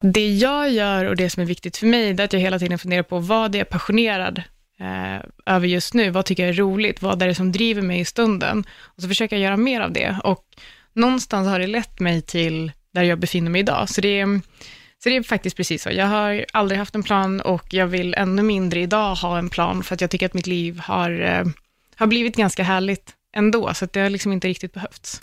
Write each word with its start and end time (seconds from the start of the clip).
Det 0.00 0.28
jag 0.28 0.70
gör 0.70 1.04
och 1.04 1.16
det 1.16 1.30
som 1.30 1.42
är 1.42 1.46
viktigt 1.46 1.76
för 1.76 1.86
mig, 1.86 2.14
det 2.14 2.22
är 2.22 2.24
att 2.24 2.32
jag 2.32 2.40
hela 2.40 2.58
tiden 2.58 2.78
funderar 2.78 3.02
på 3.02 3.18
vad 3.18 3.54
är 3.54 3.64
passionerad 3.64 4.42
eh, 4.80 5.24
över 5.46 5.66
just 5.66 5.94
nu, 5.94 6.10
vad 6.10 6.24
tycker 6.24 6.42
jag 6.42 6.50
är 6.50 6.56
roligt, 6.56 7.02
vad 7.02 7.22
är 7.22 7.26
det 7.26 7.34
som 7.34 7.52
driver 7.52 7.82
mig 7.82 8.00
i 8.00 8.04
stunden, 8.04 8.64
och 8.80 9.02
så 9.02 9.08
försöker 9.08 9.36
jag 9.36 9.42
göra 9.42 9.56
mer 9.56 9.80
av 9.80 9.92
det, 9.92 10.16
och 10.24 10.44
någonstans 10.92 11.48
har 11.48 11.58
det 11.58 11.66
lett 11.66 12.00
mig 12.00 12.22
till 12.22 12.72
där 12.94 13.02
jag 13.02 13.18
befinner 13.18 13.50
mig 13.50 13.60
idag, 13.60 13.88
så 13.88 14.00
det 14.00 14.20
är, 14.20 14.40
så 15.02 15.08
det 15.08 15.16
är 15.16 15.22
faktiskt 15.22 15.56
precis 15.56 15.82
så. 15.82 15.90
Jag 15.90 16.06
har 16.06 16.44
aldrig 16.52 16.78
haft 16.78 16.94
en 16.94 17.02
plan 17.02 17.40
och 17.40 17.74
jag 17.74 17.86
vill 17.86 18.14
ännu 18.14 18.42
mindre 18.42 18.80
idag 18.80 19.14
ha 19.14 19.38
en 19.38 19.50
plan, 19.50 19.82
för 19.82 19.94
att 19.94 20.00
jag 20.00 20.10
tycker 20.10 20.26
att 20.26 20.34
mitt 20.34 20.46
liv 20.46 20.78
har, 20.78 21.20
eh, 21.20 21.44
har 21.96 22.06
blivit 22.06 22.36
ganska 22.36 22.62
härligt 22.62 23.14
ändå, 23.36 23.74
så 23.74 23.84
att 23.84 23.92
det 23.92 24.00
har 24.00 24.10
liksom 24.10 24.32
inte 24.32 24.48
riktigt 24.48 24.72
behövts. 24.72 25.20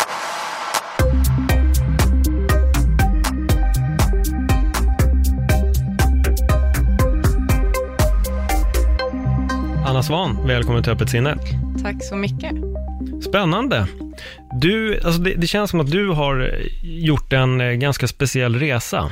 Anna 9.95 10.03
Svan, 10.03 10.47
välkommen 10.47 10.83
till 10.83 10.91
Öppet 10.91 11.09
sinne. 11.09 11.37
Tack 11.83 12.03
så 12.03 12.15
mycket. 12.15 12.51
Spännande. 13.23 13.87
Du, 14.61 14.99
alltså 15.03 15.21
det, 15.21 15.33
det 15.33 15.47
känns 15.47 15.71
som 15.71 15.79
att 15.79 15.91
du 15.91 16.09
har 16.09 16.59
gjort 16.83 17.33
en 17.33 17.61
eh, 17.61 17.71
ganska 17.71 18.07
speciell 18.07 18.59
resa, 18.59 19.11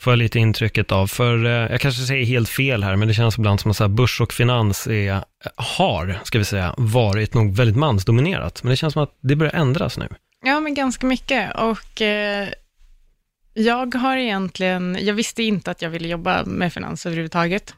får 0.00 0.12
jag 0.12 0.18
lite 0.18 0.38
intrycket 0.38 0.92
av. 0.92 1.06
För 1.06 1.44
eh, 1.44 1.50
jag 1.50 1.80
kanske 1.80 2.02
säger 2.02 2.24
helt 2.24 2.48
fel 2.48 2.84
här, 2.84 2.96
men 2.96 3.08
det 3.08 3.14
känns 3.14 3.38
ibland 3.38 3.60
som 3.60 3.70
att 3.70 3.76
så 3.76 3.84
här, 3.84 3.88
börs 3.88 4.20
och 4.20 4.32
finans 4.32 4.86
är, 4.86 5.24
har, 5.56 6.20
ska 6.24 6.38
vi 6.38 6.44
säga, 6.44 6.74
varit 6.76 7.34
nog 7.34 7.56
väldigt 7.56 7.76
mansdominerat. 7.76 8.62
Men 8.62 8.70
det 8.70 8.76
känns 8.76 8.92
som 8.92 9.02
att 9.02 9.18
det 9.20 9.36
börjar 9.36 9.54
ändras 9.54 9.98
nu. 9.98 10.08
Ja, 10.44 10.60
men 10.60 10.74
ganska 10.74 11.06
mycket. 11.06 11.54
Och 11.56 12.02
eh, 12.02 12.48
jag 13.54 13.94
har 13.94 14.16
egentligen, 14.16 14.98
jag 15.00 15.14
visste 15.14 15.42
inte 15.42 15.70
att 15.70 15.82
jag 15.82 15.90
ville 15.90 16.08
jobba 16.08 16.44
med 16.44 16.72
finans 16.72 17.06
överhuvudtaget, 17.06 17.74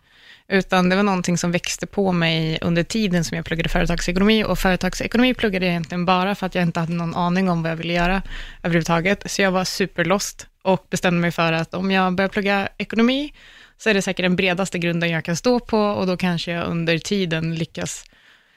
utan 0.50 0.88
det 0.88 0.96
var 0.96 1.02
någonting 1.02 1.38
som 1.38 1.52
växte 1.52 1.86
på 1.86 2.12
mig 2.12 2.58
under 2.60 2.82
tiden 2.82 3.24
som 3.24 3.36
jag 3.36 3.44
pluggade 3.44 3.68
företagsekonomi, 3.68 4.44
och 4.44 4.58
företagsekonomi 4.58 5.34
pluggade 5.34 5.66
jag 5.66 5.70
egentligen 5.70 6.04
bara 6.04 6.34
för 6.34 6.46
att 6.46 6.54
jag 6.54 6.62
inte 6.62 6.80
hade 6.80 6.92
någon 6.92 7.14
aning 7.14 7.50
om 7.50 7.62
vad 7.62 7.72
jag 7.72 7.76
ville 7.76 7.92
göra 7.92 8.22
överhuvudtaget, 8.62 9.30
så 9.30 9.42
jag 9.42 9.50
var 9.50 9.64
superlost 9.64 10.46
och 10.62 10.86
bestämde 10.90 11.20
mig 11.20 11.30
för 11.30 11.52
att 11.52 11.74
om 11.74 11.90
jag 11.90 12.14
börjar 12.14 12.28
plugga 12.28 12.68
ekonomi, 12.78 13.32
så 13.78 13.90
är 13.90 13.94
det 13.94 14.02
säkert 14.02 14.24
den 14.24 14.36
bredaste 14.36 14.78
grunden 14.78 15.10
jag 15.10 15.24
kan 15.24 15.36
stå 15.36 15.60
på, 15.60 15.78
och 15.78 16.06
då 16.06 16.16
kanske 16.16 16.52
jag 16.52 16.66
under 16.66 16.98
tiden 16.98 17.54
lyckas 17.54 18.04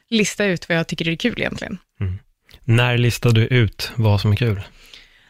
lista 0.10 0.46
ut 0.46 0.70
vad 0.70 0.78
jag 0.78 0.88
tycker 0.88 1.08
är 1.08 1.16
kul 1.16 1.40
egentligen. 1.40 1.78
Mm. 2.00 2.20
När 2.64 2.98
listade 2.98 3.42
du 3.42 3.48
ut 3.48 3.92
vad 3.96 4.22
som 4.22 4.32
är 4.32 4.36
kul? 4.36 4.62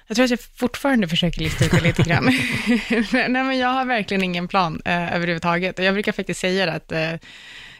Jag 0.07 0.15
tror 0.15 0.23
att 0.23 0.29
jag 0.29 0.39
fortfarande 0.39 1.07
försöker 1.07 1.41
lista 1.41 1.65
ut 1.65 1.71
det 1.71 1.81
lite 1.81 2.03
grann. 2.03 2.23
Nej, 3.11 3.29
men 3.29 3.57
jag 3.57 3.67
har 3.67 3.85
verkligen 3.85 4.23
ingen 4.23 4.47
plan 4.47 4.81
eh, 4.85 5.15
överhuvudtaget. 5.15 5.79
Jag 5.79 5.93
brukar 5.93 6.11
faktiskt 6.11 6.39
säga 6.39 6.65
det 6.65 6.73
att 6.73 6.91
eh, 6.91 7.13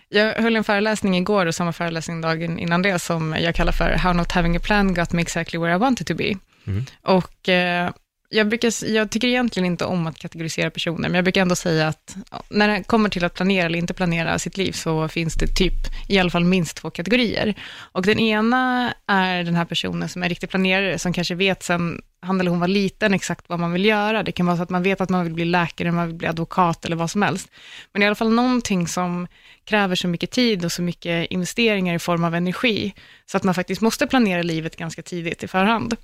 jag 0.10 0.34
höll 0.34 0.56
en 0.56 0.64
föreläsning 0.64 1.18
igår 1.18 1.46
och 1.46 1.56
samma 1.56 1.74
föreläsning 1.74 2.22
dagen 2.22 2.60
innan 2.60 2.82
det 2.82 3.00
som 3.00 3.36
jag 3.40 3.56
kallar 3.56 3.72
för 3.72 3.92
How 3.92 4.14
not 4.14 4.32
having 4.32 4.56
a 4.56 4.60
plan 4.64 4.94
got 4.94 5.12
me 5.12 5.22
exactly 5.22 5.60
where 5.60 5.76
I 5.76 5.78
wanted 5.78 6.08
to 6.08 6.16
be. 6.16 6.36
Mm. 6.68 6.86
Och 7.02 7.50
eh, 7.50 7.92
jag, 8.34 8.48
brukar, 8.48 8.86
jag 8.86 9.10
tycker 9.10 9.28
egentligen 9.28 9.66
inte 9.66 9.86
om 9.86 10.08
att 10.08 10.20
kategorisera 10.20 10.70
personer, 10.70 11.10
men 11.10 11.14
jag 11.14 11.24
brukar 11.24 11.42
ändå 11.42 11.56
säga 11.56 11.88
att 11.88 12.16
när 12.50 12.68
det 12.68 12.84
kommer 12.84 13.10
till 13.10 13.26
att 13.26 13.34
planera 13.34 13.66
eller 13.66 13.80
inte 13.80 13.94
planera 13.94 14.40
sitt 14.40 14.58
liv, 14.58 14.72
så 14.72 15.08
finns 15.08 15.34
det 15.34 15.48
typ 15.48 15.74
i 16.08 16.20
alla 16.20 16.30
fall 16.30 16.44
minst 16.44 16.78
två 16.78 16.90
kategorier. 16.90 17.56
Och 17.92 18.02
den 18.02 18.20
ena 18.20 18.94
är 19.08 19.44
den 19.44 19.56
här 19.56 19.66
personen 19.66 20.10
som 20.10 20.24
är 20.24 20.30
riktig 20.30 20.50
planerare, 20.50 21.00
som 21.00 21.14
kanske 21.14 21.36
vet 21.36 21.64
sen 21.64 22.02
han 22.24 22.40
eller 22.40 22.52
hon 22.52 22.60
var 22.60 22.68
liten 22.68 23.14
exakt 23.14 23.50
vad 23.50 23.60
man 23.60 23.72
vill 23.72 23.86
göra. 23.86 24.24
Det 24.24 24.32
kan 24.32 24.46
vara 24.46 24.58
så 24.58 24.64
att 24.64 24.70
man 24.70 24.84
vet 24.84 25.02
att 25.02 25.10
man 25.10 25.24
vill 25.24 25.34
bli 25.34 25.46
läkare, 25.46 25.92
man 25.92 26.08
vill 26.08 26.16
bli 26.16 26.28
advokat 26.28 26.86
eller 26.86 26.96
vad 26.96 27.12
som 27.12 27.22
helst. 27.22 27.52
Men 27.94 28.04
i 28.04 28.06
alla 28.06 28.16
fall 28.16 28.34
någonting 28.34 28.88
som 28.88 29.28
kräver 29.66 29.96
så 29.96 30.08
mycket 30.08 30.32
tid 30.32 30.66
och 30.66 30.72
så 30.72 30.82
mycket 30.82 31.32
investeringar 31.32 31.96
i 31.96 32.00
form 32.00 32.24
av 32.24 32.36
energi, 32.36 32.94
så 33.26 33.38
att 33.38 33.44
man 33.44 33.54
faktiskt 33.54 33.82
måste 33.82 34.08
planera 34.08 34.42
livet 34.42 34.76
ganska 34.76 35.02
tidigt 35.02 35.44
i 35.44 35.48
förhand. 35.48 35.96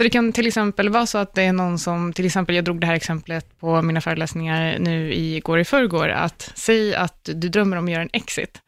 Så 0.00 0.04
det 0.04 0.10
kan 0.10 0.32
till 0.32 0.46
exempel 0.46 0.88
vara 0.88 1.06
så 1.06 1.18
att 1.18 1.34
det 1.34 1.42
är 1.42 1.52
någon 1.52 1.78
som, 1.78 2.12
till 2.12 2.26
exempel, 2.26 2.54
jag 2.54 2.64
drog 2.64 2.80
det 2.80 2.86
här 2.86 2.94
exemplet 2.94 3.58
på 3.58 3.82
mina 3.82 4.00
föreläsningar 4.00 4.78
nu 4.78 5.14
igår 5.14 5.58
i 5.58 5.64
förrgår, 5.64 6.08
att 6.08 6.52
säg 6.54 6.94
att 6.94 7.28
du 7.34 7.48
drömmer 7.48 7.76
om 7.76 7.84
att 7.84 7.90
göra 7.90 8.02
en 8.02 8.10
exit. 8.12 8.60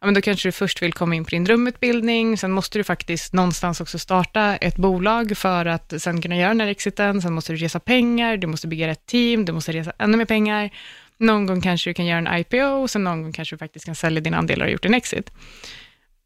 Ja, 0.00 0.06
men 0.06 0.14
då 0.14 0.20
kanske 0.20 0.48
du 0.48 0.52
först 0.52 0.82
vill 0.82 0.92
komma 0.92 1.14
in 1.14 1.24
på 1.24 1.30
din 1.30 1.44
drömutbildning, 1.44 2.38
sen 2.38 2.52
måste 2.52 2.78
du 2.78 2.84
faktiskt 2.84 3.32
någonstans 3.32 3.80
också 3.80 3.98
starta 3.98 4.56
ett 4.56 4.76
bolag 4.76 5.36
för 5.36 5.66
att 5.66 5.94
sen 5.98 6.22
kunna 6.22 6.36
göra 6.36 6.48
den 6.48 6.60
här 6.60 6.68
exiten, 6.68 7.22
sen 7.22 7.32
måste 7.32 7.52
du 7.52 7.56
resa 7.56 7.80
pengar, 7.80 8.36
du 8.36 8.46
måste 8.46 8.68
bygga 8.68 8.90
ett 8.90 9.06
team, 9.06 9.44
du 9.44 9.52
måste 9.52 9.72
resa 9.72 9.92
ännu 9.98 10.16
mer 10.16 10.24
pengar. 10.24 10.70
Någon 11.18 11.46
gång 11.46 11.60
kanske 11.60 11.90
du 11.90 11.94
kan 11.94 12.06
göra 12.06 12.18
en 12.18 12.40
IPO, 12.40 12.88
sen 12.88 13.04
någon 13.04 13.22
gång 13.22 13.32
kanske 13.32 13.54
du 13.54 13.58
faktiskt 13.58 13.84
kan 13.84 13.94
sälja 13.94 14.20
dina 14.20 14.36
andelar 14.36 14.66
och 14.66 14.72
gjort 14.72 14.84
en 14.84 14.94
exit. 14.94 15.30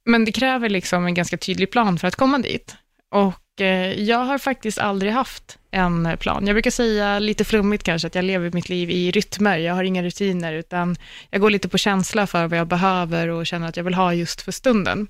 Men 0.04 0.24
det 0.24 0.32
kräver 0.32 0.68
liksom 0.68 1.06
en 1.06 1.14
ganska 1.14 1.36
tydlig 1.36 1.70
plan 1.70 1.98
för 1.98 2.08
att 2.08 2.16
komma 2.16 2.38
dit. 2.38 2.76
Och 3.10 3.34
Eh, 3.62 4.00
jag 4.00 4.18
har 4.18 4.38
faktiskt 4.38 4.78
aldrig 4.78 5.12
haft 5.12 5.58
en 5.70 6.16
plan. 6.20 6.46
Jag 6.46 6.54
brukar 6.54 6.70
säga 6.70 7.18
lite 7.18 7.44
flummigt 7.44 7.84
kanske 7.84 8.06
att 8.06 8.14
jag 8.14 8.24
lever 8.24 8.50
mitt 8.50 8.68
liv 8.68 8.90
i 8.90 9.10
rytmer. 9.10 9.58
Jag 9.58 9.74
har 9.74 9.84
inga 9.84 10.02
rutiner, 10.02 10.52
utan 10.52 10.96
jag 11.30 11.40
går 11.40 11.50
lite 11.50 11.68
på 11.68 11.78
känsla 11.78 12.26
för 12.26 12.46
vad 12.46 12.58
jag 12.58 12.66
behöver 12.66 13.28
och 13.28 13.46
känner 13.46 13.68
att 13.68 13.76
jag 13.76 13.84
vill 13.84 13.94
ha 13.94 14.14
just 14.14 14.42
för 14.42 14.52
stunden. 14.52 15.06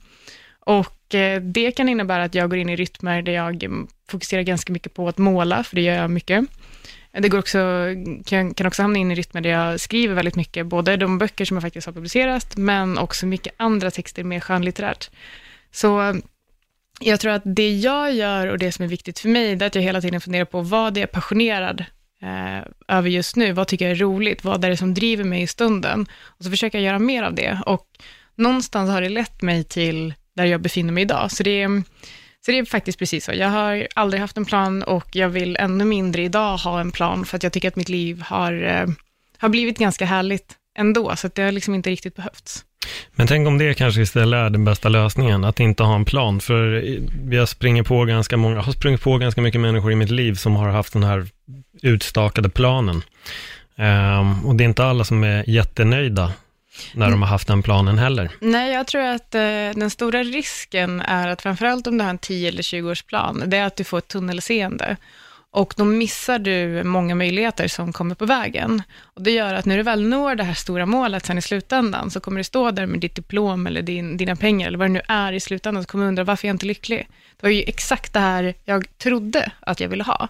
Och 0.61 1.15
eh, 1.15 1.41
det 1.43 1.73
kan 1.73 1.89
innebära 1.89 2.25
att 2.25 2.35
jag 2.35 2.51
går 2.51 2.59
in 2.59 2.69
i 2.69 2.77
rytmer 2.77 3.23
där 3.23 3.33
jag 3.33 3.65
fokuserar 4.11 4.43
ganska 4.43 4.73
mycket 4.73 4.95
på 4.95 5.09
att 5.09 5.19
måla, 5.19 5.65
för 5.65 5.77
det 5.77 5.83
gör 5.83 5.95
jag 5.95 6.11
mycket. 6.11 6.45
Det 7.13 7.29
går 7.29 7.39
också, 7.39 7.59
kan, 8.27 8.55
kan 8.55 8.67
också 8.67 8.83
hamna 8.83 8.99
in 8.99 9.11
i 9.11 9.15
rytmer 9.15 9.41
där 9.41 9.51
jag 9.51 9.81
skriver 9.81 10.15
väldigt 10.15 10.37
mycket, 10.37 10.67
både 10.67 10.97
de 10.97 11.19
böcker 11.19 11.45
som 11.45 11.57
jag 11.57 11.63
faktiskt 11.63 11.87
har 11.87 11.95
publicerat, 11.95 12.57
men 12.57 12.99
också 12.99 13.27
mycket 13.27 13.55
andra 13.57 13.91
texter 13.91 14.25
mer 14.25 14.41
skönlitterärt. 14.41 15.11
Så 15.71 16.21
jag 17.05 17.21
tror 17.21 17.33
att 17.33 17.43
det 17.45 17.73
jag 17.73 18.15
gör 18.15 18.47
och 18.47 18.59
det 18.59 18.73
som 18.73 18.85
är 18.85 18.89
viktigt 18.89 19.19
för 19.19 19.29
mig, 19.29 19.57
det 19.57 19.65
är 19.65 19.67
att 19.67 19.75
jag 19.75 19.83
hela 19.83 20.01
tiden 20.01 20.21
funderar 20.21 20.45
på 20.45 20.61
vad 20.61 20.99
är 20.99 21.07
passionerad 21.07 21.85
eh, 22.23 22.97
över 22.97 23.11
just 23.11 23.37
nu, 23.37 23.53
vad 23.53 23.69
tycker 23.69 23.85
jag 23.85 23.93
är 23.93 23.97
roligt, 23.97 24.45
vad 24.45 24.65
är 24.65 24.71
det 24.71 24.77
som 24.77 24.95
driver 24.95 25.25
mig 25.25 25.43
i 25.43 25.47
stunden, 25.47 26.07
och 26.25 26.45
så 26.45 26.51
försöker 26.51 26.79
jag 26.79 26.85
göra 26.85 26.99
mer 26.99 27.23
av 27.23 27.35
det. 27.35 27.59
Och 27.67 27.87
någonstans 28.35 28.91
har 28.91 29.01
det 29.01 29.09
lett 29.09 29.43
mig 29.43 29.65
till 29.65 30.15
där 30.37 30.45
jag 30.45 30.61
befinner 30.61 30.93
mig 30.93 31.03
idag. 31.03 31.33
Så 31.33 31.43
det, 31.43 31.63
är, 31.63 31.83
så 32.47 32.51
det 32.51 32.59
är 32.59 32.65
faktiskt 32.65 32.99
precis 32.99 33.25
så. 33.25 33.33
Jag 33.33 33.49
har 33.49 33.89
aldrig 33.95 34.21
haft 34.21 34.37
en 34.37 34.45
plan 34.45 34.83
och 34.83 35.17
jag 35.17 35.29
vill 35.29 35.57
ännu 35.57 35.85
mindre 35.85 36.23
idag 36.23 36.57
ha 36.57 36.81
en 36.81 36.93
plan, 36.93 37.25
för 37.25 37.37
att 37.37 37.43
jag 37.43 37.53
tycker 37.53 37.69
att 37.69 37.77
mitt 37.77 37.89
liv 37.89 38.23
har, 38.23 38.63
eh, 38.63 38.87
har 39.39 39.49
blivit 39.49 39.79
ganska 39.79 40.05
härligt 40.05 40.57
ändå, 40.79 41.17
så 41.17 41.27
att 41.27 41.35
det 41.35 41.43
har 41.43 41.53
liksom 41.53 41.75
inte 41.75 41.91
riktigt 41.91 42.17
behövts. 42.17 42.65
Men 43.15 43.27
tänk 43.27 43.49
om 43.49 43.59
det 43.59 43.75
kanske 43.75 44.01
istället 44.01 44.39
är 44.39 44.51
den 44.51 44.65
bästa 44.65 44.89
lösningen, 44.89 45.45
att 45.45 45.61
inte 45.61 45.83
ha 45.83 45.95
en 45.95 46.05
plan. 46.05 46.41
För 46.41 46.85
jag 47.31 47.49
springer 47.49 47.83
på 47.83 48.05
ganska 48.05 48.37
många, 48.37 48.61
har 48.61 48.73
sprungit 48.73 49.03
på 49.03 49.19
ganska 49.19 49.41
mycket 49.41 49.61
människor 49.61 49.93
i 49.93 49.97
mitt 49.97 50.11
liv 50.11 50.35
som 50.35 50.57
har 50.57 50.69
haft 50.69 50.93
den 50.93 51.05
här 51.05 51.27
utstakade 51.83 52.49
planen. 52.49 53.03
Um, 53.77 54.47
och 54.47 54.55
det 54.55 54.65
är 54.65 54.69
inte 54.69 54.85
alla 54.85 55.05
som 55.05 55.25
är 55.25 55.51
jättenöjda 55.51 56.33
när 56.95 57.11
de 57.11 57.23
har 57.23 57.29
haft 57.29 57.49
den 57.49 57.63
planen 57.63 57.99
heller. 57.99 58.31
Nej, 58.41 58.73
jag 58.73 58.87
tror 58.87 59.03
att 59.03 59.35
eh, 59.35 59.41
den 59.75 59.91
stora 59.91 60.23
risken 60.23 61.01
är 61.01 61.29
att 61.29 61.43
framförallt 61.43 61.87
om 61.87 61.99
du 61.99 62.05
har 62.05 62.11
en 62.11 62.19
10 62.19 62.49
eller 62.49 62.63
20-årsplan, 62.63 63.43
det 63.47 63.57
är 63.57 63.65
att 63.65 63.77
du 63.77 63.85
får 63.85 63.99
ett 63.99 64.09
tunnelseende. 64.09 64.97
Och 65.55 65.75
då 65.77 65.85
missar 65.85 66.39
du 66.39 66.85
många 66.85 67.15
möjligheter 67.15 67.69
som 67.69 67.93
kommer 67.93 68.15
på 68.15 68.27
vägen. 68.27 68.83
Och 69.03 69.23
det 69.23 69.31
gör 69.31 69.55
att 69.55 69.65
när 69.65 69.77
du 69.77 69.83
väl 69.83 70.09
når 70.09 70.35
det 70.35 70.45
här 70.45 70.55
stora 70.55 70.87
målet 70.87 71.27
sen 71.27 71.39
i 71.39 71.43
slutändan, 71.43 72.11
så 72.11 72.21
kommer 72.21 72.39
du 72.39 72.45
stå 72.45 72.71
där 72.71 72.87
med 72.87 73.01
ditt 73.01 73.15
diplom 73.15 73.67
eller 73.67 73.83
din, 73.83 74.17
dina 74.17 74.37
pengar, 74.37 74.67
eller 74.67 74.79
vad 74.79 74.89
det 74.89 74.93
nu 74.93 75.01
är 75.09 75.33
i 75.33 75.41
slutändan, 75.41 75.83
så 75.83 75.89
kommer 75.89 76.05
du 76.05 76.09
undra, 76.09 76.25
varför 76.25 76.47
är 76.47 76.49
jag 76.49 76.55
inte 76.55 76.67
lycklig? 76.67 77.09
Det 77.41 77.47
var 77.47 77.51
ju 77.51 77.63
exakt 77.63 78.13
det 78.13 78.21
här 78.21 78.55
jag 78.65 78.99
trodde 78.99 79.53
att 79.61 79.81
jag 79.81 79.89
ville 79.89 80.05
ha. 80.05 80.29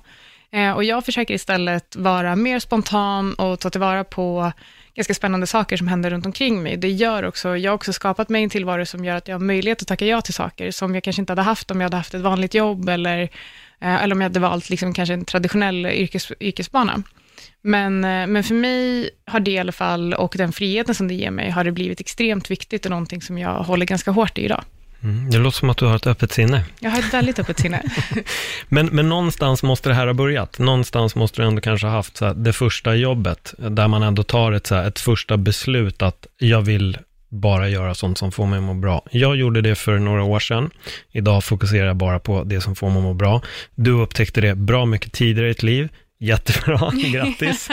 Eh, 0.53 0.73
och 0.73 0.85
jag 0.85 1.05
försöker 1.05 1.35
istället 1.35 1.97
vara 1.97 2.37
mer 2.37 2.59
spontan 2.59 3.35
och 3.35 3.61
ta 3.61 3.71
tillvara 3.71 4.05
på 4.05 4.53
ganska 4.95 5.15
spännande 5.15 5.47
saker 5.47 5.77
som 5.77 5.89
händer 5.89 6.11
runt 6.11 6.27
omkring 6.27 6.63
mig. 6.63 6.77
Det 6.77 6.91
gör 6.91 7.23
också, 7.23 7.57
jag 7.57 7.71
har 7.71 7.75
också 7.75 7.93
skapat 7.93 8.29
mig 8.29 8.43
en 8.43 8.51
tillvaro 8.51 8.87
som 8.87 9.05
gör 9.05 9.17
att 9.17 9.29
jag 9.29 9.35
har 9.35 9.41
möjlighet 9.41 9.83
att 9.83 9.89
tacka 9.89 10.07
ja 10.07 10.21
till 10.21 10.35
saker 10.35 10.71
som 10.71 10.95
jag 10.95 11.05
kanske 11.05 11.23
inte 11.23 11.31
hade 11.31 11.43
haft 11.43 11.71
om 11.71 11.81
jag 11.81 11.85
hade 11.85 11.97
haft 11.97 12.15
ett 12.15 12.21
vanligt 12.21 12.55
jobb 12.55 12.89
eller 12.89 13.29
eller 13.83 14.15
om 14.15 14.21
jag 14.21 14.29
hade 14.29 14.41
valt 14.41 14.71
liksom 14.71 14.95
kanske 14.95 15.15
en 15.15 15.25
traditionell 15.25 15.87
yrkes, 15.87 16.33
yrkesbana. 16.41 17.03
Men, 17.63 18.05
eh, 18.05 18.27
men 18.27 18.45
för 18.45 18.55
mig 18.55 19.11
har 19.27 19.41
det 19.41 19.51
i 19.51 19.59
alla 19.59 19.73
fall, 19.73 20.15
och 20.15 20.35
den 20.39 20.53
friheten 20.53 20.95
som 20.95 21.09
det 21.09 21.15
ger 21.15 21.31
mig, 21.31 21.51
har 21.51 21.65
det 21.65 21.73
blivit 21.73 22.01
extremt 22.01 22.51
viktigt 22.51 22.85
och 22.85 22.91
någonting 22.91 23.23
som 23.23 23.39
jag 23.39 23.55
håller 23.55 23.87
ganska 23.87 24.11
hårt 24.11 24.39
i 24.39 24.45
idag. 24.45 24.65
Mm, 25.03 25.31
det 25.31 25.39
låter 25.39 25.59
som 25.59 25.71
att 25.71 25.77
du 25.77 25.85
har 25.85 25.97
ett 25.97 26.07
öppet 26.07 26.33
sinne. 26.33 26.65
Jag 26.81 26.91
har 26.91 26.99
ett 26.99 27.15
väldigt 27.15 27.39
öppet 27.39 27.59
sinne. 27.59 27.83
men, 28.69 28.87
men 28.87 29.09
någonstans 29.09 29.63
måste 29.63 29.89
det 29.89 29.95
här 29.95 30.07
ha 30.07 30.15
börjat. 30.15 30.59
Någonstans 30.59 31.15
måste 31.15 31.43
du 31.43 31.49
ändå 31.49 31.61
kanske 31.61 31.87
ha 31.87 31.95
haft 31.95 32.17
så 32.17 32.27
här, 32.27 32.35
det 32.35 32.53
första 32.53 32.95
jobbet, 32.95 33.55
där 33.59 33.89
man 33.89 34.03
ändå 34.03 34.23
tar 34.23 34.53
ett, 34.53 34.67
så 34.67 34.75
här, 34.75 34.89
ett 34.89 35.01
första 35.01 35.37
beslut 35.37 36.03
att 36.03 36.27
jag 36.39 36.63
vill 36.63 36.99
bara 37.33 37.69
göra 37.69 37.95
sånt 37.95 38.19
som 38.19 38.33
får 38.33 38.47
mig 38.47 38.57
att 38.57 38.63
må 38.63 38.75
bra. 38.75 39.03
Jag 39.11 39.37
gjorde 39.37 39.61
det 39.61 39.75
för 39.75 39.99
några 39.99 40.23
år 40.23 40.41
sedan. 40.41 40.71
Idag 41.13 41.45
fokuserar 41.45 41.87
jag 41.87 41.97
bara 41.97 42.19
på 42.19 42.45
det 42.45 42.61
som 42.61 42.75
får 42.75 42.89
mig 42.89 42.99
att 42.99 43.03
må 43.03 43.15
bra. 43.15 43.43
Du 43.75 43.91
upptäckte 43.91 44.41
det 44.41 44.55
bra 44.55 44.87
mycket 44.87 45.13
tidigare 45.13 45.49
i 45.49 45.53
ditt 45.53 45.63
liv. 45.63 45.89
Jättebra, 46.23 46.91
grattis, 47.13 47.69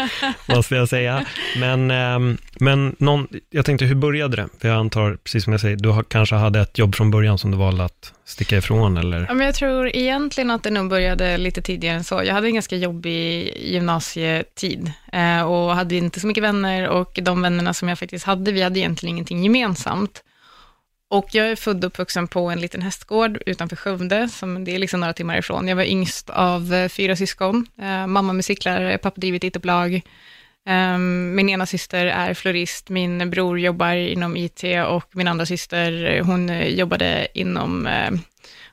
måste 0.48 0.76
jag 0.76 0.90
säga. 0.90 1.26
Men, 1.58 1.92
eh, 1.92 2.38
men 2.60 2.96
någon, 3.00 3.28
jag 3.50 3.66
tänkte, 3.66 3.86
hur 3.86 3.96
började 3.96 4.36
det? 4.36 4.50
För 4.62 4.68
jag 4.68 4.78
antar, 4.78 5.18
precis 5.24 5.44
som 5.44 5.54
jag 5.54 5.62
säger, 5.62 5.76
du 5.76 6.04
kanske 6.08 6.36
hade 6.36 6.60
ett 6.60 6.78
jobb 6.78 6.96
från 6.96 7.12
början 7.12 7.38
som 7.38 7.52
du 7.52 7.58
valde 7.58 7.86
att 7.86 8.14
sticka 8.26 8.58
ifrån, 8.58 8.98
eller? 8.98 9.26
Ja, 9.28 9.34
men 9.34 9.46
jag 9.46 9.56
tror 9.56 9.96
egentligen 9.96 10.52
att 10.52 10.64
det 10.64 10.70
nog 10.70 10.90
började 10.90 11.38
lite 11.38 11.62
tidigare 11.62 11.96
än 11.96 12.04
så. 12.04 12.24
Jag 12.26 12.34
hade 12.34 12.48
en 12.48 12.54
ganska 12.54 12.76
jobbig 12.76 13.54
gymnasietid 13.58 14.92
eh, 15.14 15.42
och 15.42 15.76
hade 15.76 15.96
inte 15.96 16.20
så 16.20 16.28
mycket 16.28 16.44
vänner 16.44 16.88
och 16.88 17.20
de 17.22 17.42
vännerna 17.42 17.74
som 17.74 17.90
jag 17.90 18.00
faktiskt 18.00 18.26
hade, 18.26 18.52
vi 18.52 18.62
hade 18.62 18.80
egentligen 18.80 19.16
ingenting 19.16 19.44
gemensamt. 19.44 20.24
Och 21.12 21.28
jag 21.32 21.52
är 21.52 21.56
född 21.56 21.84
och 21.84 21.88
uppvuxen 21.88 22.28
på 22.28 22.50
en 22.50 22.62
liten 22.62 22.82
hästgård 22.82 23.44
utanför 23.46 23.76
Skövde, 23.76 24.30
som 24.30 24.64
det 24.64 24.76
är 24.76 24.80
liksom 24.80 25.00
några 25.00 25.14
timmar 25.14 25.38
ifrån. 25.38 25.68
Jag 25.68 25.76
var 25.76 25.84
yngst 25.84 26.30
av 26.30 26.74
eh, 26.74 26.90
fyra 26.90 27.16
syskon. 27.16 27.68
Eh, 27.82 28.08
mamma 28.08 28.34
musiklärare, 28.34 28.98
pappa 28.98 29.20
driver 29.20 29.38
ett 29.38 29.44
IT-bolag. 29.44 30.02
Eh, 30.70 30.98
min 30.98 31.50
ena 31.50 31.66
syster 31.66 32.06
är 32.06 32.34
florist, 32.34 32.90
min 32.90 33.30
bror 33.30 33.60
jobbar 33.60 33.94
inom 33.94 34.38
IT 34.38 34.64
och 34.88 35.16
min 35.16 35.28
andra 35.28 35.46
syster, 35.46 36.06
eh, 36.06 36.26
hon 36.26 36.50
eh, 36.50 36.68
jobbade 36.68 37.28
inom, 37.34 37.88
eh, 37.88 38.12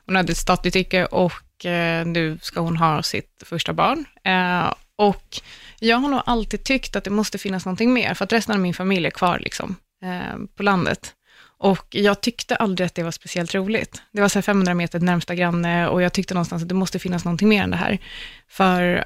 hon 0.05 0.15
hade 0.15 0.31
ett 0.31 0.37
statligt 0.37 0.75
yrke 0.75 1.05
och 1.05 1.65
eh, 1.65 2.05
nu 2.05 2.37
ska 2.41 2.59
hon 2.59 2.77
ha 2.77 3.03
sitt 3.03 3.43
första 3.45 3.73
barn. 3.73 4.05
Eh, 4.23 4.73
och 4.95 5.41
jag 5.79 5.97
har 5.97 6.09
nog 6.09 6.21
alltid 6.25 6.63
tyckt 6.63 6.95
att 6.95 7.03
det 7.03 7.09
måste 7.09 7.37
finnas 7.37 7.65
någonting 7.65 7.93
mer, 7.93 8.13
för 8.13 8.25
att 8.25 8.33
resten 8.33 8.55
av 8.55 8.61
min 8.61 8.73
familj 8.73 9.05
är 9.05 9.11
kvar 9.11 9.39
liksom, 9.39 9.75
på 10.55 10.63
landet. 10.63 11.13
Och 11.59 11.87
jag 11.89 12.21
tyckte 12.21 12.55
aldrig 12.55 12.85
att 12.85 12.95
det 12.95 13.03
var 13.03 13.11
speciellt 13.11 13.55
roligt. 13.55 14.01
Det 14.11 14.21
var 14.21 14.29
så 14.29 14.41
500 14.41 14.73
meter 14.73 14.99
närmsta 14.99 15.35
granne 15.35 15.87
och 15.87 16.01
jag 16.01 16.13
tyckte 16.13 16.33
någonstans 16.33 16.63
att 16.63 16.69
det 16.69 16.75
måste 16.75 16.99
finnas 16.99 17.25
någonting 17.25 17.49
mer 17.49 17.63
än 17.63 17.71
det 17.71 17.77
här. 17.77 17.97
För 18.47 19.05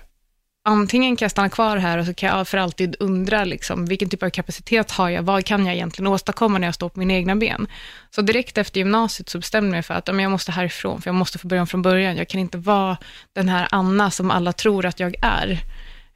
antingen 0.63 1.15
kan 1.15 1.25
jag 1.25 1.31
stanna 1.31 1.49
kvar 1.49 1.77
här 1.77 1.97
och 1.97 2.05
så 2.05 2.13
kan 2.13 2.29
jag 2.29 2.47
för 2.47 2.57
alltid 2.57 2.95
undra, 2.99 3.43
liksom, 3.43 3.85
vilken 3.85 4.09
typ 4.09 4.23
av 4.23 4.29
kapacitet 4.29 4.91
har 4.91 5.09
jag? 5.09 5.23
Vad 5.23 5.45
kan 5.45 5.65
jag 5.65 5.75
egentligen 5.75 6.11
åstadkomma 6.11 6.57
när 6.57 6.67
jag 6.67 6.75
står 6.75 6.89
på 6.89 6.99
mina 6.99 7.13
egna 7.13 7.35
ben? 7.35 7.67
Så 8.09 8.21
direkt 8.21 8.57
efter 8.57 8.79
gymnasiet 8.79 9.29
så 9.29 9.37
bestämde 9.37 9.67
jag 9.67 9.71
mig 9.71 9.83
för 9.83 9.93
att 9.93 10.07
jag 10.07 10.31
måste 10.31 10.51
härifrån, 10.51 11.01
för 11.01 11.09
jag 11.09 11.15
måste 11.15 11.37
få 11.37 11.47
börja 11.47 11.61
om 11.61 11.67
från 11.67 11.81
början. 11.81 12.17
Jag 12.17 12.27
kan 12.27 12.39
inte 12.39 12.57
vara 12.57 12.97
den 13.33 13.49
här 13.49 13.67
Anna 13.71 14.11
som 14.11 14.31
alla 14.31 14.53
tror 14.53 14.85
att 14.85 14.99
jag 14.99 15.15
är. 15.21 15.59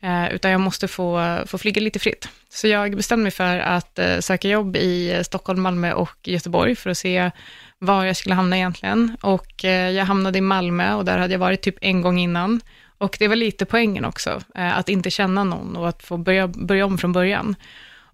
Eh, 0.05 0.33
utan 0.33 0.51
jag 0.51 0.61
måste 0.61 0.87
få, 0.87 1.39
få 1.45 1.57
flyga 1.57 1.81
lite 1.81 1.99
fritt. 1.99 2.29
Så 2.49 2.67
jag 2.67 2.95
bestämde 2.95 3.23
mig 3.23 3.31
för 3.31 3.57
att 3.57 3.99
eh, 3.99 4.19
söka 4.19 4.47
jobb 4.47 4.75
i 4.75 5.13
eh, 5.13 5.21
Stockholm, 5.21 5.61
Malmö 5.61 5.93
och 5.93 6.17
Göteborg 6.23 6.75
för 6.75 6.89
att 6.89 6.97
se 6.97 7.31
var 7.79 8.05
jag 8.05 8.15
skulle 8.15 8.35
hamna 8.35 8.57
egentligen. 8.57 9.17
Och 9.21 9.63
jag 9.63 10.05
hamnade 10.05 10.37
i 10.37 10.41
Malmö 10.41 10.93
och 10.93 11.05
där 11.05 11.17
hade 11.17 11.33
jag 11.33 11.39
varit 11.39 11.61
typ 11.61 11.75
en 11.81 12.01
gång 12.01 12.19
innan. 12.19 12.61
Och 12.97 13.15
det 13.19 13.27
var 13.27 13.35
lite 13.35 13.65
poängen 13.65 14.05
också, 14.05 14.41
att 14.53 14.89
inte 14.89 15.09
känna 15.11 15.43
någon 15.43 15.75
och 15.75 15.89
att 15.89 16.03
få 16.03 16.17
börja, 16.17 16.47
börja 16.47 16.85
om 16.85 16.97
från 16.97 17.13
början. 17.13 17.55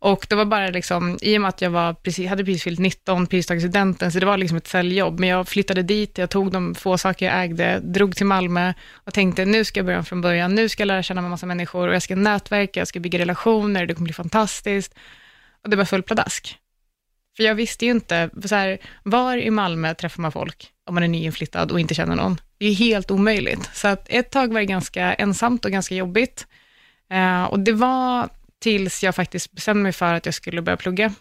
Och 0.03 0.25
det 0.29 0.35
var 0.35 0.45
bara 0.45 0.67
liksom, 0.67 1.17
i 1.21 1.37
och 1.37 1.41
med 1.41 1.49
att 1.49 1.61
jag 1.61 1.69
var 1.69 1.93
precis, 1.93 2.29
hade 2.29 2.45
precis 2.45 2.63
fyllt 2.63 2.79
19, 2.79 3.27
precis 3.27 3.45
tagit 3.47 3.63
studenten, 3.63 4.11
så 4.11 4.19
det 4.19 4.25
var 4.25 4.37
liksom 4.37 4.57
ett 4.57 4.67
säljjobb. 4.67 5.19
Men 5.19 5.29
jag 5.29 5.47
flyttade 5.47 5.83
dit, 5.83 6.17
jag 6.17 6.29
tog 6.29 6.51
de 6.51 6.75
få 6.75 6.97
saker 6.97 7.25
jag 7.25 7.43
ägde, 7.43 7.79
drog 7.83 8.15
till 8.15 8.25
Malmö 8.25 8.73
och 8.93 9.13
tänkte, 9.13 9.45
nu 9.45 9.65
ska 9.65 9.79
jag 9.79 9.85
börja 9.85 10.03
från 10.03 10.21
början, 10.21 10.55
nu 10.55 10.69
ska 10.69 10.81
jag 10.81 10.87
lära 10.87 11.03
känna 11.03 11.21
en 11.21 11.29
massa 11.29 11.45
människor 11.45 11.87
och 11.87 11.95
jag 11.95 12.01
ska 12.01 12.15
nätverka, 12.15 12.79
jag 12.79 12.87
ska 12.87 12.99
bygga 12.99 13.19
relationer, 13.19 13.85
det 13.85 13.93
kommer 13.93 14.05
bli 14.05 14.13
fantastiskt. 14.13 14.95
Och 15.63 15.69
det 15.69 15.75
var 15.75 15.85
fullt 15.85 16.05
pladask. 16.05 16.57
För 17.37 17.43
jag 17.43 17.55
visste 17.55 17.85
ju 17.85 17.91
inte, 17.91 18.29
så 18.45 18.55
här, 18.55 18.77
var 19.03 19.37
i 19.37 19.49
Malmö 19.49 19.93
träffar 19.93 20.21
man 20.21 20.31
folk 20.31 20.69
om 20.85 20.93
man 20.95 21.03
är 21.03 21.07
nyinflyttad 21.07 21.71
och 21.71 21.79
inte 21.79 21.93
känner 21.93 22.15
någon? 22.15 22.41
Det 22.57 22.65
är 22.65 22.73
helt 22.73 23.11
omöjligt. 23.11 23.69
Så 23.73 23.87
att 23.87 24.05
ett 24.09 24.31
tag 24.31 24.53
var 24.53 24.59
det 24.59 24.65
ganska 24.65 25.13
ensamt 25.13 25.65
och 25.65 25.71
ganska 25.71 25.95
jobbigt. 25.95 26.47
Eh, 27.11 27.43
och 27.43 27.59
det 27.59 27.73
var 27.73 28.29
tills 28.61 29.03
jag 29.03 29.15
faktiskt 29.15 29.51
bestämde 29.51 29.83
mig 29.83 29.91
för 29.91 30.13
att 30.13 30.25
jag 30.25 30.35
skulle 30.35 30.61
börja 30.61 30.77
plugga. 30.77 31.13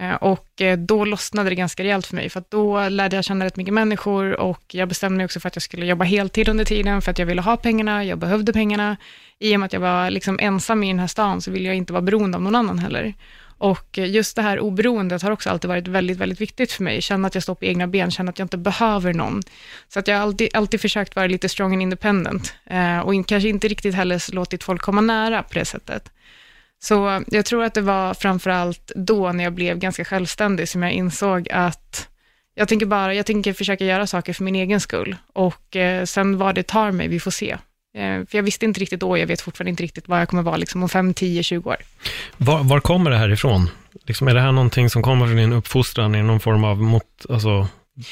Eh, 0.00 0.14
och 0.14 0.60
eh, 0.60 0.78
då 0.78 1.04
lossnade 1.04 1.50
det 1.50 1.54
ganska 1.54 1.84
rejält 1.84 2.06
för 2.06 2.16
mig, 2.16 2.28
för 2.28 2.42
då 2.48 2.88
lärde 2.88 3.16
jag 3.16 3.24
känna 3.24 3.44
rätt 3.44 3.56
mycket 3.56 3.74
människor 3.74 4.40
och 4.40 4.62
jag 4.74 4.88
bestämde 4.88 5.16
mig 5.16 5.24
också 5.24 5.40
för 5.40 5.48
att 5.48 5.56
jag 5.56 5.62
skulle 5.62 5.86
jobba 5.86 6.04
heltid 6.04 6.48
under 6.48 6.64
tiden, 6.64 7.02
för 7.02 7.10
att 7.10 7.18
jag 7.18 7.26
ville 7.26 7.42
ha 7.42 7.56
pengarna, 7.56 8.04
jag 8.04 8.18
behövde 8.18 8.52
pengarna. 8.52 8.96
I 9.38 9.56
och 9.56 9.60
med 9.60 9.66
att 9.66 9.72
jag 9.72 9.80
var 9.80 10.10
liksom 10.10 10.38
ensam 10.42 10.82
i 10.82 10.88
den 10.88 10.98
här 10.98 11.06
stan 11.06 11.42
så 11.42 11.50
ville 11.50 11.66
jag 11.66 11.76
inte 11.76 11.92
vara 11.92 12.02
beroende 12.02 12.36
av 12.36 12.42
någon 12.42 12.54
annan 12.54 12.78
heller. 12.78 13.14
Och 13.58 13.98
eh, 13.98 14.10
just 14.10 14.36
det 14.36 14.42
här 14.42 14.60
oberoendet 14.60 15.22
har 15.22 15.30
också 15.30 15.50
alltid 15.50 15.68
varit 15.68 15.88
väldigt, 15.88 16.16
väldigt 16.16 16.40
viktigt 16.40 16.72
för 16.72 16.82
mig. 16.82 17.02
Känna 17.02 17.28
att 17.28 17.34
jag 17.34 17.42
står 17.42 17.54
på 17.54 17.64
egna 17.64 17.86
ben, 17.86 18.10
känna 18.10 18.30
att 18.30 18.38
jag 18.38 18.44
inte 18.44 18.58
behöver 18.58 19.12
någon. 19.14 19.42
Så 19.88 19.98
att 19.98 20.08
jag 20.08 20.16
har 20.16 20.22
alltid, 20.22 20.56
alltid 20.56 20.80
försökt 20.80 21.16
vara 21.16 21.26
lite 21.26 21.48
strong 21.48 21.72
and 21.72 21.82
independent 21.82 22.54
eh, 22.66 22.98
och 22.98 23.26
kanske 23.26 23.48
inte 23.48 23.68
riktigt 23.68 23.94
heller 23.94 24.34
låtit 24.34 24.64
folk 24.64 24.82
komma 24.82 25.00
nära 25.00 25.42
på 25.42 25.54
det 25.54 25.64
sättet. 25.64 26.12
Så 26.88 27.22
jag 27.26 27.44
tror 27.44 27.64
att 27.64 27.74
det 27.74 27.80
var 27.80 28.14
framför 28.14 28.50
allt 28.50 28.92
då, 28.94 29.32
när 29.32 29.44
jag 29.44 29.52
blev 29.52 29.78
ganska 29.78 30.04
självständig, 30.04 30.68
som 30.68 30.82
jag 30.82 30.92
insåg 30.92 31.48
att 31.50 32.08
jag 32.54 32.68
tänker 32.68 32.86
bara, 32.86 33.14
jag 33.14 33.26
tänker 33.26 33.52
försöka 33.52 33.84
göra 33.84 34.06
saker 34.06 34.32
för 34.32 34.44
min 34.44 34.54
egen 34.54 34.80
skull. 34.80 35.16
Och 35.32 35.76
eh, 35.76 36.04
sen 36.04 36.38
vad 36.38 36.54
det 36.54 36.62
tar 36.62 36.90
mig, 36.90 37.08
vi 37.08 37.20
får 37.20 37.30
se. 37.30 37.50
Eh, 37.96 38.26
för 38.26 38.38
jag 38.38 38.42
visste 38.42 38.64
inte 38.64 38.80
riktigt 38.80 39.00
då, 39.00 39.18
jag 39.18 39.26
vet 39.26 39.40
fortfarande 39.40 39.70
inte 39.70 39.82
riktigt 39.82 40.08
vad 40.08 40.20
jag 40.20 40.28
kommer 40.28 40.42
vara 40.42 40.56
liksom, 40.56 40.82
om 40.82 40.88
5, 40.88 41.14
10, 41.14 41.42
20 41.42 41.70
år. 41.70 41.76
Var, 42.36 42.64
var 42.64 42.80
kommer 42.80 43.10
det 43.10 43.16
här 43.16 43.32
ifrån? 43.32 43.70
Liksom, 44.04 44.28
är 44.28 44.34
det 44.34 44.40
här 44.40 44.52
någonting 44.52 44.90
som 44.90 45.02
kommer 45.02 45.26
från 45.26 45.36
din 45.36 45.52
uppfostran 45.52 46.14
i 46.14 46.22
någon 46.22 46.40
form 46.40 46.64
av 46.64 46.82
mot, 46.82 47.26
alltså, 47.30 47.68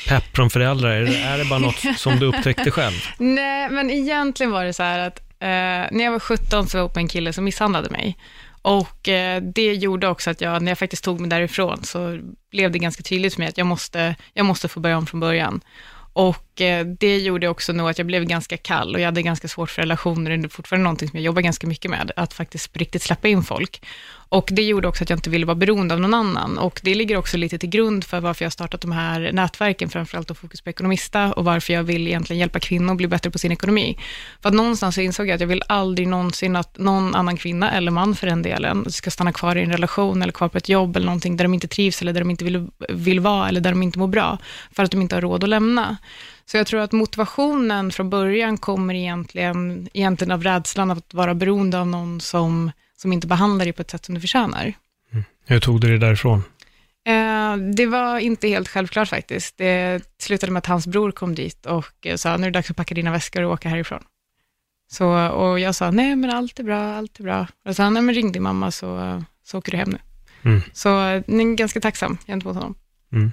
pepp 0.09 0.37
från 0.37 0.51
föräldrar? 0.51 0.91
Är 0.91 1.05
det, 1.05 1.17
är 1.17 1.39
det 1.39 1.45
bara 1.45 1.59
något 1.59 1.85
som 1.97 2.19
du 2.19 2.27
upptäckte 2.27 2.71
själv? 2.71 2.99
Nej, 3.19 3.71
men 3.71 3.91
egentligen 3.91 4.53
var 4.53 4.65
det 4.65 4.73
så 4.73 4.83
här 4.83 4.99
att 4.99 5.19
eh, 5.19 5.97
när 5.97 6.05
jag 6.05 6.13
var 6.13 6.19
17 6.19 6.67
så 6.67 6.77
var 6.77 6.83
jag 6.83 6.91
uppe 6.91 6.99
med 6.99 7.05
en 7.05 7.09
kille 7.09 7.33
som 7.33 7.45
misshandlade 7.45 7.91
mig. 7.91 8.17
Och 8.65 9.09
eh, 9.09 9.43
det 9.43 9.75
gjorde 9.75 10.09
också 10.09 10.31
att 10.31 10.41
jag, 10.41 10.63
när 10.63 10.71
jag 10.71 10.79
faktiskt 10.79 11.05
tog 11.05 11.21
mig 11.21 11.31
därifrån, 11.31 11.85
så 11.85 12.19
blev 12.51 12.71
det 12.71 12.79
ganska 12.79 13.03
tydligt 13.03 13.35
för 13.35 13.41
mig 13.41 13.49
att 13.49 13.59
jag 13.59 13.67
måste, 13.67 14.17
jag 14.33 14.47
måste 14.47 14.69
få 14.69 14.81
börja 14.81 14.99
om 14.99 15.07
från 15.07 15.21
början. 15.21 15.61
Och 16.13 16.61
eh, 16.61 16.87
det 16.87 17.19
gjorde 17.19 17.49
också 17.49 17.73
nog 17.73 17.89
att 17.89 17.99
jag 17.99 18.07
blev 18.07 18.25
ganska 18.25 18.57
kall 18.57 18.95
och 18.95 19.01
jag 19.01 19.05
hade 19.07 19.23
ganska 19.23 19.49
svårt 19.49 19.71
för 19.71 19.83
relationer. 19.83 20.37
Det 20.37 20.47
är 20.47 20.49
fortfarande 20.49 20.85
någonting 20.85 21.09
som 21.09 21.19
jag 21.19 21.25
jobbar 21.25 21.43
ganska 21.43 21.67
mycket 21.67 21.91
med, 21.91 22.11
att 22.17 22.33
faktiskt 22.33 22.73
på 22.73 22.79
riktigt 22.79 23.03
släppa 23.03 23.29
in 23.29 23.43
folk. 23.43 23.83
Och 24.35 24.49
det 24.53 24.63
gjorde 24.63 24.89
också 24.89 25.05
att 25.05 25.11
jag 25.11 25.17
inte 25.17 25.31
ville 25.31 25.47
vara 25.47 25.55
beroende 25.55 25.95
av 25.95 26.01
någon 26.01 26.15
annan. 26.15 26.59
Och 26.59 26.81
det 26.83 26.95
ligger 26.95 27.17
också 27.17 27.37
lite 27.37 27.59
till 27.59 27.69
grund 27.69 28.05
för 28.05 28.21
varför 28.21 28.45
jag 28.45 28.47
har 28.47 28.51
startat 28.51 28.81
de 28.81 28.93
här 28.93 29.33
nätverken, 29.33 29.89
framförallt 29.89 30.31
och 30.31 30.39
fokus 30.39 30.61
på 30.61 30.71
Ekonomista, 30.71 31.33
och 31.33 31.45
varför 31.45 31.73
jag 31.73 31.83
vill 31.83 32.07
egentligen 32.07 32.41
hjälpa 32.41 32.61
kvinnor 32.61 32.91
att 32.91 32.97
bli 32.97 33.07
bättre 33.07 33.31
på 33.31 33.39
sin 33.39 33.53
ekonomi. 33.53 33.99
För 34.43 34.49
att 34.49 34.55
någonstans 34.55 34.95
så 34.95 35.01
insåg 35.01 35.29
jag 35.29 35.35
att 35.35 35.41
jag 35.41 35.49
vill 35.49 35.63
aldrig 35.69 36.09
någonsin 36.09 36.57
att 36.57 36.79
någon 36.79 37.15
annan 37.15 37.37
kvinna, 37.37 37.73
eller 37.73 37.91
man 37.91 38.15
för 38.15 38.27
den 38.27 38.43
delen, 38.43 38.93
ska 38.93 39.11
stanna 39.11 39.33
kvar 39.33 39.57
i 39.57 39.63
en 39.63 39.73
relation 39.73 40.23
eller 40.23 40.33
kvar 40.33 40.49
på 40.49 40.59
ett 40.59 40.69
jobb 40.69 40.97
eller 40.97 41.07
någonting 41.07 41.37
där 41.37 41.45
de 41.45 41.55
inte 41.55 41.69
trivs 41.69 42.03
eller 42.03 42.13
där 42.13 42.21
de 42.21 42.31
inte 42.31 42.45
vill, 42.45 42.69
vill 42.89 43.21
vara 43.21 43.49
eller 43.49 43.61
där 43.61 43.71
de 43.71 43.83
inte 43.83 43.99
mår 43.99 44.09
bra, 44.09 44.39
för 44.73 44.83
att 44.83 44.91
de 44.91 45.03
inte 45.03 45.17
har 45.17 45.23
råd 45.23 45.45
att 45.45 45.51
lämna. 45.51 45.97
Så 46.47 46.57
jag 46.57 46.67
tror 46.67 46.81
att 46.81 46.93
motivationen 46.93 47.91
från 47.91 48.11
början 48.11 48.59
kommer 48.59 48.95
egentligen, 48.95 49.89
egentligen 49.93 50.33
av 50.33 50.43
rädslan 50.43 50.91
av 50.91 50.99
att 50.99 51.15
vara 51.15 51.35
beroende 51.35 51.81
av 51.81 51.87
någon 51.87 52.21
som 52.21 52.71
som 52.97 53.13
inte 53.13 53.27
behandlar 53.27 53.65
dig 53.65 53.73
på 53.73 53.83
ett 53.83 53.91
sätt 53.91 54.05
som 54.05 54.15
du 54.15 54.21
förtjänar. 54.21 54.73
Mm. 55.13 55.25
Hur 55.47 55.61
tog 55.61 55.81
du 55.81 55.89
dig 55.89 55.99
därifrån? 55.99 56.43
Eh, 57.07 57.57
det 57.57 57.87
var 57.87 58.19
inte 58.19 58.49
helt 58.49 58.69
självklart 58.69 59.09
faktiskt. 59.09 59.59
Det 59.59 60.03
slutade 60.19 60.53
med 60.53 60.59
att 60.59 60.67
hans 60.67 60.87
bror 60.87 61.13
kom 61.13 61.35
dit 61.35 61.67
och 61.67 62.07
sa, 62.17 62.37
nu 62.37 62.47
är 62.47 62.51
det 62.51 62.59
dags 62.59 62.71
att 62.71 62.77
packa 62.77 62.95
dina 62.95 63.13
väskor 63.13 63.43
och 63.43 63.53
åka 63.53 63.69
härifrån. 63.69 64.03
Så, 64.91 65.29
och 65.29 65.61
jag 65.61 65.75
sa, 65.75 65.91
nej 65.91 66.17
men 66.17 66.31
allt 66.31 66.59
är 66.59 66.65
bra, 66.65 66.95
allt 66.95 67.19
är 67.19 67.23
bra. 67.23 67.41
Och 67.41 67.71
så 67.71 67.75
sa 67.75 67.83
han, 67.83 67.95
nej 67.95 68.03
men 68.03 68.15
ring 68.15 68.33
din 68.33 68.43
mamma 68.43 68.71
så, 68.71 69.23
så 69.45 69.59
åker 69.59 69.73
du 69.73 69.79
hem 69.79 69.91
nu. 69.91 69.99
Mm. 70.43 70.61
Så 70.73 70.89
jag 70.89 71.15
är 71.15 71.57
ganska 71.57 71.81
tacksam 71.81 72.19
gentemot 72.27 72.57
honom. 72.57 72.75
Mm. 73.13 73.33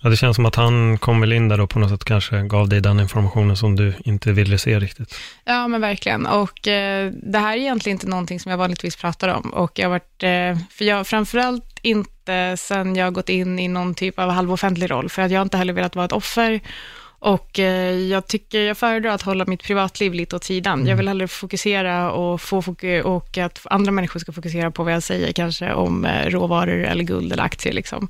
Ja, 0.00 0.10
det 0.10 0.16
känns 0.16 0.36
som 0.36 0.46
att 0.46 0.54
han 0.54 0.98
kom 0.98 1.20
väl 1.20 1.32
in 1.32 1.48
där 1.48 1.60
och 1.60 1.70
på 1.70 1.78
något 1.78 1.90
sätt 1.90 2.04
kanske 2.04 2.42
gav 2.42 2.68
dig 2.68 2.80
den 2.80 3.00
informationen 3.00 3.56
som 3.56 3.76
du 3.76 3.94
inte 4.04 4.32
ville 4.32 4.58
se 4.58 4.78
riktigt. 4.78 5.14
Ja, 5.44 5.68
men 5.68 5.80
verkligen. 5.80 6.26
Och 6.26 6.68
eh, 6.68 7.12
det 7.22 7.38
här 7.38 7.56
är 7.56 7.60
egentligen 7.60 7.96
inte 7.96 8.06
någonting 8.06 8.40
som 8.40 8.50
jag 8.50 8.58
vanligtvis 8.58 8.96
pratar 8.96 9.28
om. 9.28 9.54
Och 9.54 9.78
jag 9.78 9.84
har 9.84 9.90
varit, 9.90 10.22
eh, 10.22 10.66
för 10.70 10.84
jag 10.84 11.06
framförallt 11.06 11.78
inte 11.82 12.56
sen 12.56 12.96
jag 12.96 13.14
gått 13.14 13.28
in 13.28 13.58
i 13.58 13.68
någon 13.68 13.94
typ 13.94 14.18
av 14.18 14.30
halvoffentlig 14.30 14.90
roll, 14.90 15.08
för 15.08 15.22
att 15.22 15.30
jag 15.30 15.42
inte 15.42 15.56
heller 15.56 15.72
velat 15.72 15.96
vara 15.96 16.06
ett 16.06 16.12
offer. 16.12 16.60
Och 17.24 17.58
eh, 17.58 17.94
jag 17.94 18.26
tycker 18.26 18.60
jag 18.60 18.78
föredrar 18.78 19.10
att 19.10 19.22
hålla 19.22 19.44
mitt 19.46 19.62
privatliv 19.62 20.14
lite 20.14 20.36
åt 20.36 20.44
sidan. 20.44 20.78
Mm. 20.78 20.88
Jag 20.88 20.96
vill 20.96 21.08
hellre 21.08 21.28
fokusera 21.28 22.12
och, 22.12 22.40
få 22.40 22.62
foku- 22.62 23.02
och 23.02 23.38
att 23.38 23.60
andra 23.64 23.92
människor 23.92 24.20
ska 24.20 24.32
fokusera 24.32 24.70
på 24.70 24.84
vad 24.84 24.92
jag 24.92 25.02
säger, 25.02 25.32
kanske 25.32 25.72
om 25.72 26.04
eh, 26.04 26.30
råvaror 26.30 26.84
eller 26.84 27.04
guld 27.04 27.32
eller 27.32 27.42
aktier. 27.42 27.72
Liksom. 27.72 28.08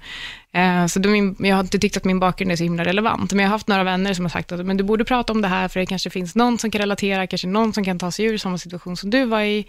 Eh, 0.52 0.86
så 0.86 1.00
min, 1.00 1.36
jag 1.38 1.56
har 1.56 1.60
inte 1.60 1.78
tyckt 1.78 1.96
att 1.96 2.04
min 2.04 2.20
bakgrund 2.20 2.52
är 2.52 2.56
så 2.56 2.62
himla 2.62 2.84
relevant, 2.84 3.32
men 3.32 3.42
jag 3.42 3.48
har 3.48 3.54
haft 3.54 3.68
några 3.68 3.84
vänner 3.84 4.14
som 4.14 4.24
har 4.24 4.30
sagt 4.30 4.52
att 4.52 4.66
men 4.66 4.76
du 4.76 4.84
borde 4.84 5.04
prata 5.04 5.32
om 5.32 5.42
det 5.42 5.48
här, 5.48 5.68
för 5.68 5.80
det 5.80 5.86
kanske 5.86 6.10
finns 6.10 6.34
någon 6.34 6.58
som 6.58 6.70
kan 6.70 6.80
relatera, 6.80 7.26
kanske 7.26 7.48
någon 7.48 7.72
som 7.72 7.84
kan 7.84 7.98
ta 7.98 8.10
sig 8.10 8.24
ur 8.24 8.38
samma 8.38 8.58
situation 8.58 8.96
som 8.96 9.10
du 9.10 9.24
var 9.24 9.40
i. 9.40 9.66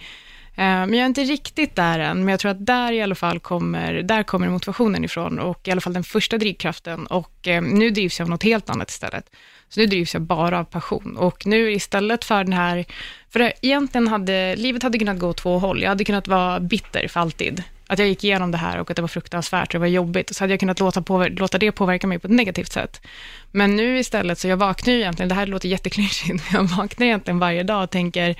Eh, 0.57 0.63
men 0.65 0.93
jag 0.93 1.01
är 1.01 1.05
inte 1.05 1.23
riktigt 1.23 1.75
där 1.75 1.99
än, 1.99 2.19
men 2.19 2.27
jag 2.27 2.39
tror 2.39 2.51
att 2.51 2.65
där 2.65 2.91
i 2.91 3.01
alla 3.01 3.15
fall 3.15 3.39
kommer, 3.39 3.93
där 3.93 4.23
kommer 4.23 4.49
motivationen 4.49 5.05
ifrån 5.05 5.39
och 5.39 5.67
i 5.67 5.71
alla 5.71 5.81
fall 5.81 5.93
den 5.93 6.03
första 6.03 6.37
drivkraften 6.37 7.07
och 7.07 7.47
eh, 7.47 7.61
nu 7.61 7.89
drivs 7.89 8.19
jag 8.19 8.25
av 8.25 8.29
något 8.29 8.43
helt 8.43 8.69
annat 8.69 8.89
istället. 8.89 9.29
Så 9.69 9.79
nu 9.79 9.85
drivs 9.85 10.13
jag 10.13 10.23
bara 10.23 10.59
av 10.59 10.63
passion 10.63 11.17
och 11.17 11.45
nu 11.45 11.71
istället 11.71 12.25
för 12.25 12.43
den 12.43 12.53
här, 12.53 12.85
för 13.29 13.53
egentligen 13.61 14.07
hade, 14.07 14.55
livet 14.55 14.83
hade 14.83 14.99
kunnat 14.99 15.19
gå 15.19 15.27
åt 15.27 15.37
två 15.37 15.59
håll. 15.59 15.81
Jag 15.81 15.89
hade 15.89 16.03
kunnat 16.03 16.27
vara 16.27 16.59
bitter 16.59 17.07
för 17.07 17.19
alltid. 17.19 17.63
Att 17.87 17.99
jag 17.99 18.07
gick 18.07 18.23
igenom 18.23 18.51
det 18.51 18.57
här 18.57 18.79
och 18.79 18.89
att 18.89 18.95
det 18.95 19.01
var 19.01 19.07
fruktansvärt 19.07 19.67
och 19.67 19.73
det 19.73 19.79
var 19.79 19.87
jobbigt. 19.87 20.29
Och 20.29 20.35
så 20.35 20.43
hade 20.43 20.53
jag 20.53 20.59
kunnat 20.59 20.79
låta, 20.79 21.01
påver- 21.01 21.29
låta 21.29 21.57
det 21.57 21.71
påverka 21.71 22.07
mig 22.07 22.19
på 22.19 22.27
ett 22.27 22.33
negativt 22.33 22.71
sätt. 22.71 23.01
Men 23.51 23.75
nu 23.75 23.99
istället, 23.99 24.39
så 24.39 24.47
jag 24.47 24.57
vaknar 24.57 24.93
ju 24.93 24.99
egentligen, 24.99 25.29
det 25.29 25.35
här 25.35 25.47
låter 25.47 25.69
jätteklyschigt, 25.69 26.29
men 26.51 26.61
jag 26.61 26.77
vaknar 26.77 27.07
egentligen 27.07 27.39
varje 27.39 27.63
dag 27.63 27.83
och 27.83 27.89
tänker, 27.89 28.35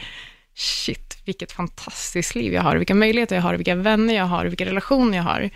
shit, 0.56 1.05
vilket 1.26 1.52
fantastiskt 1.52 2.36
liv 2.36 2.54
jag 2.54 2.62
har, 2.62 2.76
vilka 2.76 2.96
möjligheter 2.96 3.36
jag 3.36 3.44
har, 3.44 3.56
vilka 3.56 3.76
vänner 3.76 4.16
jag 4.16 4.26
har, 4.26 4.46
vilka 4.46 4.66
relationer 4.66 5.18
jag 5.18 5.24
har. 5.24 5.50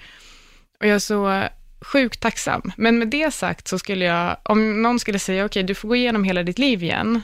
Och 0.79 0.87
jag 0.87 0.95
är 0.95 0.99
så 0.99 1.43
sjukt 1.81 2.19
tacksam. 2.19 2.71
Men 2.77 2.99
med 2.99 3.07
det 3.07 3.33
sagt 3.33 3.67
så 3.67 3.79
skulle 3.79 4.05
jag, 4.05 4.37
om 4.43 4.81
någon 4.81 4.99
skulle 4.99 5.19
säga, 5.19 5.45
okej, 5.45 5.63
du 5.63 5.75
får 5.75 5.87
gå 5.87 5.95
igenom 5.95 6.23
hela 6.23 6.43
ditt 6.43 6.59
liv 6.59 6.83
igen 6.83 7.21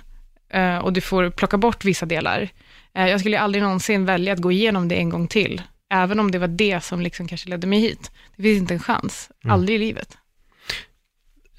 eh, 0.50 0.78
och 0.78 0.94
du 0.94 1.02
får 1.02 1.30
plocka 1.30 1.58
bort 1.58 1.86
vissa 1.86 2.06
delar. 2.06 2.50
Eh, 2.96 3.08
jag 3.08 3.20
skulle 3.20 3.40
aldrig 3.40 3.64
någonsin 3.64 4.06
välja 4.06 4.34
att 4.34 4.40
gå 4.40 4.52
igenom 4.52 4.88
det 4.88 4.96
en 4.96 5.10
gång 5.10 5.28
till, 5.28 5.62
även 5.94 6.20
om 6.20 6.32
det 6.32 6.40
var 6.40 6.48
det 6.48 6.84
som 6.84 7.02
liksom 7.02 7.28
kanske 7.28 7.50
ledde 7.50 7.68
mig 7.68 7.80
hit. 7.80 8.12
Det 8.36 8.44
finns 8.44 8.60
inte 8.60 8.74
en 8.74 8.80
chans, 8.80 9.30
aldrig 9.48 9.76
i 9.76 9.80
livet. 9.80 10.18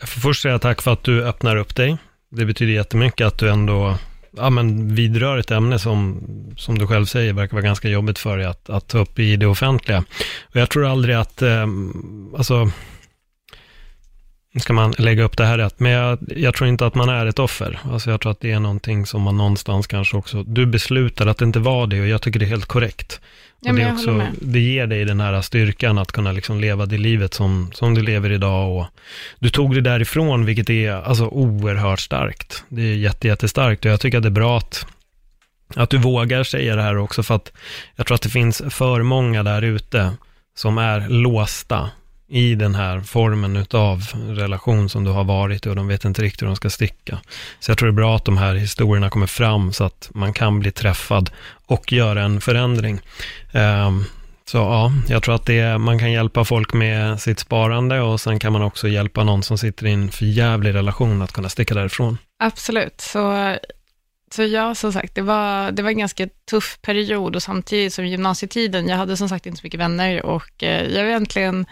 Jag 0.00 0.08
får 0.08 0.20
först 0.20 0.42
säga 0.42 0.58
tack 0.58 0.82
för 0.82 0.92
att 0.92 1.04
du 1.04 1.24
öppnar 1.24 1.56
upp 1.56 1.76
dig. 1.76 1.96
Det 2.30 2.44
betyder 2.44 2.72
jättemycket 2.72 3.26
att 3.26 3.38
du 3.38 3.50
ändå 3.50 3.98
ja, 4.36 4.50
men 4.50 4.94
vidrör 4.94 5.38
ett 5.38 5.50
ämne 5.50 5.78
som, 5.78 6.22
som 6.56 6.78
du 6.78 6.86
själv 6.86 7.06
säger 7.06 7.32
verkar 7.32 7.52
vara 7.52 7.66
ganska 7.66 7.88
jobbigt 7.88 8.18
för 8.18 8.36
dig 8.36 8.46
att, 8.46 8.70
att 8.70 8.88
ta 8.88 8.98
upp 8.98 9.18
i 9.18 9.36
det 9.36 9.46
offentliga. 9.46 10.04
Och 10.42 10.56
jag 10.56 10.70
tror 10.70 10.86
aldrig 10.86 11.16
att, 11.16 11.42
eh, 11.42 11.66
alltså, 12.36 12.70
ska 14.60 14.72
man 14.72 14.94
lägga 14.98 15.22
upp 15.22 15.36
det 15.36 15.46
här 15.46 15.58
rätt, 15.58 15.80
men 15.80 15.92
jag, 15.92 16.18
jag 16.36 16.54
tror 16.54 16.68
inte 16.68 16.86
att 16.86 16.94
man 16.94 17.08
är 17.08 17.26
ett 17.26 17.38
offer. 17.38 17.78
Alltså 17.84 18.10
jag 18.10 18.20
tror 18.20 18.32
att 18.32 18.40
det 18.40 18.52
är 18.52 18.60
någonting 18.60 19.06
som 19.06 19.22
man 19.22 19.36
någonstans 19.36 19.86
kanske 19.86 20.16
också, 20.16 20.42
du 20.42 20.66
beslutar 20.66 21.26
att 21.26 21.38
det 21.38 21.44
inte 21.44 21.58
var 21.58 21.86
det 21.86 22.00
och 22.00 22.06
jag 22.06 22.22
tycker 22.22 22.38
det 22.38 22.44
är 22.44 22.50
helt 22.50 22.66
korrekt. 22.66 23.20
Ja, 23.60 23.70
och 23.70 23.76
det, 23.76 23.82
är 23.82 23.92
också, 23.92 24.22
det 24.40 24.60
ger 24.60 24.86
dig 24.86 25.04
den 25.04 25.20
här 25.20 25.42
styrkan 25.42 25.98
att 25.98 26.12
kunna 26.12 26.32
liksom 26.32 26.60
leva 26.60 26.86
det 26.86 26.98
livet 26.98 27.34
som, 27.34 27.70
som 27.74 27.94
du 27.94 28.02
lever 28.02 28.32
idag 28.32 28.76
och 28.76 28.86
du 29.38 29.50
tog 29.50 29.74
det 29.74 29.80
därifrån, 29.80 30.44
vilket 30.44 30.70
är 30.70 30.92
alltså 30.92 31.26
oerhört 31.26 32.00
starkt. 32.00 32.64
Det 32.68 32.82
är 32.82 32.96
jätte, 32.96 33.28
jättestarkt 33.28 33.84
och 33.84 33.90
jag 33.90 34.00
tycker 34.00 34.18
att 34.18 34.24
det 34.24 34.28
är 34.28 34.30
bra 34.30 34.58
att, 34.58 34.86
att 35.74 35.90
du 35.90 35.98
vågar 35.98 36.44
säga 36.44 36.76
det 36.76 36.82
här 36.82 36.96
också, 36.96 37.22
för 37.22 37.34
att 37.34 37.52
jag 37.96 38.06
tror 38.06 38.14
att 38.14 38.22
det 38.22 38.28
finns 38.28 38.62
för 38.70 39.02
många 39.02 39.42
där 39.42 39.62
ute 39.62 40.12
som 40.54 40.78
är 40.78 41.08
låsta 41.08 41.90
i 42.28 42.54
den 42.54 42.74
här 42.74 43.00
formen 43.00 43.56
utav 43.56 44.02
relation 44.28 44.88
som 44.88 45.04
du 45.04 45.10
har 45.10 45.24
varit 45.24 45.66
i 45.66 45.68
och 45.68 45.76
de 45.76 45.88
vet 45.88 46.04
inte 46.04 46.22
riktigt 46.22 46.42
hur 46.42 46.46
de 46.46 46.56
ska 46.56 46.70
sticka. 46.70 47.18
Så 47.60 47.70
jag 47.70 47.78
tror 47.78 47.88
det 47.88 47.92
är 47.92 48.02
bra 48.02 48.16
att 48.16 48.24
de 48.24 48.36
här 48.36 48.54
historierna 48.54 49.10
kommer 49.10 49.26
fram 49.26 49.72
så 49.72 49.84
att 49.84 50.10
man 50.14 50.32
kan 50.32 50.60
bli 50.60 50.70
träffad 50.70 51.30
och 51.66 51.92
göra 51.92 52.22
en 52.22 52.40
förändring. 52.40 53.00
Ehm, 53.52 54.04
så 54.44 54.58
ja, 54.58 54.92
jag 55.08 55.22
tror 55.22 55.34
att 55.34 55.46
det 55.46 55.58
är, 55.58 55.78
man 55.78 55.98
kan 55.98 56.12
hjälpa 56.12 56.44
folk 56.44 56.72
med 56.72 57.20
sitt 57.20 57.38
sparande 57.38 58.00
och 58.00 58.20
sen 58.20 58.38
kan 58.38 58.52
man 58.52 58.62
också 58.62 58.88
hjälpa 58.88 59.24
någon 59.24 59.42
som 59.42 59.58
sitter 59.58 59.86
i 59.86 59.92
en 59.92 60.10
förjävlig 60.10 60.74
relation 60.74 61.22
att 61.22 61.32
kunna 61.32 61.48
sticka 61.48 61.74
därifrån. 61.74 62.18
Absolut, 62.38 63.00
så, 63.00 63.56
så 64.30 64.42
ja, 64.42 64.74
som 64.74 64.92
sagt, 64.92 65.14
det 65.14 65.22
var, 65.22 65.70
det 65.70 65.82
var 65.82 65.90
en 65.90 65.98
ganska 65.98 66.28
tuff 66.50 66.78
period 66.82 67.36
och 67.36 67.42
samtidigt 67.42 67.94
som 67.94 68.06
gymnasietiden, 68.06 68.88
jag 68.88 68.96
hade 68.96 69.16
som 69.16 69.28
sagt 69.28 69.46
inte 69.46 69.58
så 69.58 69.66
mycket 69.66 69.80
vänner 69.80 70.26
och 70.26 70.62
eh, 70.62 70.86
jag 70.94 71.02
var 71.02 71.10
egentligen, 71.10 71.66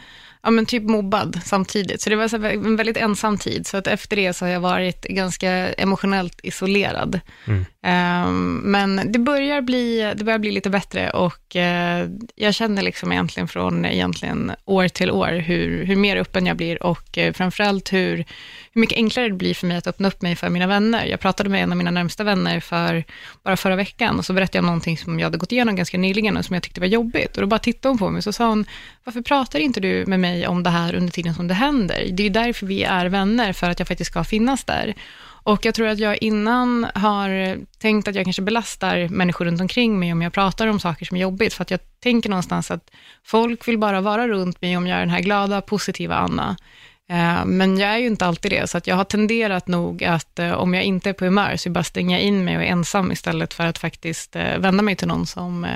ja 0.45 0.51
men 0.51 0.67
typ 0.67 0.83
mobbad 0.83 1.41
samtidigt, 1.45 2.01
så 2.01 2.11
det 2.11 2.17
var 2.17 2.29
så 2.29 2.37
en 2.37 2.77
väldigt 2.77 2.97
ensam 2.97 3.39
tid, 3.39 3.67
så 3.67 3.77
att 3.77 3.87
efter 3.87 4.17
det 4.17 4.33
så 4.33 4.45
har 4.45 4.53
jag 4.53 4.61
varit 4.61 5.05
ganska 5.05 5.51
emotionellt 5.73 6.41
isolerad. 6.43 7.21
Mm. 7.45 7.65
Ehm, 7.87 8.61
men 8.65 9.13
det 9.13 9.19
börjar, 9.19 9.61
bli, 9.61 10.13
det 10.17 10.25
börjar 10.25 10.39
bli 10.39 10.51
lite 10.51 10.71
bättre 10.71 11.11
och 11.11 11.57
eh, 11.57 12.09
jag 12.35 12.55
känner 12.55 12.83
liksom 12.83 13.13
egentligen 13.13 13.49
från 13.49 13.85
egentligen 13.85 14.53
år 14.65 14.89
till 14.89 15.11
år 15.11 15.33
hur, 15.33 15.85
hur 15.85 15.97
mer 15.97 16.17
öppen 16.17 16.47
jag 16.47 16.57
blir 16.57 16.83
och 16.83 17.19
uh, 17.19 17.33
framförallt 17.33 17.93
hur, 17.93 18.17
hur 18.73 18.81
mycket 18.81 18.97
enklare 18.97 19.29
det 19.29 19.35
blir 19.35 19.55
för 19.55 19.67
mig 19.67 19.77
att 19.77 19.87
öppna 19.87 20.09
upp 20.09 20.23
mig 20.23 20.37
för 20.37 20.49
mina 20.49 20.67
vänner. 20.67 21.07
Jag 21.07 21.21
pratade 21.21 21.49
med 21.49 21.63
en 21.63 21.71
av 21.71 21.77
mina 21.77 21.91
närmsta 21.91 22.25
vänner 22.25 22.61
för 22.61 23.05
bara 23.43 23.57
förra 23.57 23.77
veckan 23.77 24.19
och 24.19 24.25
så 24.25 24.33
berättade 24.33 24.59
jag 24.59 24.65
någonting 24.65 24.99
som 24.99 25.19
jag 25.19 25.27
hade 25.27 25.39
gått 25.39 25.53
igenom 25.53 25.77
ganska 25.77 25.99
nyligen 25.99 26.37
och 26.37 26.45
som 26.45 26.55
jag 26.55 26.63
tyckte 26.63 26.81
var 26.81 26.89
jobbigt 26.89 27.37
och 27.37 27.41
då 27.41 27.47
bara 27.47 27.59
tittade 27.59 27.91
hon 27.91 27.99
på 27.99 28.11
mig 28.11 28.19
och 28.19 28.25
så 28.25 28.33
sa 28.33 28.49
hon, 28.49 28.65
varför 29.05 29.21
pratar 29.21 29.59
inte 29.59 29.81
du 29.81 30.05
med 30.07 30.21
mig 30.21 30.34
om 30.47 30.62
det 30.62 30.71
här 30.71 30.95
under 30.95 31.12
tiden 31.12 31.35
som 31.35 31.49
det 31.49 31.55
händer? 31.55 32.09
Det 32.12 32.23
är 32.23 32.25
ju 32.25 32.31
därför 32.31 32.67
vi 32.67 32.83
är 32.83 33.07
vänner, 33.07 33.53
för 33.53 33.71
att 33.71 33.79
jag 33.79 33.88
faktiskt 33.88 34.11
ska 34.11 34.25
finnas 34.25 34.64
där. 34.64 34.95
Och 35.45 35.64
jag 35.64 35.75
tror 35.75 35.88
att 35.88 35.99
jag 35.99 36.23
innan 36.23 36.87
har 36.95 37.59
tänkt 37.79 38.09
att 38.09 38.14
jag 38.14 38.25
kanske 38.25 38.43
belastar 38.43 39.09
människor 39.09 39.45
runt 39.45 39.61
omkring 39.61 39.99
mig 39.99 40.12
om 40.12 40.23
jag 40.23 40.33
pratar 40.33 40.67
om 40.67 40.81
saker 40.81 41.07
som 41.07 41.17
är 41.17 41.21
jobbigt, 41.21 41.55
för 41.55 41.62
att 41.62 41.71
jag 41.71 41.81
tänker 42.00 42.31
någonstans 42.31 42.71
att 42.71 42.91
folk 43.25 43.69
vill 43.69 43.79
bara 43.79 44.00
vara 44.00 44.29
runt 44.29 44.62
mig 44.62 44.76
om 44.76 44.87
jag 44.87 44.97
är 44.97 45.00
den 45.00 45.11
här 45.11 45.21
glada, 45.21 45.61
positiva 45.61 46.14
Anna. 46.14 46.57
Eh, 47.11 47.45
men 47.45 47.79
jag 47.79 47.91
är 47.91 47.99
ju 47.99 48.07
inte 48.07 48.26
alltid 48.26 48.53
det, 48.53 48.71
så 48.71 48.79
att 48.79 48.87
jag 48.87 48.97
har 48.97 49.05
tenderat 49.05 49.69
nog 49.69 50.05
att 50.05 50.38
eh, 50.38 50.53
om 50.53 50.75
jag 50.75 50.85
inte 50.85 51.09
är 51.09 51.12
på 51.12 51.25
humör, 51.25 51.57
så 51.57 51.71
bara 51.71 51.85
stänga 51.85 52.21
in 52.21 52.45
mig 52.45 52.57
och 52.57 52.62
är 52.62 52.67
ensam 52.67 53.12
istället 53.12 53.55
för 53.55 53.67
att 53.67 53.79
faktiskt 53.79 54.37
eh, 54.37 54.59
vända 54.59 54.83
mig 54.83 54.97
till 54.97 55.09
någon 55.09 55.26
som, 55.26 55.67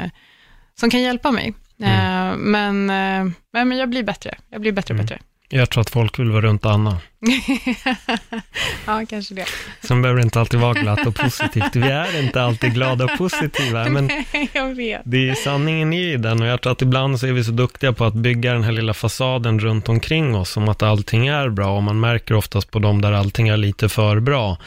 som 0.81 0.91
kan 0.91 1.03
hjälpa 1.03 1.31
mig. 1.31 1.55
Eh, 1.83 2.37
Men, 2.37 2.91
eh, 2.91 3.33
men 3.53 3.79
jag 3.79 3.91
blir 3.91 4.03
bättre, 4.03 4.35
jag 4.51 4.61
blir 4.61 4.73
bättre 4.73 4.95
och 4.95 5.01
bättre. 5.01 5.19
Jag 5.51 5.71
tror 5.71 5.81
att 5.81 5.91
folk 5.91 6.19
vill 6.19 6.31
vara 6.31 6.41
runt 6.41 6.67
Anna. 6.67 6.99
ja, 8.87 9.07
kanske 9.09 9.35
det. 9.35 9.45
Sen 9.83 10.03
behöver 10.03 10.21
det 10.21 10.25
inte 10.25 10.41
alltid 10.41 10.61
vara 10.61 10.75
glatt 10.75 11.07
och 11.07 11.15
positivt. 11.15 11.77
Vi 11.77 11.83
är 11.83 12.23
inte 12.23 12.43
alltid 12.43 12.75
glada 12.75 13.05
och 13.05 13.19
positiva, 13.19 13.89
men 13.89 14.11
jag 14.53 14.75
vet. 14.75 15.03
det 15.05 15.29
är 15.29 15.35
sanningen 15.35 15.93
i 15.93 16.17
den 16.17 16.43
och 16.43 16.49
jag 16.49 16.61
tror 16.61 16.73
att 16.73 16.83
ibland 16.83 17.21
så 17.21 17.27
är 17.27 17.33
vi 17.33 17.45
så 17.45 17.51
duktiga 17.51 17.93
på 17.93 18.05
att 18.05 18.15
bygga 18.15 18.53
den 18.53 18.65
här 18.65 18.73
lilla 18.73 18.95
fasaden 18.95 19.61
runt 19.61 19.89
omkring 19.89 20.37
oss 20.37 20.51
som 20.51 20.69
att 20.69 20.83
allting 20.83 21.27
är 21.27 21.49
bra 21.49 21.77
och 21.77 21.83
man 21.83 22.01
märker 22.01 22.35
oftast 22.35 22.71
på 22.71 22.79
dem 22.79 23.01
där 23.01 23.13
allting 23.13 23.49
är 23.49 23.57
lite 23.57 23.89
för 23.89 24.21
bra 24.21 24.59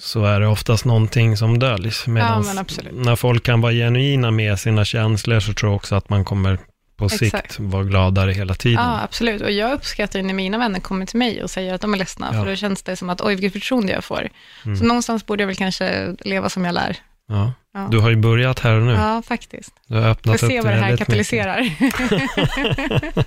så 0.00 0.24
är 0.24 0.40
det 0.40 0.46
oftast 0.46 0.84
någonting 0.84 1.36
som 1.36 1.58
döljs. 1.58 2.06
Medans 2.06 2.46
men 2.46 2.58
absolut. 2.58 2.94
när 2.94 3.16
folk 3.16 3.42
kan 3.42 3.60
vara 3.60 3.72
genuina 3.72 4.30
med 4.30 4.58
sina 4.58 4.84
känslor 4.84 5.40
så 5.40 5.52
tror 5.54 5.70
jag 5.70 5.76
också 5.76 5.94
att 5.94 6.08
man 6.08 6.24
kommer 6.24 6.58
på 6.96 7.08
sikt 7.08 7.22
Exakt. 7.34 7.58
vara 7.60 7.84
gladare 7.84 8.32
hela 8.32 8.54
tiden. 8.54 8.84
Ja, 8.84 9.00
absolut. 9.02 9.42
Och 9.42 9.50
jag 9.50 9.72
uppskattar 9.72 10.22
när 10.22 10.34
mina 10.34 10.58
vänner 10.58 10.80
kommer 10.80 11.06
till 11.06 11.18
mig 11.18 11.42
och 11.42 11.50
säger 11.50 11.74
att 11.74 11.80
de 11.80 11.94
är 11.94 11.98
ledsna, 11.98 12.30
Ja. 12.32 12.42
för 12.42 12.50
då 12.50 12.56
känns 12.56 12.82
det 12.82 12.96
som 12.96 13.10
att, 13.10 13.20
oj, 13.20 13.34
vilket 13.34 13.52
förtroende 13.52 13.92
jag 13.92 14.04
får. 14.04 14.28
Mm. 14.64 14.76
Så 14.76 14.84
någonstans 14.84 15.26
borde 15.26 15.42
jag 15.42 15.46
väl 15.46 15.56
kanske 15.56 16.14
leva 16.20 16.48
som 16.48 16.64
jag 16.64 16.74
lär. 16.74 16.96
Ja. 17.28 17.52
Ja. 17.76 17.88
Du 17.90 17.98
har 17.98 18.10
ju 18.10 18.16
börjat 18.16 18.58
här 18.58 18.74
och 18.74 18.82
nu. 18.82 18.92
Ja, 18.92 19.22
faktiskt. 19.26 19.72
Du 19.86 19.94
har 19.94 20.02
Får 20.02 20.08
öppnat 20.10 20.42
upp 20.42 20.50
se 20.50 20.60
vad 20.60 20.72
det 20.72 20.78
här 20.78 20.96
katalyserar. 20.96 21.58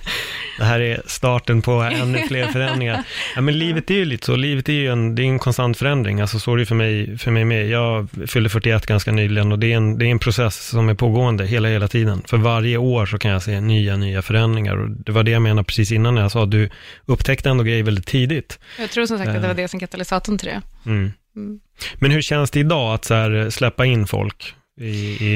Det 0.58 0.64
här 0.64 0.80
är 0.80 1.02
starten 1.06 1.62
på 1.62 1.72
ännu 1.72 2.18
fler 2.18 2.46
förändringar. 2.46 3.04
Ja, 3.34 3.40
men 3.40 3.58
livet 3.58 3.90
är 3.90 3.94
ju 3.94 4.04
lite 4.04 4.26
så, 4.26 4.36
livet 4.36 4.68
är 4.68 4.72
ju 4.72 4.92
en, 4.92 5.14
det 5.14 5.22
är 5.22 5.24
en 5.24 5.38
konstant 5.38 5.76
förändring. 5.76 6.20
Alltså 6.20 6.38
så 6.38 6.52
är 6.54 6.56
det 6.56 6.66
för 6.66 6.74
mig, 6.74 7.18
för 7.18 7.30
mig 7.30 7.44
med. 7.44 7.68
Jag 7.68 8.08
fyllde 8.26 8.48
41 8.48 8.86
ganska 8.86 9.12
nyligen 9.12 9.52
och 9.52 9.58
det 9.58 9.72
är, 9.72 9.76
en, 9.76 9.98
det 9.98 10.06
är 10.06 10.10
en 10.10 10.18
process 10.18 10.68
som 10.68 10.88
är 10.88 10.94
pågående 10.94 11.46
hela, 11.46 11.68
hela 11.68 11.88
tiden. 11.88 12.22
För 12.26 12.36
varje 12.36 12.76
år 12.76 13.06
så 13.06 13.18
kan 13.18 13.30
jag 13.30 13.42
se 13.42 13.60
nya, 13.60 13.96
nya 13.96 14.22
förändringar. 14.22 14.76
Och 14.76 14.90
det 14.90 15.12
var 15.12 15.22
det 15.22 15.30
jag 15.30 15.42
menade 15.42 15.64
precis 15.64 15.92
innan 15.92 16.14
när 16.14 16.22
jag 16.22 16.30
sa 16.30 16.46
du 16.46 16.70
upptäckte 17.06 17.50
ändå 17.50 17.64
grejer 17.64 17.82
väldigt 17.82 18.06
tidigt. 18.06 18.58
jag 18.78 18.90
tror 18.90 19.06
som 19.06 19.18
sagt 19.18 19.28
att 19.28 19.42
det 19.42 19.48
var 19.48 19.54
det 19.54 19.68
som 19.68 19.80
katalysatorn 19.80 20.38
till 20.38 20.48
det. 20.48 20.62
Mm. 20.86 21.12
Mm. 21.36 21.60
Men 21.98 22.10
hur 22.10 22.22
känns 22.22 22.50
det 22.50 22.60
idag 22.60 22.94
att 22.94 23.04
så 23.04 23.14
här, 23.14 23.50
släppa 23.50 23.84
in 23.86 24.06
folk? 24.06 24.54
I, 24.80 24.86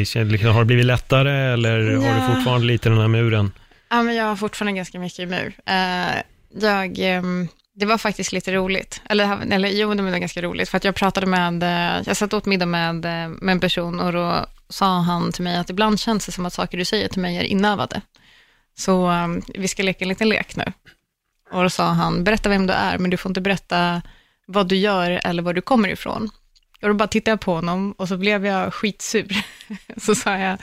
i, 0.01 0.05
liksom, 0.25 0.51
har 0.51 0.61
det 0.61 0.65
blivit 0.67 0.85
lättare 0.87 1.53
eller 1.53 1.81
har 1.97 2.07
Ja. 2.07 2.15
du 2.29 2.35
fortfarande 2.35 2.67
lite 2.67 2.89
den 2.89 2.99
här 2.99 3.09
muren? 3.09 3.53
Ja, 3.91 4.03
men 4.03 4.15
jag 4.15 4.25
har 4.25 4.37
fortfarande 4.37 4.77
ganska 4.77 4.99
mycket 4.99 5.19
i 5.19 5.27
mur. 5.27 5.53
Eh, 5.67 6.17
jag, 6.61 6.99
ehm, 6.99 7.49
det 7.75 7.87
var 7.87 7.99
faktiskt 7.99 8.33
lite 8.33 8.53
roligt. 8.53 9.03
Eller, 9.11 9.53
eller 9.53 9.69
jo, 9.69 9.95
det 9.95 10.03
var 10.03 10.19
ganska 10.19 10.43
roligt. 10.43 10.69
För 10.69 10.77
att 10.77 10.85
jag 10.85 10.95
pratade 10.95 11.27
med, 11.27 11.63
eh, 11.63 12.03
jag 12.07 12.17
satt 12.17 12.33
åt 12.35 12.47
middag 12.47 12.67
med, 12.67 13.05
eh, 13.05 13.29
med 13.29 13.53
en 13.53 13.61
person 13.61 14.01
och 14.01 14.13
då 14.13 14.47
sa 14.69 15.01
han 15.01 15.33
till 15.33 15.43
mig 15.45 15.57
att 15.57 15.71
ibland 15.71 16.01
känns 16.01 16.27
det 16.27 16.33
som 16.33 16.47
att 16.47 16.53
saker 16.53 16.79
du 16.79 16.85
säger 16.85 17.09
till 17.09 17.21
mig 17.23 17.37
är 17.37 17.43
inövade. 17.45 18.01
Så 18.79 19.07
ehm, 19.07 19.43
vi 19.55 19.69
ska 19.69 19.83
leka 19.83 20.05
en 20.05 20.09
liten 20.09 20.29
lek 20.29 20.57
nu. 20.57 20.73
Och 21.53 21.63
då 21.63 21.71
sa 21.71 21.87
han, 21.87 22.25
berätta 22.25 22.49
vem 22.49 22.67
du 22.67 22.73
är, 22.73 22.99
men 22.99 23.11
du 23.11 23.17
får 23.17 23.31
inte 23.31 23.41
berätta 23.41 24.03
vad 24.47 24.69
du 24.69 24.77
gör 24.77 25.21
eller 25.25 25.43
var 25.43 25.55
du 25.55 25.61
kommer 25.61 25.89
ifrån. 25.89 26.31
Och 26.83 26.89
då 26.89 26.95
bara 26.95 27.09
tittade 27.09 27.33
jag 27.33 27.41
på 27.41 27.55
honom 27.55 27.93
och 27.93 28.09
så 28.09 28.17
blev 28.17 28.47
jag 28.47 28.75
skitsur. 28.75 29.45
så 29.97 30.15
sa 30.15 30.39
jag, 30.39 30.59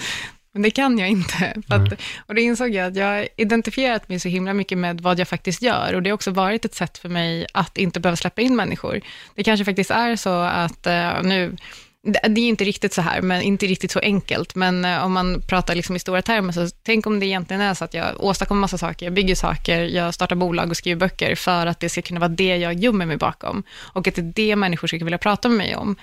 men 0.53 0.61
det 0.61 0.71
kan 0.71 0.99
jag 0.99 1.09
inte. 1.09 1.53
Att, 1.67 1.87
mm. 1.87 1.97
Och 2.25 2.35
då 2.35 2.41
insåg 2.41 2.69
jag 2.69 2.87
att 2.87 2.95
jag 2.95 3.05
har 3.05 3.27
identifierat 3.37 4.09
mig 4.09 4.19
så 4.19 4.27
himla 4.27 4.53
mycket 4.53 4.77
med 4.77 5.01
vad 5.01 5.19
jag 5.19 5.27
faktiskt 5.27 5.61
gör. 5.61 5.93
Och 5.93 6.03
det 6.03 6.09
har 6.09 6.15
också 6.15 6.31
varit 6.31 6.65
ett 6.65 6.75
sätt 6.75 6.97
för 6.97 7.09
mig 7.09 7.45
att 7.53 7.77
inte 7.77 7.99
behöva 7.99 8.15
släppa 8.15 8.41
in 8.41 8.55
människor. 8.55 9.01
Det 9.35 9.43
kanske 9.43 9.65
faktiskt 9.65 9.91
är 9.91 10.15
så 10.15 10.41
att 10.41 10.87
uh, 10.87 11.23
nu, 11.23 11.57
det 12.03 12.41
är 12.41 12.47
inte 12.47 12.63
riktigt 12.63 12.93
så 12.93 13.01
här, 13.01 13.21
men 13.21 13.41
inte 13.41 13.65
riktigt 13.65 13.91
så 13.91 13.99
enkelt. 13.99 14.55
Men 14.55 14.85
eh, 14.85 15.05
om 15.05 15.13
man 15.13 15.41
pratar 15.41 15.75
liksom 15.75 15.95
i 15.95 15.99
stora 15.99 16.21
termer, 16.21 16.53
så 16.53 16.67
tänk 16.83 17.07
om 17.07 17.19
det 17.19 17.25
egentligen 17.25 17.61
är 17.61 17.73
så 17.73 17.85
att 17.85 17.93
jag 17.93 18.23
åstadkommer 18.23 18.61
massa 18.61 18.77
saker, 18.77 19.05
jag 19.05 19.13
bygger 19.13 19.35
saker, 19.35 19.81
jag 19.81 20.13
startar 20.13 20.35
bolag 20.35 20.69
och 20.69 20.77
skriver 20.77 20.99
böcker, 20.99 21.35
för 21.35 21.65
att 21.65 21.79
det 21.79 21.89
ska 21.89 22.01
kunna 22.01 22.19
vara 22.19 22.29
det 22.29 22.57
jag 22.57 22.73
gömmer 22.73 23.05
mig 23.05 23.17
bakom. 23.17 23.63
Och 23.93 24.07
att 24.07 24.15
det 24.15 24.21
är 24.21 24.33
det 24.35 24.55
människor 24.55 24.87
ska 24.87 24.97
vilja 24.97 25.17
prata 25.17 25.49
med 25.49 25.57
mig 25.57 25.75
om. 25.75 25.95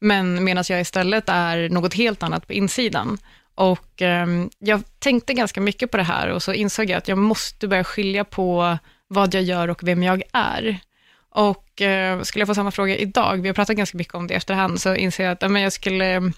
Men 0.00 0.44
medan 0.44 0.64
jag 0.68 0.80
istället 0.80 1.24
är 1.28 1.68
något 1.68 1.94
helt 1.94 2.22
annat 2.22 2.46
på 2.46 2.52
insidan. 2.52 3.18
Och 3.54 4.02
eh, 4.02 4.26
jag 4.58 4.82
tänkte 4.98 5.34
ganska 5.34 5.60
mycket 5.60 5.90
på 5.90 5.96
det 5.96 6.02
här 6.02 6.28
och 6.28 6.42
så 6.42 6.52
insåg 6.52 6.90
jag 6.90 6.98
att 6.98 7.08
jag 7.08 7.18
måste 7.18 7.68
börja 7.68 7.84
skilja 7.84 8.24
på 8.24 8.78
vad 9.08 9.34
jag 9.34 9.42
gör 9.42 9.68
och 9.68 9.82
vem 9.82 10.02
jag 10.02 10.22
är. 10.32 10.80
Och 11.34 11.82
eh, 11.82 12.22
skulle 12.22 12.40
jag 12.40 12.48
få 12.48 12.54
samma 12.54 12.70
fråga 12.70 12.96
idag, 12.96 13.36
vi 13.36 13.48
har 13.48 13.54
pratat 13.54 13.76
ganska 13.76 13.98
mycket 13.98 14.14
om 14.14 14.26
det 14.26 14.34
efterhand, 14.34 14.80
så 14.80 14.94
inser 14.94 15.24
jag 15.24 15.32
att 15.32 15.50
men 15.50 15.62
jag 15.62 15.72
skulle 15.72 16.32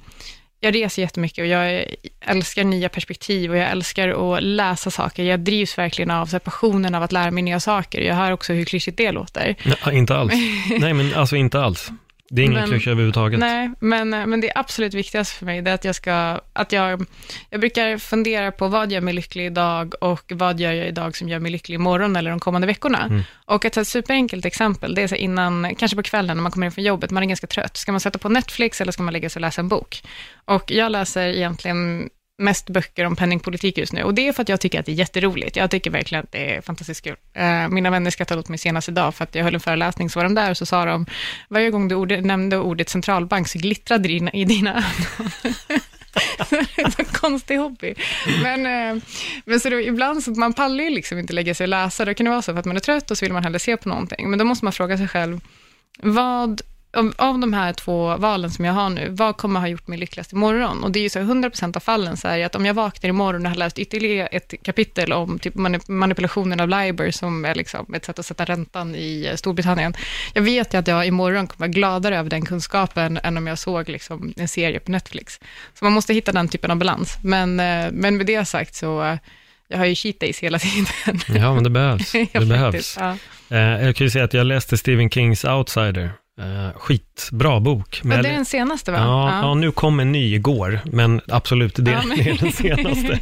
jag 0.60 0.74
reser 0.74 1.02
jättemycket 1.02 1.42
och 1.42 1.46
jag 1.46 1.84
älskar 2.20 2.64
nya 2.64 2.88
perspektiv 2.88 3.50
och 3.50 3.56
jag 3.56 3.70
älskar 3.70 4.34
att 4.34 4.42
läsa 4.42 4.90
saker. 4.90 5.24
Jag 5.24 5.40
drivs 5.40 5.78
verkligen 5.78 6.10
av 6.10 6.26
så 6.26 6.38
passionen 6.38 6.94
av 6.94 7.02
att 7.02 7.12
lära 7.12 7.30
mig 7.30 7.42
nya 7.42 7.60
saker. 7.60 8.00
Jag 8.00 8.14
hör 8.14 8.32
också 8.32 8.52
hur 8.52 8.64
klyschigt 8.64 8.96
det 8.96 9.12
låter. 9.12 9.56
Nej, 9.64 9.96
inte 9.98 10.16
alls. 10.16 10.32
Nej, 10.80 10.94
men 10.94 11.14
alltså 11.14 11.36
inte 11.36 11.60
alls. 11.60 11.90
Det 12.34 12.42
är 12.42 12.46
ingen 12.46 12.66
klyscha 12.66 12.90
överhuvudtaget. 12.90 13.40
Nej, 13.40 13.70
men, 13.80 14.10
men 14.10 14.40
det 14.40 14.52
absolut 14.54 14.94
viktigaste 14.94 15.34
för 15.34 15.46
mig, 15.46 15.62
det 15.62 15.70
är 15.70 15.74
att 15.74 15.84
jag 15.84 15.94
ska, 15.94 16.40
att 16.52 16.72
jag, 16.72 17.06
jag 17.50 17.60
brukar 17.60 17.98
fundera 17.98 18.52
på 18.52 18.68
vad 18.68 18.92
gör 18.92 19.00
mig 19.00 19.14
lycklig 19.14 19.46
idag 19.46 19.94
och 20.00 20.32
vad 20.34 20.60
gör 20.60 20.72
jag 20.72 20.88
idag 20.88 21.16
som 21.16 21.28
gör 21.28 21.38
mig 21.38 21.50
lycklig 21.52 21.74
imorgon 21.74 22.16
eller 22.16 22.30
de 22.30 22.40
kommande 22.40 22.66
veckorna. 22.66 23.04
Mm. 23.04 23.22
Och 23.44 23.64
ett 23.64 23.88
superenkelt 23.88 24.44
exempel, 24.44 24.94
det 24.94 25.02
är 25.02 25.08
så 25.08 25.14
innan, 25.14 25.74
kanske 25.74 25.96
på 25.96 26.02
kvällen 26.02 26.36
när 26.36 26.42
man 26.42 26.52
kommer 26.52 26.66
in 26.66 26.72
från 26.72 26.84
jobbet, 26.84 27.10
man 27.10 27.22
är 27.22 27.26
ganska 27.26 27.46
trött. 27.46 27.76
Ska 27.76 27.92
man 27.92 28.00
sätta 28.00 28.18
på 28.18 28.28
Netflix 28.28 28.80
eller 28.80 28.92
ska 28.92 29.02
man 29.02 29.12
lägga 29.12 29.30
sig 29.30 29.40
och 29.40 29.40
läsa 29.40 29.60
en 29.60 29.68
bok? 29.68 30.02
Och 30.44 30.70
jag 30.70 30.92
läser 30.92 31.26
egentligen 31.26 32.10
mest 32.38 32.70
böcker 32.70 33.04
om 33.04 33.16
penningpolitik 33.16 33.78
just 33.78 33.92
nu. 33.92 34.02
Och 34.02 34.14
det 34.14 34.28
är 34.28 34.32
för 34.32 34.42
att 34.42 34.48
jag 34.48 34.60
tycker 34.60 34.80
att 34.80 34.86
det 34.86 34.92
är 34.92 34.96
jätteroligt. 34.96 35.56
Jag 35.56 35.70
tycker 35.70 35.90
verkligen 35.90 36.24
att 36.24 36.32
det 36.32 36.54
är 36.54 36.60
fantastiskt 36.60 37.04
kul. 37.04 37.16
Eh, 37.32 37.68
mina 37.68 37.90
vänner 37.90 38.10
skrattade 38.10 38.40
åt 38.40 38.48
mig 38.48 38.58
senast 38.58 38.88
idag, 38.88 39.14
för 39.14 39.24
att 39.24 39.34
jag 39.34 39.44
höll 39.44 39.54
en 39.54 39.60
föreläsning, 39.60 40.10
så 40.10 40.18
var 40.18 40.24
de 40.24 40.34
där 40.34 40.50
och 40.50 40.56
så 40.56 40.66
sa 40.66 40.84
de, 40.84 41.06
varje 41.48 41.70
gång 41.70 41.88
du 41.88 41.94
ord, 41.94 42.12
nämnde 42.12 42.58
ordet 42.58 42.88
centralbank 42.88 43.48
så 43.48 43.58
glittrade 43.58 44.08
det 44.08 44.30
i 44.32 44.44
dina 44.44 44.70
ögon. 44.70 45.30
det 46.50 46.82
är 46.82 47.00
en 47.00 47.04
konstig 47.04 47.56
hobby. 47.56 47.94
Men, 48.42 48.66
eh, 48.66 49.02
men 49.44 49.60
så 49.60 49.70
då, 49.70 49.80
ibland 49.80 50.22
så 50.22 50.30
man 50.30 50.52
pallar 50.52 50.84
ju 50.84 50.90
liksom 50.90 51.18
inte 51.18 51.32
lägga 51.32 51.54
sig 51.54 51.64
och 51.64 51.68
läsa. 51.68 52.04
Då 52.04 52.14
kan 52.14 52.24
det 52.24 52.30
vara 52.30 52.42
så 52.42 52.52
för 52.52 52.60
att 52.60 52.66
man 52.66 52.76
är 52.76 52.80
trött 52.80 53.10
och 53.10 53.18
så 53.18 53.24
vill 53.24 53.32
man 53.32 53.44
hellre 53.44 53.58
se 53.58 53.76
på 53.76 53.88
någonting. 53.88 54.30
Men 54.30 54.38
då 54.38 54.44
måste 54.44 54.64
man 54.64 54.72
fråga 54.72 54.98
sig 54.98 55.08
själv, 55.08 55.40
vad 56.02 56.62
av 57.16 57.38
de 57.38 57.52
här 57.52 57.72
två 57.72 58.16
valen 58.16 58.50
som 58.50 58.64
jag 58.64 58.72
har 58.72 58.90
nu, 58.90 59.08
vad 59.10 59.36
kommer 59.36 59.60
ha 59.60 59.68
gjort 59.68 59.86
mig 59.86 59.98
lyckligast 59.98 60.32
imorgon? 60.32 60.84
Och 60.84 60.90
det 60.90 60.98
är 60.98 61.02
ju 61.02 61.08
så 61.08 61.18
100% 61.18 61.76
av 61.76 61.80
fallen 61.80 62.16
så 62.16 62.28
är 62.28 62.46
att 62.46 62.54
om 62.54 62.66
jag 62.66 62.74
vaknar 62.74 63.08
imorgon 63.08 63.46
och 63.46 63.52
har 63.52 63.56
läst 63.56 63.78
ytterligare 63.78 64.26
ett 64.26 64.54
kapitel 64.62 65.12
om 65.12 65.38
typ 65.38 65.54
manipulationen 65.88 66.60
av 66.60 66.68
LIBOR, 66.68 67.10
som 67.10 67.44
är 67.44 67.54
liksom 67.54 67.94
ett 67.94 68.04
sätt 68.04 68.18
att 68.18 68.26
sätta 68.26 68.44
räntan 68.44 68.94
i 68.94 69.28
eh, 69.30 69.36
Storbritannien. 69.36 69.94
Jag 70.34 70.42
vet 70.42 70.74
ju 70.74 70.78
att 70.78 70.86
jag 70.86 71.06
imorgon 71.06 71.46
kommer 71.46 71.66
vara 71.66 71.72
gladare 71.72 72.18
över 72.18 72.30
den 72.30 72.44
kunskapen 72.44 73.18
än 73.22 73.36
om 73.36 73.46
jag 73.46 73.58
såg 73.58 73.88
liksom 73.88 74.34
en 74.36 74.48
serie 74.48 74.80
på 74.80 74.90
Netflix. 74.90 75.40
Så 75.74 75.84
man 75.84 75.92
måste 75.92 76.14
hitta 76.14 76.32
den 76.32 76.48
typen 76.48 76.70
av 76.70 76.76
balans. 76.76 77.18
Men, 77.22 77.60
eh, 77.60 77.86
men 77.92 78.16
med 78.16 78.26
det 78.26 78.44
sagt 78.44 78.74
så, 78.74 79.04
eh, 79.04 79.16
jag 79.68 79.78
har 79.78 79.86
ju 79.86 79.94
cheat 79.94 80.20
days 80.20 80.38
hela 80.38 80.58
tiden. 80.58 81.20
Ja, 81.28 81.54
men 81.54 81.64
det 81.64 81.70
behövs. 81.70 82.12
Det 82.32 82.46
behövs. 82.46 82.96
Ja. 83.00 83.16
Jag 83.58 83.96
kan 83.96 84.06
ju 84.06 84.10
säga 84.10 84.24
att 84.24 84.34
jag 84.34 84.46
läste 84.46 84.78
Stephen 84.78 85.10
Kings 85.10 85.44
Outsider 85.44 86.12
Uh, 86.40 86.78
skitbra 86.78 87.60
bok. 87.60 88.00
Men 88.04 88.22
det 88.22 88.28
är 88.28 88.32
den 88.32 88.44
senaste 88.44 88.92
va? 88.92 88.98
Ja, 88.98 89.30
ja. 89.30 89.40
ja, 89.42 89.54
nu 89.54 89.70
kom 89.70 90.00
en 90.00 90.12
ny 90.12 90.34
igår, 90.34 90.80
men 90.84 91.20
absolut, 91.28 91.74
det, 91.76 91.90
ja, 91.90 92.02
men... 92.06 92.18
det 92.18 92.30
är 92.30 92.38
den 92.38 92.52
senaste. 92.52 93.12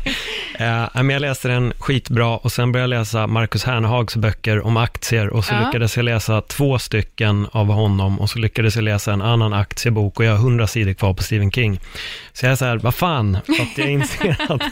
uh, 0.61 1.03
men 1.03 1.11
jag 1.11 1.21
läste 1.21 1.49
den 1.49 1.73
skitbra 1.79 2.37
och 2.37 2.53
sen 2.53 2.73
började 2.73 2.95
jag 2.95 3.01
läsa 3.01 3.27
Marcus 3.27 3.65
Hernehags 3.65 4.17
böcker 4.17 4.67
om 4.67 4.77
aktier 4.77 5.29
och 5.29 5.45
så 5.45 5.55
ja. 5.55 5.67
lyckades 5.67 5.97
jag 5.97 6.05
läsa 6.05 6.41
två 6.41 6.79
stycken 6.79 7.47
av 7.53 7.67
honom 7.67 8.21
och 8.21 8.31
så 8.31 8.39
lyckades 8.39 8.77
jag 8.77 8.83
läsa 8.83 9.13
en 9.13 9.23
annan 9.23 9.53
aktiebok 9.53 10.19
och 10.19 10.27
jag 10.27 10.33
har 10.33 10.39
hundra 10.39 10.67
sidor 10.67 10.93
kvar 10.93 11.15
på 11.15 11.23
Stephen 11.23 11.53
King. 11.53 11.81
Så 12.33 12.47
jag 12.47 12.53
är 12.53 12.57
så 12.57 12.65
här, 12.65 12.77
vad 12.77 12.95
fan, 12.95 13.39
för 13.47 13.63
att 13.63 13.79
jag 13.79 13.91
inser 13.91 14.37
att 14.53 14.63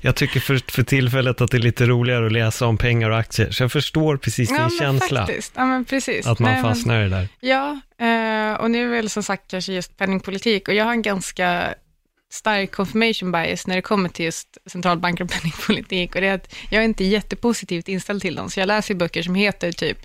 jag 0.00 0.14
tycker 0.16 0.40
för, 0.40 0.70
för 0.72 0.82
tillfället 0.82 1.40
att 1.40 1.50
det 1.50 1.56
är 1.56 1.62
lite 1.62 1.86
roligare 1.86 2.26
att 2.26 2.32
läsa 2.32 2.66
om 2.66 2.78
pengar 2.78 3.10
och 3.10 3.18
aktier, 3.18 3.50
så 3.50 3.62
jag 3.62 3.72
förstår 3.72 4.16
precis 4.16 4.48
din 4.48 4.70
känsla. 4.78 5.26
Faktiskt. 5.26 5.52
Ja, 5.56 5.64
men 5.64 5.84
precis. 5.84 6.26
Att 6.26 6.38
man 6.38 6.52
Nej, 6.52 6.62
fastnar 6.62 7.00
i 7.00 7.02
det 7.02 7.08
där. 7.08 7.28
Ja, 7.40 7.80
Uh, 8.02 8.54
och 8.54 8.70
nu 8.70 8.96
är 8.96 9.02
det 9.02 9.08
som 9.08 9.22
sagt 9.22 9.50
kanske 9.50 9.72
just 9.72 9.96
penningpolitik 9.96 10.68
och 10.68 10.74
jag 10.74 10.84
har 10.84 10.92
en 10.92 11.02
ganska 11.02 11.74
stark 12.30 12.72
confirmation 12.72 13.32
bias 13.32 13.66
när 13.66 13.76
det 13.76 13.82
kommer 13.82 14.08
till 14.08 14.24
just 14.24 14.58
centralbanker 14.66 15.24
och 15.24 15.30
penningpolitik 15.40 16.14
och 16.14 16.20
det 16.20 16.26
är 16.26 16.34
att 16.34 16.54
jag 16.70 16.80
är 16.80 16.84
inte 16.84 17.04
jättepositivt 17.04 17.88
inställd 17.88 18.22
till 18.22 18.34
dem, 18.34 18.50
så 18.50 18.60
jag 18.60 18.66
läser 18.66 18.94
böcker 18.94 19.22
som 19.22 19.34
heter 19.34 19.72
typ 19.72 19.98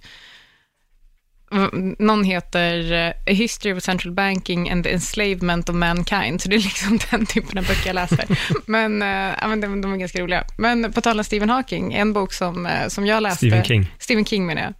någon 1.99 2.23
heter 2.23 2.91
uh, 2.91 3.09
A 3.09 3.33
History 3.33 3.73
of 3.73 3.83
Central 3.83 4.13
Banking 4.13 4.69
and 4.69 4.83
the 4.83 4.91
Enslavement 4.91 5.69
of 5.69 5.75
Mankind, 5.75 6.41
så 6.41 6.49
det 6.49 6.55
är 6.55 6.59
liksom 6.59 6.99
den 7.11 7.25
typen 7.25 7.57
av 7.57 7.67
böcker 7.67 7.87
jag 7.87 7.93
läser. 7.93 8.25
men, 8.65 9.01
ja, 9.41 9.47
men 9.47 9.61
de, 9.61 9.81
de 9.81 9.93
är 9.93 9.97
ganska 9.97 10.21
roliga. 10.21 10.43
Men 10.57 10.93
på 10.93 11.01
tal 11.01 11.19
om 11.19 11.23
Stephen 11.23 11.49
Hawking, 11.49 11.93
en 11.93 12.13
bok 12.13 12.33
som, 12.33 12.65
uh, 12.65 12.87
som 12.87 13.05
jag 13.05 13.23
läste... 13.23 13.37
Stephen 13.37 13.63
King. 13.63 13.95
Stephen 13.99 14.25
King 14.25 14.45
menar 14.45 14.61
jag. 14.61 14.73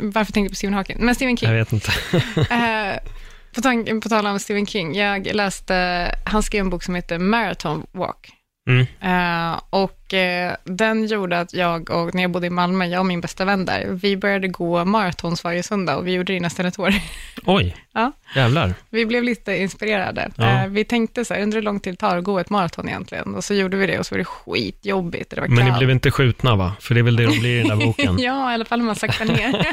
Varför 0.00 0.32
tänkte 0.32 0.40
jag 0.40 0.50
på 0.50 0.56
Stephen 0.56 0.74
Hawking? 0.74 0.96
Men 1.00 1.14
Stephen 1.14 1.36
King. 1.36 1.48
Jag 1.48 1.56
vet 1.56 1.72
inte. 1.72 1.90
uh, 2.36 2.98
på, 3.54 3.60
tank, 3.60 4.02
på 4.02 4.08
tal 4.08 4.26
om 4.26 4.38
Stephen 4.38 4.66
King, 4.66 4.94
jag 4.94 5.26
läste, 5.26 6.14
han 6.24 6.42
skrev 6.42 6.60
en 6.60 6.70
bok 6.70 6.82
som 6.82 6.94
heter 6.94 7.18
Marathon 7.18 7.86
Walk. 7.92 8.35
Mm. 8.66 8.80
Uh, 8.80 9.60
och 9.70 10.14
uh, 10.14 10.74
den 10.74 11.06
gjorde 11.06 11.40
att 11.40 11.54
jag 11.54 11.90
och, 11.90 12.14
när 12.14 12.22
jag 12.22 12.30
bodde 12.30 12.46
i 12.46 12.50
Malmö, 12.50 12.84
jag 12.84 13.00
och 13.00 13.06
min 13.06 13.20
bästa 13.20 13.44
vän 13.44 13.64
där, 13.64 13.86
vi 14.02 14.16
började 14.16 14.48
gå 14.48 14.84
maratons 14.84 15.44
varje 15.44 15.62
söndag 15.62 15.96
och 15.96 16.06
vi 16.06 16.12
gjorde 16.12 16.32
det 16.32 16.36
i 16.36 16.40
nästan 16.40 16.66
ett 16.66 16.78
år. 16.78 16.94
Oj, 17.44 17.76
ja. 17.92 18.12
jävlar. 18.34 18.74
Vi 18.90 19.06
blev 19.06 19.22
lite 19.22 19.56
inspirerade. 19.56 20.30
Ja. 20.36 20.64
Uh, 20.64 20.68
vi 20.68 20.84
tänkte 20.84 21.24
så 21.24 21.34
här, 21.34 21.42
undrar 21.42 21.56
hur 21.56 21.64
lång 21.64 21.80
tid 21.80 21.92
det 21.92 21.96
tar 21.96 22.16
att 22.16 22.24
gå 22.24 22.38
ett 22.38 22.50
maraton 22.50 22.88
egentligen? 22.88 23.34
Och 23.34 23.44
så 23.44 23.54
gjorde 23.54 23.76
vi 23.76 23.86
det 23.86 23.98
och 23.98 24.06
så 24.06 24.14
var 24.14 24.18
det 24.18 24.24
skitjobbigt. 24.24 25.30
Det 25.30 25.40
var 25.40 25.48
Men 25.48 25.64
ni 25.64 25.78
blev 25.78 25.90
inte 25.90 26.10
skjutna 26.10 26.56
va? 26.56 26.76
För 26.80 26.94
det 26.94 27.00
är 27.00 27.02
väl 27.02 27.16
det 27.16 27.26
de 27.26 27.38
blir 27.38 27.60
i 27.60 27.68
den 27.68 27.78
där 27.78 27.86
boken? 27.86 28.18
ja, 28.18 28.50
i 28.50 28.54
alla 28.54 28.64
fall 28.64 28.80
om 28.80 28.86
man 28.86 28.96
saktar 28.96 29.24
ner. 29.24 29.66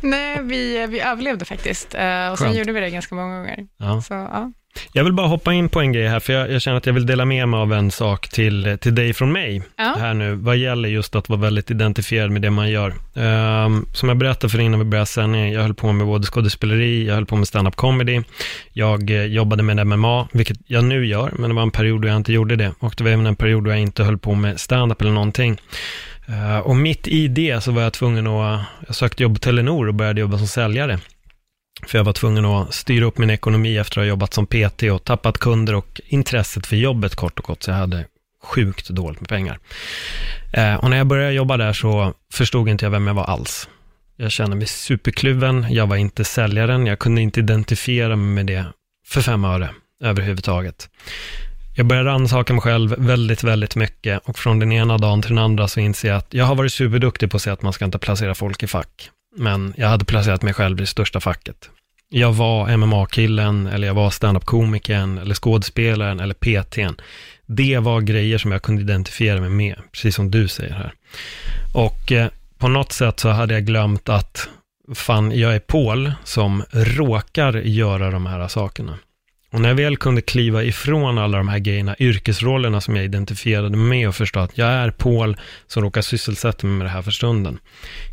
Nej, 0.00 0.38
vi, 0.42 0.86
vi 0.86 1.00
överlevde 1.00 1.44
faktiskt. 1.44 1.86
och 1.94 2.00
Skönt. 2.00 2.38
sen 2.38 2.54
gjorde 2.54 2.72
vi 2.72 2.80
det 2.80 2.90
ganska 2.90 3.14
många 3.14 3.36
gånger. 3.36 3.66
Ja. 3.76 4.02
Så, 4.02 4.14
ja. 4.14 4.52
Jag 4.92 5.04
vill 5.04 5.12
bara 5.12 5.26
hoppa 5.26 5.52
in 5.52 5.68
på 5.68 5.80
en 5.80 5.92
grej 5.92 6.08
här, 6.08 6.20
för 6.20 6.32
jag, 6.32 6.52
jag, 6.52 6.62
känner 6.62 6.76
att 6.76 6.86
jag 6.86 6.92
vill 6.92 7.06
dela 7.06 7.24
med 7.24 7.48
mig 7.48 7.60
av 7.60 7.72
en 7.72 7.90
sak 7.90 8.28
till, 8.28 8.78
till 8.80 8.94
dig 8.94 9.12
från 9.12 9.32
mig 9.32 9.62
ja. 9.76 9.96
här 9.98 10.14
nu, 10.14 10.34
vad 10.34 10.56
gäller 10.56 10.88
just 10.88 11.14
att 11.14 11.28
vara 11.28 11.40
väldigt 11.40 11.70
identifierad 11.70 12.30
med 12.30 12.42
det 12.42 12.50
man 12.50 12.70
gör. 12.70 12.94
Um, 13.14 13.86
som 13.92 14.08
jag 14.08 14.18
berättade 14.18 14.50
för 14.50 14.60
innan 14.60 14.78
vi 14.78 14.84
började 14.84 15.06
sändningen, 15.06 15.52
jag 15.52 15.62
höll 15.62 15.74
på 15.74 15.92
med 15.92 16.06
både 16.06 16.26
skådespeleri, 16.26 17.06
jag 17.06 17.14
höll 17.14 17.26
på 17.26 17.36
med 17.36 17.48
stand-up 17.48 17.76
comedy, 17.76 18.22
jag 18.72 19.10
eh, 19.10 19.24
jobbade 19.24 19.62
med 19.62 19.86
MMA, 19.86 20.28
vilket 20.32 20.58
jag 20.66 20.84
nu 20.84 21.06
gör, 21.06 21.32
men 21.38 21.50
det 21.50 21.56
var 21.56 21.62
en 21.62 21.70
period 21.70 22.02
då 22.02 22.08
jag 22.08 22.16
inte 22.16 22.32
gjorde 22.32 22.56
det, 22.56 22.72
och 22.78 22.94
det 22.96 23.04
var 23.04 23.10
även 23.10 23.26
en 23.26 23.36
period 23.36 23.64
då 23.64 23.70
jag 23.70 23.80
inte 23.80 24.04
höll 24.04 24.18
på 24.18 24.34
med 24.34 24.60
stand-up 24.60 25.00
eller 25.00 25.12
någonting. 25.12 25.60
Uh, 26.28 26.58
och 26.58 26.76
mitt 26.76 27.08
i 27.08 27.28
det 27.28 27.64
så 27.64 27.72
var 27.72 27.82
jag 27.82 27.92
tvungen 27.92 28.26
att, 28.26 28.60
jag 28.86 28.96
sökte 28.96 29.22
jobb 29.22 29.34
på 29.34 29.40
Telenor 29.40 29.88
och 29.88 29.94
började 29.94 30.20
jobba 30.20 30.38
som 30.38 30.46
säljare. 30.46 30.98
För 31.86 31.98
jag 31.98 32.04
var 32.04 32.12
tvungen 32.12 32.44
att 32.44 32.74
styra 32.74 33.04
upp 33.04 33.18
min 33.18 33.30
ekonomi 33.30 33.78
efter 33.78 34.00
att 34.00 34.04
ha 34.04 34.08
jobbat 34.08 34.34
som 34.34 34.46
PT 34.46 34.82
och 34.82 35.04
tappat 35.04 35.38
kunder 35.38 35.74
och 35.74 36.00
intresset 36.06 36.66
för 36.66 36.76
jobbet 36.76 37.14
kort 37.14 37.38
och 37.38 37.44
gott, 37.44 37.62
så 37.62 37.70
jag 37.70 37.78
hade 37.78 38.04
sjukt 38.42 38.88
dåligt 38.88 39.20
med 39.20 39.28
pengar. 39.28 39.58
Eh, 40.52 40.74
och 40.74 40.90
när 40.90 40.96
jag 40.96 41.06
började 41.06 41.32
jobba 41.32 41.56
där 41.56 41.72
så 41.72 42.14
förstod 42.32 42.68
inte 42.68 42.84
jag 42.84 42.90
vem 42.90 43.06
jag 43.06 43.14
var 43.14 43.24
alls. 43.24 43.68
Jag 44.16 44.32
kände 44.32 44.56
mig 44.56 44.66
superkluven, 44.66 45.66
jag 45.70 45.86
var 45.86 45.96
inte 45.96 46.24
säljaren, 46.24 46.86
jag 46.86 46.98
kunde 46.98 47.20
inte 47.20 47.40
identifiera 47.40 48.16
mig 48.16 48.44
med 48.44 48.46
det 48.46 48.64
för 49.06 49.20
fem 49.20 49.44
öre 49.44 49.70
överhuvudtaget. 50.00 50.88
Jag 51.76 51.86
började 51.86 52.08
rannsaka 52.08 52.52
mig 52.52 52.62
själv 52.62 52.94
väldigt, 52.98 53.44
väldigt 53.44 53.76
mycket 53.76 54.22
och 54.24 54.38
från 54.38 54.58
den 54.58 54.72
ena 54.72 54.98
dagen 54.98 55.22
till 55.22 55.30
den 55.30 55.38
andra 55.38 55.68
så 55.68 55.80
inser 55.80 56.08
jag 56.08 56.16
att 56.16 56.34
jag 56.34 56.44
har 56.44 56.54
varit 56.54 56.72
superduktig 56.72 57.30
på 57.30 57.36
att 57.36 57.42
säga 57.42 57.54
att 57.54 57.62
man 57.62 57.72
ska 57.72 57.84
inte 57.84 57.98
placera 57.98 58.34
folk 58.34 58.62
i 58.62 58.66
fack. 58.66 59.10
Men 59.36 59.74
jag 59.76 59.88
hade 59.88 60.04
placerat 60.04 60.42
mig 60.42 60.54
själv 60.54 60.78
i 60.78 60.80
det 60.80 60.86
största 60.86 61.20
facket. 61.20 61.70
Jag 62.08 62.32
var 62.32 62.76
MMA-killen, 62.76 63.66
eller 63.66 63.86
jag 63.86 63.94
var 63.94 64.10
standup-komikern, 64.10 65.18
eller 65.18 65.34
skådespelaren, 65.34 66.20
eller 66.20 66.34
PTn. 66.34 66.96
Det 67.46 67.78
var 67.78 68.00
grejer 68.00 68.38
som 68.38 68.52
jag 68.52 68.62
kunde 68.62 68.82
identifiera 68.82 69.40
mig 69.40 69.50
med, 69.50 69.76
precis 69.92 70.14
som 70.14 70.30
du 70.30 70.48
säger 70.48 70.72
här. 70.72 70.92
Och 71.74 72.12
eh, 72.12 72.28
på 72.58 72.68
något 72.68 72.92
sätt 72.92 73.20
så 73.20 73.28
hade 73.28 73.54
jag 73.54 73.64
glömt 73.64 74.08
att 74.08 74.48
fan, 74.94 75.38
jag 75.38 75.54
är 75.54 75.58
Paul 75.58 76.12
som 76.24 76.64
råkar 76.70 77.52
göra 77.52 78.10
de 78.10 78.26
här 78.26 78.48
sakerna. 78.48 78.98
Och 79.54 79.60
när 79.60 79.68
jag 79.68 79.76
väl 79.76 79.96
kunde 79.96 80.22
kliva 80.22 80.62
ifrån 80.62 81.18
alla 81.18 81.38
de 81.38 81.48
här 81.48 81.58
grejerna, 81.58 81.96
yrkesrollerna 81.98 82.80
som 82.80 82.96
jag 82.96 83.04
identifierade 83.04 83.76
mig 83.76 83.98
med 83.98 84.08
och 84.08 84.14
förstå 84.14 84.40
att 84.40 84.58
jag 84.58 84.68
är 84.68 84.90
Paul 84.90 85.36
som 85.66 85.82
råkar 85.82 86.02
sysselsätta 86.02 86.66
mig 86.66 86.76
med 86.76 86.86
det 86.86 86.90
här 86.90 87.02
för 87.02 87.10
stunden. 87.10 87.58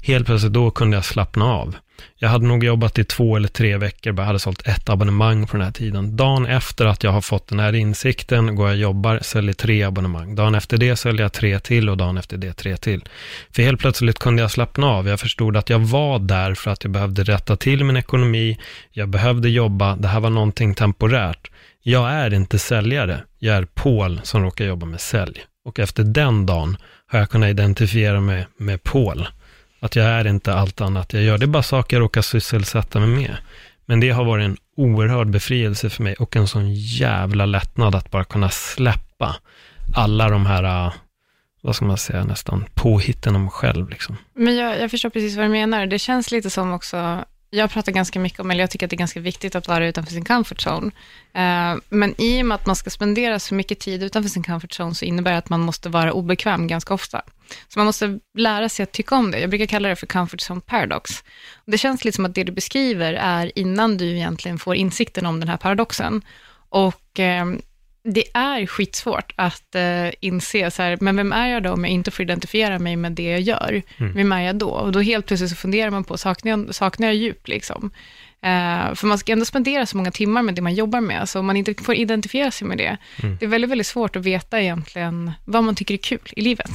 Helt 0.03 0.25
plötsligt 0.25 0.53
då 0.53 0.71
kunde 0.71 0.97
jag 0.97 1.05
slappna 1.05 1.45
av. 1.45 1.75
Jag 2.15 2.29
hade 2.29 2.47
nog 2.47 2.63
jobbat 2.63 2.99
i 2.99 3.03
två 3.03 3.35
eller 3.35 3.47
tre 3.47 3.77
veckor, 3.77 4.11
bara 4.11 4.25
hade 4.25 4.39
sålt 4.39 4.67
ett 4.67 4.89
abonnemang 4.89 5.47
på 5.47 5.57
den 5.57 5.65
här 5.65 5.71
tiden. 5.71 6.15
Dagen 6.15 6.45
efter 6.45 6.85
att 6.85 7.03
jag 7.03 7.11
har 7.11 7.21
fått 7.21 7.47
den 7.47 7.59
här 7.59 7.75
insikten 7.75 8.55
går 8.55 8.67
jag 8.67 8.75
och 8.75 8.81
jobbar, 8.81 9.19
säljer 9.21 9.53
tre 9.53 9.83
abonnemang. 9.83 10.35
Dagen 10.35 10.55
efter 10.55 10.77
det 10.77 10.95
säljer 10.95 11.21
jag 11.21 11.33
tre 11.33 11.59
till 11.59 11.89
och 11.89 11.97
dagen 11.97 12.17
efter 12.17 12.37
det 12.37 12.53
tre 12.53 12.77
till. 12.77 13.03
För 13.51 13.63
helt 13.63 13.79
plötsligt 13.79 14.19
kunde 14.19 14.41
jag 14.41 14.51
slappna 14.51 14.87
av. 14.87 15.07
Jag 15.07 15.19
förstod 15.19 15.57
att 15.57 15.69
jag 15.69 15.79
var 15.79 16.19
där 16.19 16.53
för 16.53 16.71
att 16.71 16.83
jag 16.83 16.91
behövde 16.91 17.23
rätta 17.23 17.55
till 17.55 17.83
min 17.83 17.97
ekonomi. 17.97 18.59
Jag 18.91 19.09
behövde 19.09 19.49
jobba. 19.49 19.95
Det 19.95 20.07
här 20.07 20.19
var 20.19 20.29
någonting 20.29 20.75
temporärt. 20.75 21.51
Jag 21.83 22.11
är 22.11 22.33
inte 22.33 22.59
säljare. 22.59 23.23
Jag 23.39 23.55
är 23.57 23.65
Paul 23.65 24.21
som 24.23 24.43
råkar 24.43 24.65
jobba 24.65 24.85
med 24.85 25.01
sälj. 25.01 25.45
Och 25.65 25.79
efter 25.79 26.03
den 26.03 26.45
dagen 26.45 26.77
har 27.07 27.19
jag 27.19 27.29
kunnat 27.29 27.49
identifiera 27.49 28.19
mig 28.21 28.47
med 28.57 28.83
Paul. 28.83 29.27
Att 29.81 29.95
jag 29.95 30.05
är 30.05 30.27
inte 30.27 30.53
allt 30.53 30.81
annat 30.81 31.13
jag 31.13 31.23
gör. 31.23 31.37
Det 31.37 31.45
är 31.45 31.47
bara 31.47 31.63
saker 31.63 31.95
jag 31.97 32.01
råkar 32.01 32.21
sysselsätta 32.21 32.99
mig 32.99 33.09
med. 33.09 33.37
Men 33.85 33.99
det 33.99 34.09
har 34.09 34.23
varit 34.23 34.45
en 34.45 34.57
oerhörd 34.77 35.29
befrielse 35.29 35.89
för 35.89 36.03
mig 36.03 36.15
och 36.15 36.35
en 36.35 36.47
sån 36.47 36.73
jävla 36.73 37.45
lättnad 37.45 37.95
att 37.95 38.11
bara 38.11 38.23
kunna 38.23 38.49
släppa 38.49 39.35
alla 39.93 40.29
de 40.29 40.45
här, 40.45 40.85
äh, 40.85 40.93
vad 41.61 41.75
ska 41.75 41.85
man 41.85 41.97
säga, 41.97 42.23
nästan 42.23 42.65
påhitten 42.73 43.35
om 43.35 43.41
mig 43.41 43.51
själv. 43.51 43.89
Liksom. 43.89 44.17
Men 44.33 44.55
jag, 44.55 44.81
jag 44.81 44.91
förstår 44.91 45.09
precis 45.09 45.35
vad 45.37 45.45
du 45.45 45.49
menar. 45.49 45.85
Det 45.85 45.99
känns 45.99 46.31
lite 46.31 46.49
som 46.49 46.73
också, 46.73 47.25
jag 47.53 47.71
pratar 47.71 47.91
ganska 47.91 48.19
mycket 48.19 48.39
om, 48.39 48.51
eller 48.51 48.61
jag 48.61 48.71
tycker 48.71 48.85
att 48.85 48.89
det 48.89 48.95
är 48.95 48.97
ganska 48.97 49.19
viktigt 49.19 49.55
att 49.55 49.67
vara 49.67 49.87
utanför 49.87 50.13
sin 50.13 50.25
comfort 50.25 50.67
zone. 50.67 50.91
Eh, 51.33 51.79
men 51.89 52.21
i 52.21 52.41
och 52.41 52.45
med 52.45 52.55
att 52.55 52.65
man 52.65 52.75
ska 52.75 52.89
spendera 52.89 53.39
så 53.39 53.55
mycket 53.55 53.79
tid 53.79 54.03
utanför 54.03 54.29
sin 54.29 54.43
comfort 54.43 54.79
zone, 54.79 54.95
så 54.95 55.05
innebär 55.05 55.31
det 55.31 55.37
att 55.37 55.49
man 55.49 55.59
måste 55.59 55.89
vara 55.89 56.13
obekväm 56.13 56.67
ganska 56.67 56.93
ofta. 56.93 57.21
Så 57.67 57.79
man 57.79 57.85
måste 57.85 58.19
lära 58.37 58.69
sig 58.69 58.83
att 58.83 58.91
tycka 58.91 59.15
om 59.15 59.31
det. 59.31 59.39
Jag 59.39 59.49
brukar 59.49 59.65
kalla 59.65 59.89
det 59.89 59.95
för 59.95 60.07
comfort 60.07 60.39
zone 60.49 60.61
paradox. 60.61 61.23
Det 61.65 61.77
känns 61.77 62.05
lite 62.05 62.15
som 62.15 62.25
att 62.25 62.35
det 62.35 62.43
du 62.43 62.51
beskriver 62.51 63.13
är 63.13 63.59
innan 63.59 63.97
du 63.97 64.15
egentligen 64.15 64.59
får 64.59 64.75
insikten 64.75 65.25
om 65.25 65.39
den 65.39 65.49
här 65.49 65.57
paradoxen. 65.57 66.21
Och 66.69 67.19
ehm, 67.19 67.61
det 68.03 68.23
är 68.33 68.65
skitsvårt 68.65 69.33
att 69.35 69.75
uh, 69.75 70.11
inse, 70.19 70.71
så 70.71 70.81
här, 70.81 70.97
men 71.01 71.15
vem 71.15 71.31
är 71.33 71.47
jag 71.47 71.63
då 71.63 71.71
om 71.71 71.83
jag 71.83 71.93
inte 71.93 72.11
får 72.11 72.23
identifiera 72.23 72.79
mig 72.79 72.95
med 72.95 73.11
det 73.11 73.31
jag 73.31 73.41
gör? 73.41 73.81
Mm. 73.97 74.13
Vem 74.13 74.31
är 74.31 74.41
jag 74.41 74.55
då? 74.55 74.69
Och 74.69 74.91
då 74.91 74.99
helt 74.99 75.25
plötsligt 75.25 75.49
så 75.49 75.55
funderar 75.55 75.89
man 75.89 76.03
på, 76.03 76.17
saknar 76.17 76.49
jag, 76.51 76.75
saknar 76.75 77.07
jag 77.07 77.15
djup 77.15 77.47
liksom? 77.47 77.91
Uh, 78.45 78.95
för 78.95 79.05
man 79.07 79.17
ska 79.17 79.31
ändå 79.31 79.45
spendera 79.45 79.85
så 79.85 79.97
många 79.97 80.11
timmar 80.11 80.41
med 80.41 80.55
det 80.55 80.61
man 80.61 80.75
jobbar 80.75 81.01
med, 81.01 81.29
så 81.29 81.39
om 81.39 81.45
man 81.45 81.57
inte 81.57 81.73
får 81.83 81.95
identifiera 81.95 82.51
sig 82.51 82.67
med 82.67 82.77
det, 82.77 82.97
mm. 83.23 83.37
det 83.39 83.45
är 83.45 83.49
väldigt, 83.49 83.71
väldigt 83.71 83.87
svårt 83.87 84.15
att 84.15 84.25
veta 84.25 84.61
egentligen 84.61 85.31
vad 85.45 85.63
man 85.63 85.75
tycker 85.75 85.93
är 85.93 85.97
kul 85.97 86.29
i 86.35 86.41
livet. 86.41 86.71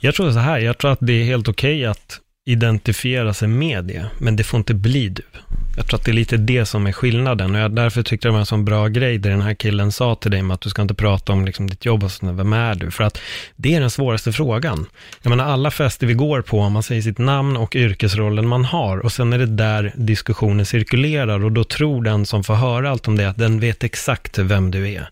Jag 0.00 0.14
tror 0.14 0.30
så 0.30 0.38
här, 0.38 0.58
jag 0.58 0.78
tror 0.78 0.92
att 0.92 0.98
det 1.00 1.12
är 1.12 1.24
helt 1.24 1.48
okej 1.48 1.76
okay 1.76 1.84
att 1.86 2.20
identifiera 2.46 3.34
sig 3.34 3.48
med 3.48 3.84
det, 3.84 4.06
men 4.18 4.36
det 4.36 4.44
får 4.44 4.58
inte 4.58 4.74
bli 4.74 5.08
du. 5.08 5.22
Jag 5.80 5.86
tror 5.86 5.98
att 5.98 6.04
det 6.04 6.10
är 6.10 6.14
lite 6.14 6.36
det 6.36 6.66
som 6.66 6.86
är 6.86 6.92
skillnaden 6.92 7.54
och 7.54 7.60
jag 7.60 7.70
därför 7.74 8.02
tyckte 8.02 8.28
det 8.28 8.32
var 8.32 8.38
en 8.38 8.46
sån 8.46 8.64
bra 8.64 8.88
grej 8.88 9.18
det 9.18 9.28
den 9.28 9.40
här 9.40 9.54
killen 9.54 9.92
sa 9.92 10.14
till 10.14 10.30
dig 10.30 10.42
med 10.42 10.54
att 10.54 10.60
du 10.60 10.70
ska 10.70 10.82
inte 10.82 10.94
prata 10.94 11.32
om 11.32 11.44
liksom 11.44 11.70
ditt 11.70 11.84
jobb 11.84 12.04
och 12.04 12.10
sånt, 12.12 12.38
vem 12.38 12.52
är 12.52 12.74
du? 12.74 12.90
För 12.90 13.04
att 13.04 13.18
det 13.56 13.74
är 13.74 13.80
den 13.80 13.90
svåraste 13.90 14.32
frågan. 14.32 14.86
Jag 15.22 15.30
menar 15.30 15.44
alla 15.44 15.70
fester 15.70 16.06
vi 16.06 16.14
går 16.14 16.42
på, 16.42 16.68
man 16.68 16.82
säger 16.82 17.02
sitt 17.02 17.18
namn 17.18 17.56
och 17.56 17.76
yrkesrollen 17.76 18.48
man 18.48 18.64
har 18.64 18.98
och 18.98 19.12
sen 19.12 19.32
är 19.32 19.38
det 19.38 19.46
där 19.46 19.92
diskussionen 19.96 20.66
cirkulerar 20.66 21.44
och 21.44 21.52
då 21.52 21.64
tror 21.64 22.04
den 22.04 22.26
som 22.26 22.44
får 22.44 22.54
höra 22.54 22.90
allt 22.90 23.08
om 23.08 23.16
det 23.16 23.28
att 23.28 23.38
den 23.38 23.60
vet 23.60 23.84
exakt 23.84 24.38
vem 24.38 24.70
du 24.70 24.90
är. 24.90 25.08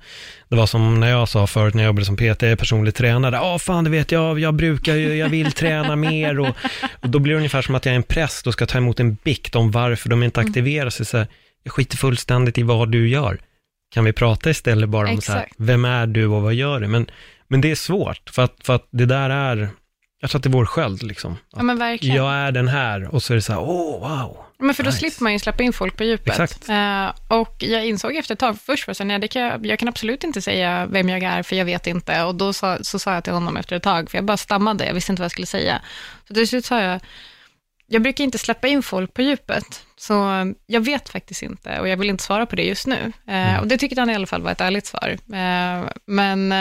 Det 0.48 0.56
var 0.56 0.66
som 0.66 1.00
när 1.00 1.10
jag 1.10 1.28
sa 1.28 1.46
förut 1.46 1.74
när 1.74 1.82
jag 1.82 1.88
jobbade 1.88 2.04
som 2.04 2.16
PT, 2.16 2.58
personlig 2.58 2.94
tränare. 2.94 3.36
Ja, 3.36 3.58
fan 3.58 3.84
det 3.84 3.90
vet 3.90 4.12
jag, 4.12 4.38
jag 4.38 4.54
brukar 4.54 4.94
ju, 4.94 5.16
jag 5.16 5.28
vill 5.28 5.52
träna 5.52 5.96
mer. 5.96 6.40
Och, 6.40 6.56
och, 7.02 7.08
då 7.08 7.18
blir 7.18 7.32
det 7.32 7.36
ungefär 7.36 7.62
som 7.62 7.74
att 7.74 7.86
jag 7.86 7.92
är 7.92 7.96
en 7.96 8.02
präst 8.02 8.46
och 8.46 8.52
ska 8.52 8.66
ta 8.66 8.78
emot 8.78 9.00
en 9.00 9.14
bikt 9.14 9.56
om 9.56 9.70
varför 9.70 10.08
de 10.08 10.22
inte 10.22 10.40
mm. 10.40 10.50
aktiverar 10.50 10.90
sig. 10.90 11.06
Så 11.06 11.18
här, 11.18 11.26
jag 11.62 11.72
skiter 11.72 11.96
fullständigt 11.96 12.58
i 12.58 12.62
vad 12.62 12.90
du 12.90 13.08
gör. 13.08 13.40
Kan 13.94 14.04
vi 14.04 14.12
prata 14.12 14.50
istället 14.50 14.88
bara 14.88 15.08
om 15.08 15.14
Exakt. 15.14 15.26
så 15.26 15.32
här, 15.32 15.48
vem 15.56 15.84
är 15.84 16.06
du 16.06 16.26
och 16.26 16.42
vad 16.42 16.54
gör 16.54 16.80
du? 16.80 16.88
Men, 16.88 17.10
men 17.48 17.60
det 17.60 17.70
är 17.70 17.74
svårt, 17.74 18.30
för 18.30 18.42
att, 18.42 18.54
för 18.62 18.74
att 18.74 18.86
det 18.90 19.06
där 19.06 19.30
är, 19.30 19.68
jag 20.20 20.30
tror 20.30 20.38
att 20.38 20.42
det 20.42 20.48
är 20.48 20.52
vår 20.52 20.66
sköld 20.66 21.02
liksom. 21.02 21.36
Ja 21.50 21.62
men 21.62 21.78
verkligen. 21.78 22.16
Jag 22.16 22.34
är 22.34 22.52
den 22.52 22.68
här 22.68 23.14
och 23.14 23.22
så 23.22 23.32
är 23.32 23.34
det 23.34 23.42
så 23.42 23.52
här, 23.52 23.60
oh, 23.60 24.08
wow. 24.08 24.44
Men 24.58 24.74
för 24.74 24.82
då 24.82 24.88
nice. 24.88 24.98
slipper 24.98 25.22
man 25.22 25.32
ju 25.32 25.38
släppa 25.38 25.62
in 25.62 25.72
folk 25.72 25.96
på 25.96 26.04
djupet. 26.04 26.28
Exakt. 26.28 26.68
Uh, 26.68 27.38
och 27.38 27.56
jag 27.62 27.86
insåg 27.86 28.16
efter 28.16 28.34
ett 28.34 28.38
tag, 28.38 28.58
först 28.60 28.86
var 28.86 29.04
nej, 29.04 29.18
det 29.18 29.28
kan 29.28 29.42
jag, 29.42 29.66
jag, 29.66 29.78
kan 29.78 29.88
absolut 29.88 30.24
inte 30.24 30.42
säga 30.42 30.86
vem 30.86 31.08
jag 31.08 31.22
är, 31.22 31.42
för 31.42 31.56
jag 31.56 31.64
vet 31.64 31.86
inte. 31.86 32.22
Och 32.22 32.34
då 32.34 32.52
sa, 32.52 32.78
så 32.80 32.98
sa 32.98 33.14
jag 33.14 33.24
till 33.24 33.32
honom 33.32 33.56
efter 33.56 33.76
ett 33.76 33.82
tag, 33.82 34.10
för 34.10 34.18
jag 34.18 34.24
bara 34.24 34.36
stammade, 34.36 34.86
jag 34.86 34.94
visste 34.94 35.12
inte 35.12 35.20
vad 35.20 35.24
jag 35.24 35.32
skulle 35.32 35.46
säga. 35.46 35.82
Så 36.28 36.34
till 36.34 36.48
slut 36.48 36.64
sa 36.64 36.80
jag, 36.80 37.00
jag 37.86 38.02
brukar 38.02 38.24
inte 38.24 38.38
släppa 38.38 38.68
in 38.68 38.82
folk 38.82 39.14
på 39.14 39.22
djupet, 39.22 39.84
så 39.96 40.14
jag 40.66 40.80
vet 40.80 41.08
faktiskt 41.08 41.42
inte 41.42 41.80
och 41.80 41.88
jag 41.88 41.96
vill 41.96 42.10
inte 42.10 42.24
svara 42.24 42.46
på 42.46 42.56
det 42.56 42.62
just 42.62 42.86
nu. 42.86 43.12
Uh, 43.28 43.34
mm. 43.34 43.60
Och 43.60 43.66
det 43.66 43.78
tyckte 43.78 44.00
han 44.00 44.10
i 44.10 44.14
alla 44.14 44.26
fall 44.26 44.42
var 44.42 44.52
ett 44.52 44.60
ärligt 44.60 44.86
svar. 44.86 45.08
Uh, 45.10 45.90
men, 46.06 46.52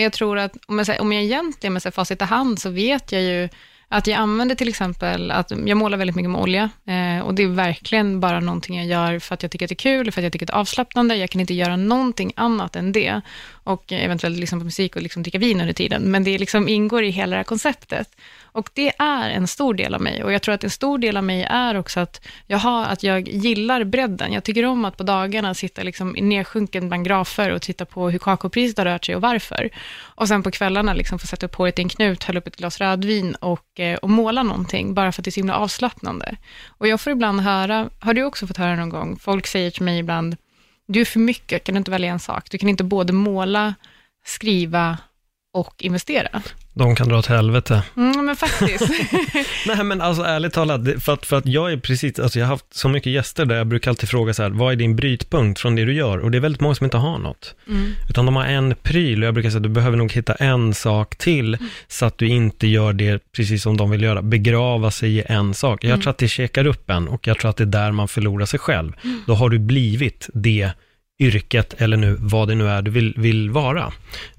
men 0.00 0.04
jag 0.04 0.12
tror 0.12 0.38
att 0.38 0.56
om 0.66 0.78
jag, 0.78 1.00
om 1.00 1.12
jag 1.12 1.22
egentligen 1.22 1.72
med 1.72 1.94
facit 1.94 2.22
i 2.22 2.24
hand, 2.24 2.58
så 2.58 2.70
vet 2.70 3.12
jag 3.12 3.22
ju 3.22 3.48
att 3.88 4.06
jag 4.06 4.16
använder 4.16 4.54
till 4.54 4.68
exempel, 4.68 5.30
att 5.30 5.50
jag 5.50 5.76
målar 5.76 5.98
väldigt 5.98 6.16
mycket 6.16 6.30
med 6.30 6.40
olja 6.40 6.70
eh, 6.86 7.20
och 7.20 7.34
det 7.34 7.42
är 7.42 7.46
verkligen 7.46 8.20
bara 8.20 8.40
någonting 8.40 8.76
jag 8.76 8.86
gör 8.86 9.18
för 9.18 9.34
att 9.34 9.42
jag 9.42 9.52
tycker 9.52 9.66
att 9.66 9.68
det 9.68 9.72
är 9.72 9.76
kul, 9.96 10.12
för 10.12 10.20
att 10.20 10.22
jag 10.22 10.32
tycker 10.32 10.46
att 10.46 10.52
det 10.52 10.54
är 10.54 10.60
avslappnande. 10.60 11.16
Jag 11.16 11.30
kan 11.30 11.40
inte 11.40 11.54
göra 11.54 11.76
någonting 11.76 12.32
annat 12.36 12.76
än 12.76 12.92
det 12.92 13.20
och 13.72 13.92
eventuellt 13.92 14.38
lyssna 14.38 14.58
på 14.58 14.64
musik 14.64 14.96
och 14.96 15.02
liksom 15.02 15.22
dricka 15.22 15.38
vin 15.38 15.60
under 15.60 15.72
tiden, 15.72 16.02
men 16.02 16.24
det 16.24 16.38
liksom 16.38 16.68
ingår 16.68 17.04
i 17.04 17.10
hela 17.10 17.30
det 17.30 17.36
här 17.36 17.44
konceptet. 17.44 18.16
Och 18.52 18.70
det 18.74 18.92
är 18.98 19.30
en 19.30 19.46
stor 19.46 19.74
del 19.74 19.94
av 19.94 20.00
mig 20.00 20.24
och 20.24 20.32
jag 20.32 20.42
tror 20.42 20.54
att 20.54 20.64
en 20.64 20.70
stor 20.70 20.98
del 20.98 21.16
av 21.16 21.24
mig 21.24 21.42
är 21.50 21.74
också 21.74 22.00
att 22.00 22.26
jag, 22.46 22.58
har, 22.58 22.84
att 22.84 23.02
jag 23.02 23.28
gillar 23.28 23.84
bredden. 23.84 24.32
Jag 24.32 24.44
tycker 24.44 24.64
om 24.64 24.84
att 24.84 24.96
på 24.96 25.02
dagarna 25.02 25.54
sitta 25.54 25.82
liksom 25.82 26.10
nedsjunken 26.10 26.88
bland 26.88 27.04
grafer 27.04 27.50
och 27.50 27.62
titta 27.62 27.84
på 27.84 28.10
hur 28.10 28.18
kakaopriset 28.18 28.78
har 28.78 28.84
rört 28.84 29.04
sig 29.04 29.16
och 29.16 29.22
varför. 29.22 29.70
Och 30.00 30.28
sen 30.28 30.42
på 30.42 30.50
kvällarna 30.50 30.94
liksom 30.94 31.18
få 31.18 31.26
sätta 31.26 31.46
upp 31.46 31.54
håret 31.54 31.78
i 31.78 31.82
en 31.82 31.88
knut, 31.88 32.24
hälla 32.24 32.40
upp 32.40 32.46
ett 32.46 32.56
glas 32.56 32.78
rödvin 32.78 33.34
och, 33.34 33.80
eh, 33.80 33.96
och 33.96 34.10
måla 34.10 34.42
någonting, 34.42 34.94
bara 34.94 35.12
för 35.12 35.20
att 35.20 35.24
det 35.24 35.28
är 35.28 35.32
så 35.32 35.40
himla 35.40 35.56
avslappnande. 35.56 36.36
Och 36.68 36.88
jag 36.88 37.00
får 37.00 37.12
ibland 37.12 37.40
höra, 37.40 37.90
har 37.98 38.14
du 38.14 38.24
också 38.24 38.46
fått 38.46 38.56
höra 38.56 38.76
någon 38.76 38.90
gång, 38.90 39.18
folk 39.18 39.46
säger 39.46 39.70
till 39.70 39.82
mig 39.82 39.98
ibland, 39.98 40.36
du 40.92 41.00
är 41.00 41.04
för 41.04 41.20
mycket, 41.20 41.64
kan 41.64 41.74
du 41.74 41.78
inte 41.78 41.90
välja 41.90 42.12
en 42.12 42.18
sak? 42.18 42.50
Du 42.50 42.58
kan 42.58 42.68
inte 42.68 42.84
både 42.84 43.12
måla, 43.12 43.74
skriva 44.24 44.98
och 45.52 45.82
investera. 45.82 46.42
De 46.74 46.96
kan 46.96 47.08
dra 47.08 47.18
åt 47.18 47.26
helvete. 47.26 47.82
Mm, 47.96 48.26
men 48.26 48.36
faktiskt. 48.36 48.90
Nej, 49.66 49.84
men 49.84 50.00
alltså 50.00 50.22
ärligt 50.22 50.52
talat, 50.52 50.80
för 51.02 51.12
att, 51.12 51.26
för 51.26 51.36
att 51.36 51.46
jag 51.46 51.72
är 51.72 51.76
precis, 51.76 52.18
alltså 52.18 52.38
jag 52.38 52.46
har 52.46 52.50
haft 52.50 52.74
så 52.74 52.88
mycket 52.88 53.12
gäster 53.12 53.44
där 53.44 53.56
jag 53.56 53.66
brukar 53.66 53.90
alltid 53.90 54.08
fråga 54.08 54.34
så 54.34 54.42
här, 54.42 54.50
vad 54.50 54.72
är 54.72 54.76
din 54.76 54.96
brytpunkt 54.96 55.60
från 55.60 55.76
det 55.76 55.84
du 55.84 55.94
gör? 55.94 56.18
Och 56.18 56.30
det 56.30 56.38
är 56.38 56.40
väldigt 56.40 56.60
många 56.60 56.74
som 56.74 56.84
inte 56.84 56.96
har 56.96 57.18
något. 57.18 57.54
Mm. 57.68 57.92
Utan 58.08 58.26
de 58.26 58.36
har 58.36 58.44
en 58.44 58.74
pryl 58.82 59.22
och 59.22 59.26
jag 59.26 59.34
brukar 59.34 59.50
säga 59.50 59.56
att 59.56 59.62
du 59.62 59.68
behöver 59.68 59.96
nog 59.96 60.12
hitta 60.12 60.34
en 60.34 60.74
sak 60.74 61.16
till, 61.16 61.54
mm. 61.54 61.68
så 61.88 62.06
att 62.06 62.18
du 62.18 62.28
inte 62.28 62.66
gör 62.66 62.92
det 62.92 63.32
precis 63.32 63.62
som 63.62 63.76
de 63.76 63.90
vill 63.90 64.02
göra, 64.02 64.22
begrava 64.22 64.90
sig 64.90 65.16
i 65.16 65.22
en 65.26 65.54
sak. 65.54 65.84
Jag 65.84 65.90
mm. 65.90 66.00
tror 66.00 66.10
att 66.10 66.18
det 66.18 66.28
checkar 66.28 66.66
upp 66.66 66.90
en 66.90 67.08
och 67.08 67.26
jag 67.26 67.38
tror 67.38 67.50
att 67.50 67.56
det 67.56 67.64
är 67.64 67.66
där 67.66 67.92
man 67.92 68.08
förlorar 68.08 68.46
sig 68.46 68.58
själv. 68.58 68.92
Mm. 69.04 69.22
Då 69.26 69.34
har 69.34 69.48
du 69.48 69.58
blivit 69.58 70.28
det 70.34 70.70
yrket 71.20 71.74
eller 71.78 71.96
nu 71.96 72.16
vad 72.20 72.48
det 72.48 72.54
nu 72.54 72.68
är 72.68 72.82
du 72.82 72.90
vill, 72.90 73.14
vill 73.16 73.50
vara. 73.50 73.92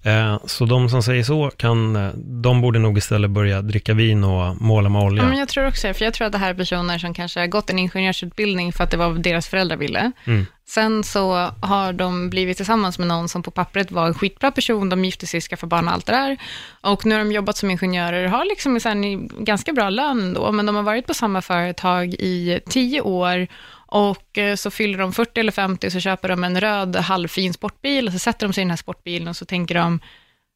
Eh, 0.03 0.39
så 0.45 0.65
de 0.65 0.89
som 0.89 1.03
säger 1.03 1.23
så, 1.23 1.51
kan, 1.57 1.95
eh, 1.95 2.11
de 2.15 2.61
borde 2.61 2.79
nog 2.79 2.97
istället 2.97 3.31
börja 3.31 3.61
dricka 3.61 3.93
vin 3.93 4.23
och 4.23 4.61
måla 4.61 4.89
med 4.89 5.01
olja. 5.01 5.23
Ja, 5.23 5.29
men 5.29 5.37
jag 5.37 5.47
tror 5.47 5.67
också 5.67 5.87
det, 5.87 5.93
för 5.93 6.05
jag 6.05 6.13
tror 6.13 6.25
att 6.25 6.31
det 6.31 6.37
här 6.37 6.49
är 6.49 6.53
personer 6.53 6.97
som 6.97 7.13
kanske 7.13 7.39
har 7.39 7.47
gått 7.47 7.69
en 7.69 7.79
ingenjörsutbildning 7.79 8.73
för 8.73 8.83
att 8.83 8.91
det 8.91 8.97
var 8.97 9.09
vad 9.09 9.23
deras 9.23 9.47
föräldrar 9.47 9.77
ville. 9.77 10.11
Mm. 10.25 10.45
Sen 10.67 11.03
så 11.03 11.49
har 11.61 11.93
de 11.93 12.29
blivit 12.29 12.57
tillsammans 12.57 12.99
med 12.99 13.07
någon 13.07 13.29
som 13.29 13.43
på 13.43 13.51
pappret 13.51 13.91
var 13.91 14.07
en 14.07 14.13
skitbra 14.13 14.51
person, 14.51 14.89
de 14.89 15.05
gifte 15.05 15.27
sig, 15.27 15.41
skaffade 15.41 15.69
barn 15.69 15.87
och 15.87 15.93
allt 15.93 16.05
det 16.05 16.11
där. 16.11 16.37
Och 16.81 17.05
nu 17.05 17.15
har 17.15 17.19
de 17.19 17.31
jobbat 17.31 17.57
som 17.57 17.71
ingenjörer, 17.71 18.27
har 18.27 18.45
liksom 18.45 18.79
en 18.85 19.27
ganska 19.45 19.73
bra 19.73 19.89
lön 19.89 20.33
då, 20.33 20.51
men 20.51 20.65
de 20.65 20.75
har 20.75 20.83
varit 20.83 21.07
på 21.07 21.13
samma 21.13 21.41
företag 21.41 22.13
i 22.13 22.59
tio 22.69 23.01
år 23.01 23.47
och 23.91 24.37
eh, 24.37 24.55
så 24.55 24.71
fyller 24.71 24.97
de 24.97 25.13
40 25.13 25.39
eller 25.39 25.51
50 25.51 25.87
och 25.87 25.93
så 25.93 25.99
köper 25.99 26.29
de 26.29 26.43
en 26.43 26.61
röd 26.61 26.95
halvfin 26.95 27.53
sportbil 27.53 28.07
och 28.07 28.13
så 28.13 28.19
sätter 28.19 28.47
de 28.47 28.53
sig 28.53 28.61
i 28.61 28.65
den 28.65 28.69
här 28.69 28.77
sportbilen 28.77 29.27
och 29.27 29.35
så 29.35 29.45
tänker 29.45 29.75
de, 29.75 29.99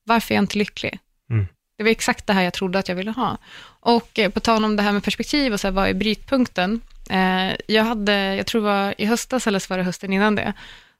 varför 0.06 0.34
är 0.34 0.36
jag 0.36 0.44
inte 0.44 0.58
lycklig? 0.58 1.00
Mm. 1.30 1.48
Det 1.78 1.84
var 1.84 1.92
exakt 1.92 2.28
det 2.28 2.34
här 2.34 2.42
jag 2.42 2.54
trodde 2.54 2.80
att 2.80 2.90
jag 2.90 2.96
ville 2.96 3.12
ha. 3.12 3.38
Och 3.80 4.20
eh, 4.20 4.32
på 4.32 4.40
tal 4.40 4.66
om 4.66 4.76
det 4.76 4.84
här 4.84 4.92
med 4.92 5.04
perspektiv 5.04 5.54
och 5.54 5.60
så 5.60 5.68
här, 5.68 5.72
vad 5.72 5.90
är 5.90 5.94
brytpunkten? 5.94 6.82
Eh, 7.10 7.56
jag 7.68 7.84
hade, 7.84 8.36
jag 8.36 8.46
tror 8.46 8.62
det 8.62 8.68
var 8.68 8.94
i 8.98 9.06
höstas 9.06 9.48
eller 9.48 9.60
så 9.60 9.68
var 9.70 9.78
det 9.78 9.84
hösten 9.84 10.14
innan 10.14 10.36
det, 10.36 10.54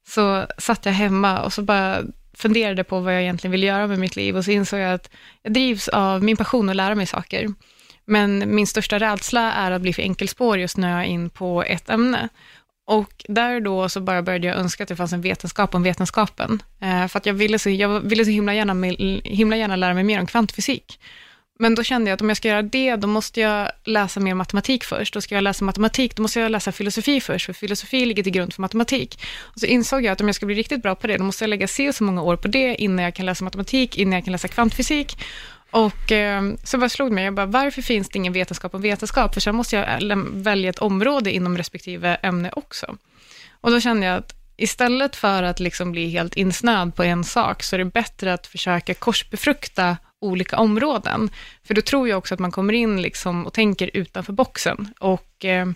så 0.08 0.46
satt 0.58 0.86
jag 0.86 0.94
hemma 0.94 1.42
och 1.42 1.54
så 1.54 1.62
bara 1.62 2.02
funderade 2.34 2.84
på 2.84 3.00
vad 3.00 3.16
jag 3.16 3.22
egentligen 3.22 3.52
ville 3.52 3.66
göra 3.66 3.88
med 3.88 4.00
mitt 4.00 4.16
liv 4.16 4.38
och 4.38 4.46
så 4.46 4.52
insåg 4.52 4.80
jag 4.80 4.94
att 4.94 5.10
jag 5.42 5.54
drivs 5.54 5.88
av 5.88 6.24
min 6.24 6.38
passion 6.38 6.70
att 6.70 6.76
lära 6.76 6.96
mig 6.96 7.06
saker. 7.06 7.54
Men 8.06 8.56
min 8.56 8.68
största 8.68 9.00
rädsla 9.00 9.54
är 9.54 9.72
att 9.72 9.82
bli 9.82 9.94
för 9.94 10.02
enkelspårig 10.02 10.64
och 10.64 10.72
snöa 10.72 11.06
in 11.06 11.30
på 11.30 11.64
ett 11.64 11.90
ämne. 11.90 12.30
Och 12.88 13.26
där 13.28 13.60
då 13.60 13.90
så 13.90 14.02
bara 14.02 14.22
började 14.22 14.48
jag 14.48 14.58
önska 14.58 14.84
att 14.84 14.90
det 14.90 14.96
fanns 14.96 15.14
en 15.14 15.22
vetenskap 15.22 15.76
om 15.76 15.84
vetenskapen. 15.84 16.64
Eh, 16.82 17.08
för 17.08 17.18
att 17.20 17.26
jag 17.26 17.34
ville 17.34 17.60
så, 17.60 17.70
jag 17.70 18.00
ville 18.00 18.26
så 18.26 18.32
himla, 18.32 18.54
gärna, 18.54 18.88
himla 19.24 19.58
gärna 19.58 19.76
lära 19.76 19.94
mig 19.94 20.04
mer 20.04 20.20
om 20.20 20.26
kvantfysik. 20.26 21.00
Men 21.60 21.76
då 21.76 21.84
kände 21.84 22.10
jag 22.10 22.16
att 22.16 22.22
om 22.22 22.30
jag 22.30 22.38
ska 22.38 22.48
göra 22.48 22.62
det, 22.62 22.96
då 22.96 23.08
måste 23.08 23.42
jag 23.42 23.72
läsa 23.84 24.20
mer 24.20 24.34
matematik 24.34 24.84
först. 24.84 25.14
Då 25.14 25.22
ska 25.22 25.36
jag 25.36 25.42
läsa 25.42 25.66
matematik, 25.66 26.16
då 26.16 26.22
måste 26.22 26.40
jag 26.40 26.52
läsa 26.52 26.72
filosofi 26.72 27.22
först, 27.22 27.46
för 27.46 27.54
filosofi 27.54 28.06
ligger 28.06 28.24
till 28.24 28.32
grund 28.32 28.54
för 28.54 28.62
matematik. 28.62 29.20
Och 29.40 29.60
så 29.60 29.66
insåg 29.66 30.04
jag 30.04 30.12
att 30.12 30.22
om 30.22 30.28
jag 30.28 30.36
ska 30.36 30.46
bli 30.46 30.56
riktigt 30.56 30.82
bra 30.82 30.96
på 30.96 31.08
det, 31.08 31.18
då 31.18 31.24
måste 31.24 31.44
jag 31.44 31.50
lägga 31.50 31.68
se 31.68 31.94
så 31.94 32.04
många 32.04 32.22
år 32.22 32.36
på 32.36 32.48
det 32.48 32.76
innan 32.76 33.06
jag 33.06 33.16
kan 33.16 33.26
läsa 33.26 33.44
matematik, 33.44 33.98
innan 33.98 34.14
jag 34.14 34.24
kan 34.24 34.32
läsa 34.32 34.48
kvantfysik. 34.48 35.18
Och 35.76 36.12
eh, 36.12 36.44
så 36.64 36.78
bara 36.78 36.90
slog 36.90 37.10
det 37.10 37.16
mig, 37.16 37.24
jag 37.24 37.34
bara, 37.34 37.46
varför 37.46 37.82
finns 37.82 38.10
det 38.10 38.18
ingen 38.18 38.34
vetenskap 38.34 38.76
om 38.76 38.82
vetenskap? 38.82 39.34
För 39.34 39.42
sen 39.42 39.56
måste 39.56 39.76
jag 39.76 40.16
välja 40.34 40.70
ett 40.70 40.80
område 40.80 41.32
inom 41.32 41.58
respektive 41.58 42.16
ämne 42.16 42.52
också. 42.56 42.98
Och 43.62 43.72
då 43.72 43.80
kände 43.80 44.06
jag 44.06 44.18
att 44.18 44.34
istället 44.58 45.16
för 45.16 45.44
att 45.44 45.60
liksom 45.60 45.92
bli 45.92 46.10
helt 46.10 46.34
insnöad 46.34 46.96
på 46.96 47.04
en 47.04 47.24
sak, 47.24 47.64
så 47.64 47.76
är 47.76 47.78
det 47.78 47.86
bättre 47.86 48.34
att 48.34 48.48
försöka 48.48 48.94
korsbefrukta 48.94 49.98
olika 50.22 50.58
områden. 50.58 51.30
För 51.64 51.74
då 51.74 51.82
tror 51.82 52.10
jag 52.10 52.18
också 52.18 52.34
att 52.34 52.40
man 52.40 52.52
kommer 52.52 52.74
in 52.74 53.02
liksom 53.02 53.46
och 53.46 53.54
tänker 53.54 53.90
utanför 53.94 54.34
boxen. 54.34 54.94
Och 55.00 55.46
eh, 55.46 55.68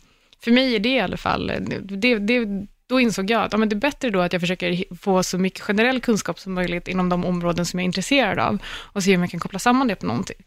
för 0.44 0.52
mig 0.52 0.76
är 0.76 0.80
det 0.80 0.90
i 0.90 1.00
alla 1.00 1.18
fall, 1.18 1.52
det, 1.82 2.20
det, 2.20 2.46
då 2.90 3.00
insåg 3.00 3.30
jag 3.30 3.44
att 3.44 3.52
ja, 3.52 3.58
men 3.58 3.70
det 3.70 3.76
är 3.76 3.80
bättre 3.80 4.10
då 4.10 4.20
att 4.22 4.34
jag 4.34 4.42
försöker 4.42 4.96
få 4.96 5.24
så 5.24 5.38
mycket 5.38 5.62
generell 5.62 6.02
kunskap 6.02 6.40
som 6.40 6.54
möjligt 6.54 6.88
inom 6.88 7.10
de 7.10 7.26
områden 7.26 7.66
som 7.66 7.80
jag 7.80 7.84
är 7.84 7.86
intresserad 7.86 8.40
av 8.40 8.58
och 8.68 9.04
se 9.04 9.16
om 9.16 9.22
jag 9.22 9.32
kan 9.32 9.40
koppla 9.40 9.60
samman 9.60 9.88
det 9.88 9.96
på 9.96 10.06
någonting, 10.06 10.38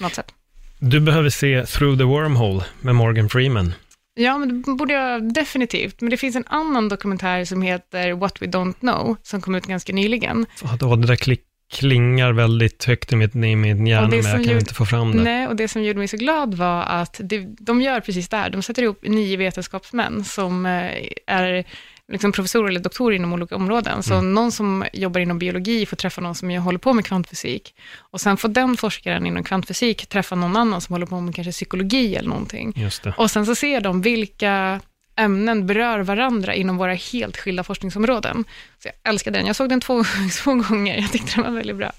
något 0.00 0.14
sätt. 0.14 0.34
Du 0.78 1.00
behöver 1.00 1.30
se 1.30 1.66
Through 1.66 1.98
the 1.98 2.04
Wormhole 2.04 2.64
med 2.80 2.94
Morgan 2.94 3.28
Freeman. 3.28 3.74
Ja, 4.14 4.38
men 4.38 4.62
det 4.62 4.72
borde 4.72 4.94
jag 4.94 5.34
definitivt. 5.34 6.00
Men 6.00 6.10
det 6.10 6.16
finns 6.16 6.36
en 6.36 6.46
annan 6.46 6.88
dokumentär 6.88 7.44
som 7.44 7.62
heter 7.62 8.12
What 8.12 8.42
We 8.42 8.46
Don't 8.46 8.74
Know, 8.80 9.16
som 9.22 9.40
kom 9.40 9.54
ut 9.54 9.66
ganska 9.66 9.92
nyligen. 9.92 10.46
Ja, 10.80 10.96
det 10.96 11.06
där 11.06 11.16
klick 11.16 11.44
klingar 11.72 12.32
väldigt 12.32 12.84
högt 12.84 13.12
i, 13.12 13.16
mitt, 13.16 13.34
i 13.34 13.56
min 13.56 13.86
hjärna, 13.86 14.08
men 14.08 14.16
jag 14.16 14.24
kan 14.24 14.42
gjorde, 14.42 14.58
inte 14.58 14.74
få 14.74 14.86
fram 14.86 15.16
det. 15.16 15.22
Nej, 15.22 15.46
och 15.46 15.56
det 15.56 15.68
som 15.68 15.82
gjorde 15.82 15.98
mig 15.98 16.08
så 16.08 16.16
glad 16.16 16.54
var 16.54 16.82
att 16.82 17.20
det, 17.24 17.46
de 17.58 17.82
gör 17.82 18.00
precis 18.00 18.28
det 18.28 18.36
här. 18.36 18.50
De 18.50 18.62
sätter 18.62 18.82
ihop 18.82 18.98
nio 19.02 19.36
vetenskapsmän 19.36 20.24
som 20.24 20.66
eh, 20.66 20.92
är 21.26 21.64
liksom 22.12 22.32
professorer 22.32 22.68
eller 22.68 22.80
doktorer 22.80 23.16
inom 23.16 23.32
olika 23.32 23.56
områden. 23.56 24.02
Så 24.02 24.14
mm. 24.14 24.34
någon 24.34 24.52
som 24.52 24.84
jobbar 24.92 25.20
inom 25.20 25.38
biologi 25.38 25.86
får 25.86 25.96
träffa 25.96 26.20
någon 26.20 26.34
som 26.34 26.50
håller 26.50 26.78
på 26.78 26.92
med 26.92 27.06
kvantfysik. 27.06 27.74
Och 27.98 28.20
sen 28.20 28.36
får 28.36 28.48
den 28.48 28.76
forskaren 28.76 29.26
inom 29.26 29.44
kvantfysik 29.44 30.06
träffa 30.06 30.34
någon 30.34 30.56
annan 30.56 30.80
som 30.80 30.92
håller 30.92 31.06
på 31.06 31.20
med 31.20 31.34
kanske 31.34 31.52
psykologi 31.52 32.16
eller 32.16 32.28
någonting. 32.28 32.74
Och 33.16 33.30
sen 33.30 33.46
så 33.46 33.54
ser 33.54 33.80
de 33.80 34.02
vilka 34.02 34.80
ämnen 35.16 35.66
berör 35.66 36.00
varandra 36.00 36.54
inom 36.54 36.76
våra 36.76 36.94
helt 36.94 37.36
skilda 37.36 37.64
forskningsområden. 37.64 38.44
Så 38.82 38.88
jag 38.88 39.12
älskar 39.12 39.30
den. 39.30 39.46
Jag 39.46 39.56
såg 39.56 39.68
den 39.68 39.80
två, 39.80 40.04
två 40.44 40.54
gånger. 40.54 40.96
Jag 41.00 41.12
tyckte 41.12 41.32
den 41.34 41.44
var 41.44 41.50
väldigt 41.50 41.76
bra. 41.76 41.92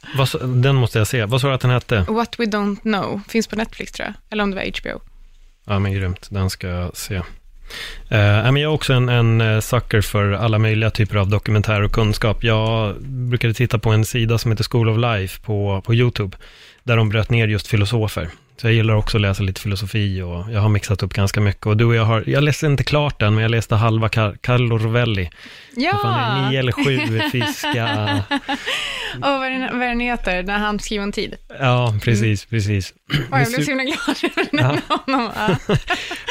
den 0.46 0.76
måste 0.76 0.98
jag 0.98 1.08
se. 1.08 1.26
Vad 1.26 1.42
sa 1.42 1.48
du 1.48 1.54
att 1.54 1.62
den 1.62 1.72
hette? 1.72 2.06
What 2.10 2.40
We 2.40 2.46
Don't 2.46 2.82
Know. 2.82 3.22
Finns 3.28 3.48
på 3.48 3.56
Netflix 3.56 3.92
tror 3.92 4.06
jag. 4.08 4.14
Eller 4.30 4.44
om 4.44 4.52
det 4.52 4.56
var 4.56 4.82
HBO. 4.82 5.02
Ja, 5.66 5.80
men 5.80 5.94
grymt. 5.94 6.28
Den 6.32 6.50
ska 6.50 6.68
jag 6.68 6.98
se. 6.98 7.16
Uh, 8.12 8.18
jag 8.18 8.58
är 8.58 8.68
också 8.68 8.94
en, 8.94 9.10
en 9.10 9.42
eh, 9.42 9.60
sucker 9.60 10.02
för 10.02 10.32
alla 10.32 10.60
möjliga 10.60 10.90
typer 10.90 11.16
av 11.16 11.30
dokumentär 11.30 11.82
och 11.82 11.92
kunskap. 11.92 12.44
Jag 12.44 12.96
brukade 13.04 13.54
titta 13.54 13.80
på 13.80 13.90
en 13.90 14.06
sida 14.06 14.38
som 14.38 14.52
heter 14.52 14.66
School 14.72 14.90
of 14.90 14.98
Life 14.98 15.42
på, 15.42 15.82
på 15.86 15.94
YouTube, 15.94 16.38
där 16.84 16.98
de 16.98 17.10
bröt 17.10 17.30
ner 17.30 17.48
just 17.48 17.68
filosofer. 17.68 18.30
Så 18.64 18.68
jag 18.68 18.74
gillar 18.74 18.96
också 18.96 19.18
att 19.18 19.22
läsa 19.22 19.44
lite 19.44 19.62
filosofi 19.62 20.22
och 20.22 20.52
jag 20.52 20.62
har 20.62 20.70
mixat 20.70 21.04
upp 21.04 21.14
ganska 21.14 21.42
mycket. 21.42 21.66
Och 21.66 21.78
du 21.78 21.86
och 21.86 21.96
jag 21.96 22.06
har, 22.06 22.24
jag 22.28 22.44
läste 22.44 22.66
inte 22.66 22.84
klart 22.84 23.20
den, 23.20 23.34
men 23.34 23.42
jag 23.42 23.52
läste 23.52 23.76
halva 23.76 24.10
Carlo 24.10 24.78
Rovelli. 24.78 25.30
Ja! 25.76 26.00
Fan, 26.02 26.50
nio 26.50 26.60
eller 26.60 26.72
sju 26.72 27.20
fiska. 27.32 28.24
och 29.16 29.22
vad 29.22 29.48
är, 29.48 29.74
vad 29.74 29.82
är 29.82 29.88
den 29.88 30.00
heter, 30.00 30.44
när 30.44 30.58
han 30.58 30.80
skriver 30.80 31.04
om 31.04 31.12
tid? 31.12 31.36
Ja, 31.60 31.96
precis, 32.02 32.46
mm. 32.46 32.50
precis. 32.50 32.94
Och 33.32 33.40
jag 33.40 33.48
blev 33.48 33.64
så 33.64 33.72
himla 33.72 33.84
glad 33.84 34.18
ja. 34.88 34.96
honom. 35.06 35.32
Ja. 35.36 35.76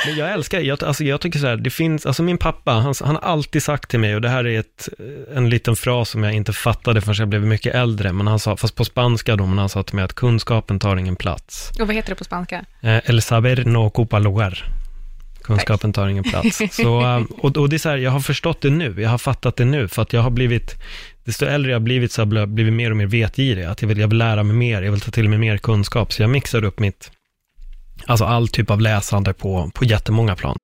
men 0.07 0.17
jag 0.17 0.33
älskar, 0.33 0.61
jag, 0.61 0.85
alltså 0.85 1.05
jag 1.05 1.21
tycker 1.21 1.39
så 1.39 1.47
här, 1.47 1.57
det 1.57 1.71
finns, 1.71 2.07
alltså 2.07 2.23
min 2.23 2.39
pappa, 2.39 2.73
han, 2.73 2.95
han 3.01 3.15
har 3.15 3.23
alltid 3.23 3.63
sagt 3.63 3.91
till 3.91 4.01
mig, 4.01 4.15
och 4.15 4.21
det 4.21 4.29
här 4.29 4.47
är 4.47 4.61
ett, 4.61 4.89
en 5.35 5.51
liten 5.51 5.77
fras 5.77 6.11
som 6.11 6.25
jag 6.25 6.33
inte 6.33 6.53
fattade 6.53 7.01
förrän 7.01 7.17
jag 7.19 7.29
blev 7.29 7.43
mycket 7.43 7.75
äldre, 7.75 8.13
men 8.13 8.27
han 8.27 8.39
sa, 8.39 8.57
fast 8.57 8.77
på 8.77 8.85
spanska 8.85 9.37
då, 9.37 9.47
men 9.47 9.59
han 9.59 9.69
sa 9.69 9.83
till 9.83 9.97
mig 9.97 10.05
att 10.05 10.15
kunskapen 10.15 10.79
tar 10.79 10.97
ingen 10.97 11.17
plats. 11.17 11.71
Och 11.81 11.87
vad 11.87 11.97
heter 11.97 12.09
det 12.09 12.15
på 12.15 12.22
spanska? 12.25 12.65
Eh, 12.81 13.11
el 13.11 13.23
saber 13.23 13.65
no 13.65 13.87
ocupa 13.87 14.19
lugar. 14.19 14.65
Kunskapen 15.43 15.93
tar 15.93 16.09
ingen 16.09 16.25
plats. 16.31 16.63
Så, 16.71 17.01
eh, 17.01 17.23
och, 17.39 17.57
och 17.57 17.69
det 17.69 17.77
är 17.77 17.79
så 17.79 17.89
här, 17.89 17.97
jag 17.97 18.11
har 18.11 18.21
förstått 18.21 18.61
det 18.61 18.71
nu, 18.71 19.03
jag 19.03 19.11
har 19.11 19.19
fattat 19.19 19.57
det 19.57 19.65
nu, 19.65 19.89
för 19.89 20.03
att 20.03 20.13
jag 20.13 20.23
har 20.23 20.31
blivit, 20.31 20.75
desto 21.25 21.47
äldre 21.47 21.71
jag 21.71 21.79
har 21.79 21.85
blivit 21.85 22.13
så 22.13 22.25
har 22.25 22.35
jag 22.37 22.49
blivit 22.49 22.73
mer 22.73 22.91
och 22.91 22.97
mer 22.97 23.07
vetgirig, 23.07 23.65
att 23.65 23.83
jag 23.83 23.89
vill, 23.89 23.99
jag 23.99 24.09
vill 24.09 24.19
lära 24.19 24.43
mig 24.43 24.57
mer, 24.57 24.83
jag 24.83 24.93
vill 24.93 25.01
ta 25.01 25.11
till 25.11 25.29
mig 25.29 25.39
mer 25.39 25.59
kunskap, 25.59 26.13
så 26.13 26.23
jag 26.23 26.31
mixar 26.31 26.65
upp 26.65 26.79
mitt, 26.79 27.11
alltså 28.07 28.25
all 28.25 28.49
typ 28.49 28.71
av 28.71 28.81
läsande 28.81 29.33
på, 29.33 29.71
på 29.75 29.85
jättemånga 29.85 30.37
plan. 30.37 30.57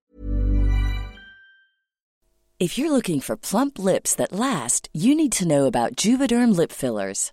If 2.60 2.78
you're 2.78 2.90
looking 2.90 3.20
for 3.20 3.36
plump 3.36 3.78
lips 3.78 4.16
that 4.16 4.32
last, 4.32 4.88
you 4.92 5.14
need 5.14 5.32
to 5.32 5.44
know 5.44 5.66
about 5.66 6.04
Juvederm 6.04 6.56
lip 6.56 6.72
fillers. 6.72 7.32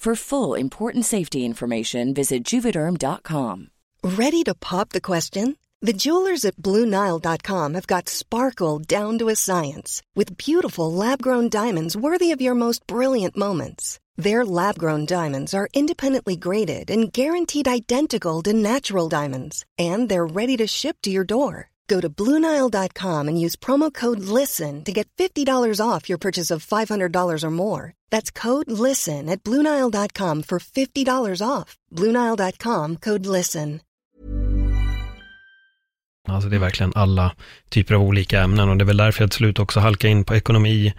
For 0.00 0.14
full 0.14 0.54
important 0.54 1.04
safety 1.04 1.44
information, 1.44 2.14
visit 2.14 2.42
Juvederm.com. 2.42 3.68
Ready 4.02 4.42
to 4.44 4.54
pop 4.54 4.88
the 4.88 5.00
question? 5.02 5.56
The 5.82 5.92
jewelers 5.92 6.46
at 6.46 6.56
Bluenile.com 6.56 7.74
have 7.74 7.86
got 7.86 8.08
sparkle 8.08 8.78
down 8.78 9.18
to 9.18 9.28
a 9.28 9.36
science 9.36 10.00
with 10.16 10.38
beautiful 10.38 10.90
lab 10.90 11.20
grown 11.20 11.50
diamonds 11.50 11.98
worthy 11.98 12.32
of 12.32 12.40
your 12.40 12.54
most 12.54 12.86
brilliant 12.86 13.36
moments. 13.36 14.00
Their 14.16 14.42
lab 14.42 14.78
grown 14.78 15.04
diamonds 15.04 15.52
are 15.52 15.68
independently 15.74 16.34
graded 16.34 16.90
and 16.90 17.12
guaranteed 17.12 17.68
identical 17.68 18.40
to 18.44 18.54
natural 18.54 19.06
diamonds, 19.10 19.66
and 19.76 20.08
they're 20.08 20.34
ready 20.40 20.56
to 20.56 20.66
ship 20.66 20.96
to 21.02 21.10
your 21.10 21.24
door. 21.24 21.68
Go 21.88 22.00
to 22.00 22.08
Bluenile.com 22.08 23.28
and 23.28 23.38
use 23.38 23.54
promo 23.54 23.92
code 23.92 24.20
LISTEN 24.20 24.82
to 24.84 24.92
get 24.92 25.10
$50 25.18 25.44
off 25.78 26.08
your 26.08 26.18
purchase 26.18 26.50
of 26.50 26.64
$500 26.64 27.44
or 27.44 27.50
more. 27.50 27.94
That's 28.10 28.30
code 28.42 28.70
LISTEN 28.88 29.28
at 29.28 29.42
Bluenile.com 29.42 30.42
for 30.42 30.58
$50 30.58 31.42
off. 31.42 31.76
Bluenile.com 31.90 32.96
code 32.96 33.26
LISTEN. 33.26 33.80
Alltså 36.28 36.48
det 36.48 36.56
är 36.56 36.60
verkligen 36.60 36.92
alla 36.94 37.32
typer 37.68 37.94
av 37.94 38.02
olika 38.02 38.40
ämnen 38.40 38.68
och 38.68 38.76
det 38.76 38.84
är 38.84 38.86
väl 38.86 38.96
därför 38.96 39.22
jag 39.22 39.30
till 39.30 39.38
slut 39.38 39.58
också 39.58 39.80
halkar 39.80 40.08
in 40.08 40.24
på 40.24 40.34
ekonomi. 40.34 40.94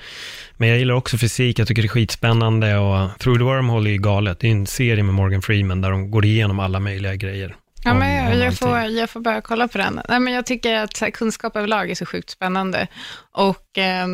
Men 0.58 0.70
jag 0.70 0.78
gillar 0.80 0.96
också 0.96 1.18
fysik, 1.18 1.60
jag 1.60 1.68
tycker 1.68 1.82
det 1.82 1.86
är 1.86 1.90
skitspännande 1.90 2.78
och 2.78 3.20
Through 3.20 3.40
the 3.40 3.44
Wormhole 3.44 3.90
är 3.90 3.92
ju 3.92 3.98
galet. 3.98 4.40
Det 4.40 4.48
är 4.48 4.52
en 4.52 4.68
serie 4.68 5.04
med 5.04 5.16
Morgan 5.16 5.42
Freeman 5.42 5.82
där 5.82 5.92
de 5.92 6.12
går 6.12 6.26
igenom 6.26 6.60
alla 6.60 6.80
möjliga 6.80 7.16
grejer. 7.16 7.56
Ja, 7.84 7.94
men 7.94 8.14
jag, 8.14 8.48
jag, 8.48 8.58
får, 8.58 8.78
jag 8.78 9.10
får 9.10 9.20
börja 9.20 9.42
kolla 9.42 9.68
på 9.68 9.78
den. 9.78 10.02
Nej, 10.10 10.20
men 10.20 10.34
jag 10.34 10.46
tycker 10.46 10.76
att 10.76 11.14
kunskap 11.14 11.56
överlag 11.56 11.92
är 11.92 11.96
så 11.96 12.06
sjukt 12.06 12.30
spännande. 12.30 12.88
Och 13.32 13.78
eh, 13.78 14.08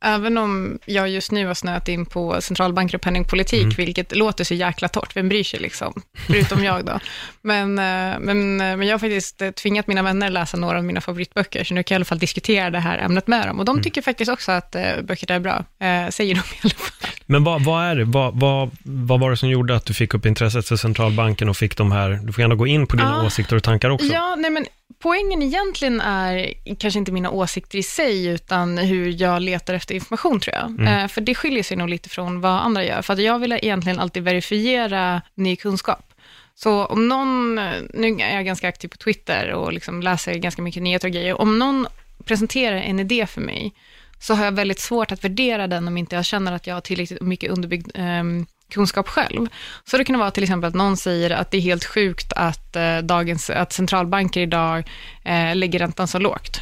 även 0.00 0.38
om 0.38 0.78
jag 0.84 1.08
just 1.08 1.32
nu 1.32 1.46
har 1.46 1.54
snöat 1.54 1.88
in 1.88 2.06
på 2.06 2.40
centralbanker 2.40 2.94
och 2.94 3.00
penningpolitik, 3.00 3.62
mm. 3.62 3.74
vilket 3.76 4.16
låter 4.16 4.44
så 4.44 4.54
jäkla 4.54 4.88
torrt, 4.88 5.16
vem 5.16 5.28
bryr 5.28 5.44
sig 5.44 5.60
liksom, 5.60 6.02
förutom 6.26 6.64
jag 6.64 6.84
då. 6.84 7.00
Men, 7.42 7.78
eh, 7.78 8.18
men, 8.20 8.60
eh, 8.60 8.76
men 8.76 8.82
jag 8.82 8.94
har 8.94 8.98
faktiskt 8.98 9.42
eh, 9.42 9.50
tvingat 9.50 9.86
mina 9.86 10.02
vänner 10.02 10.30
läsa 10.30 10.56
några 10.56 10.78
av 10.78 10.84
mina 10.84 11.00
favoritböcker, 11.00 11.64
så 11.64 11.74
nu 11.74 11.82
kan 11.82 11.94
jag 11.94 11.96
i 11.96 11.98
alla 11.98 12.04
fall 12.04 12.18
diskutera 12.18 12.70
det 12.70 12.78
här 12.78 12.98
ämnet 12.98 13.26
med 13.26 13.46
dem. 13.46 13.58
Och 13.58 13.64
de 13.64 13.72
mm. 13.72 13.82
tycker 13.82 14.02
faktiskt 14.02 14.30
också 14.30 14.52
att 14.52 14.76
böcker 15.02 15.32
är 15.32 15.40
bra, 15.40 15.64
säger 16.10 16.34
de 16.34 16.40
i 16.40 16.60
alla 16.62 16.74
fall. 16.74 17.10
Men 17.26 17.44
vad, 17.44 17.64
vad 17.64 17.84
är 17.84 17.96
det, 17.96 18.04
vad, 18.04 18.40
vad, 18.40 18.70
vad 18.84 19.20
var 19.20 19.30
det 19.30 19.36
som 19.36 19.48
gjorde 19.48 19.76
att 19.76 19.86
du 19.86 19.94
fick 19.94 20.14
upp 20.14 20.26
intresset 20.26 20.68
för 20.68 20.76
centralbanken 20.76 21.48
och 21.48 21.56
fick 21.56 21.76
de 21.76 21.92
här, 21.92 22.20
du 22.22 22.32
får 22.32 22.42
gärna 22.42 22.54
gå 22.54 22.66
in 22.66 22.86
på 22.86 22.96
dina 22.96 23.20
ah, 23.20 23.26
åsikter 23.26 23.56
och 23.56 23.62
tankar 23.62 23.90
också. 23.90 24.06
Ja, 24.06 24.36
nej 24.38 24.50
men 24.50 24.66
poängen 24.98 25.42
egentligen 25.42 26.00
är 26.00 26.54
kanske 26.78 26.98
inte 26.98 27.12
mina 27.12 27.30
åsikter 27.30 27.78
i 27.78 27.82
sig, 27.82 28.26
utan 28.26 28.78
hur 28.78 29.22
jag 29.22 29.42
letar 29.42 29.74
efter 29.74 29.94
information, 29.94 30.40
tror 30.40 30.56
jag. 30.56 30.70
Mm. 30.70 30.86
Eh, 30.86 31.08
för 31.08 31.20
det 31.20 31.34
skiljer 31.34 31.62
sig 31.62 31.76
nog 31.76 31.88
lite 31.88 32.08
från 32.08 32.40
vad 32.40 32.52
andra 32.52 32.84
gör. 32.84 33.02
För 33.02 33.12
att 33.12 33.22
jag 33.22 33.38
vill 33.38 33.52
egentligen 33.52 34.00
alltid 34.00 34.22
verifiera 34.22 35.22
ny 35.34 35.56
kunskap. 35.56 36.12
Så 36.54 36.84
om 36.84 37.08
någon, 37.08 37.54
nu 37.94 38.16
är 38.20 38.34
jag 38.34 38.44
ganska 38.44 38.68
aktiv 38.68 38.88
på 38.88 38.96
Twitter 38.96 39.52
och 39.52 39.72
liksom 39.72 40.02
läser 40.02 40.34
ganska 40.34 40.62
mycket 40.62 40.82
nyheter 40.82 41.08
och 41.08 41.14
grejer. 41.14 41.40
Om 41.40 41.58
någon 41.58 41.86
presenterar 42.24 42.76
en 42.76 43.00
idé 43.00 43.26
för 43.26 43.40
mig, 43.40 43.72
så 44.20 44.34
har 44.34 44.44
jag 44.44 44.52
väldigt 44.52 44.80
svårt 44.80 45.12
att 45.12 45.24
värdera 45.24 45.66
den 45.66 45.88
om 45.88 45.96
inte 45.96 46.16
jag 46.16 46.24
känner 46.24 46.52
att 46.52 46.66
jag 46.66 46.74
har 46.74 46.80
tillräckligt 46.80 47.22
mycket 47.22 47.50
underbyggd 47.50 47.98
um, 47.98 48.46
kunskap 48.70 49.08
själv. 49.08 49.46
Så 49.84 49.98
det 49.98 50.04
kan 50.04 50.18
vara 50.18 50.30
till 50.30 50.42
exempel 50.42 50.68
att 50.68 50.74
någon 50.74 50.96
säger 50.96 51.30
att 51.30 51.50
det 51.50 51.56
är 51.56 51.60
helt 51.60 51.84
sjukt 51.84 52.32
att, 52.32 52.76
eh, 52.76 52.98
dagens, 52.98 53.50
att 53.50 53.72
centralbanker 53.72 54.40
idag 54.40 54.90
eh, 55.24 55.56
lägger 55.56 55.78
räntan 55.78 56.08
så 56.08 56.18
lågt. 56.18 56.60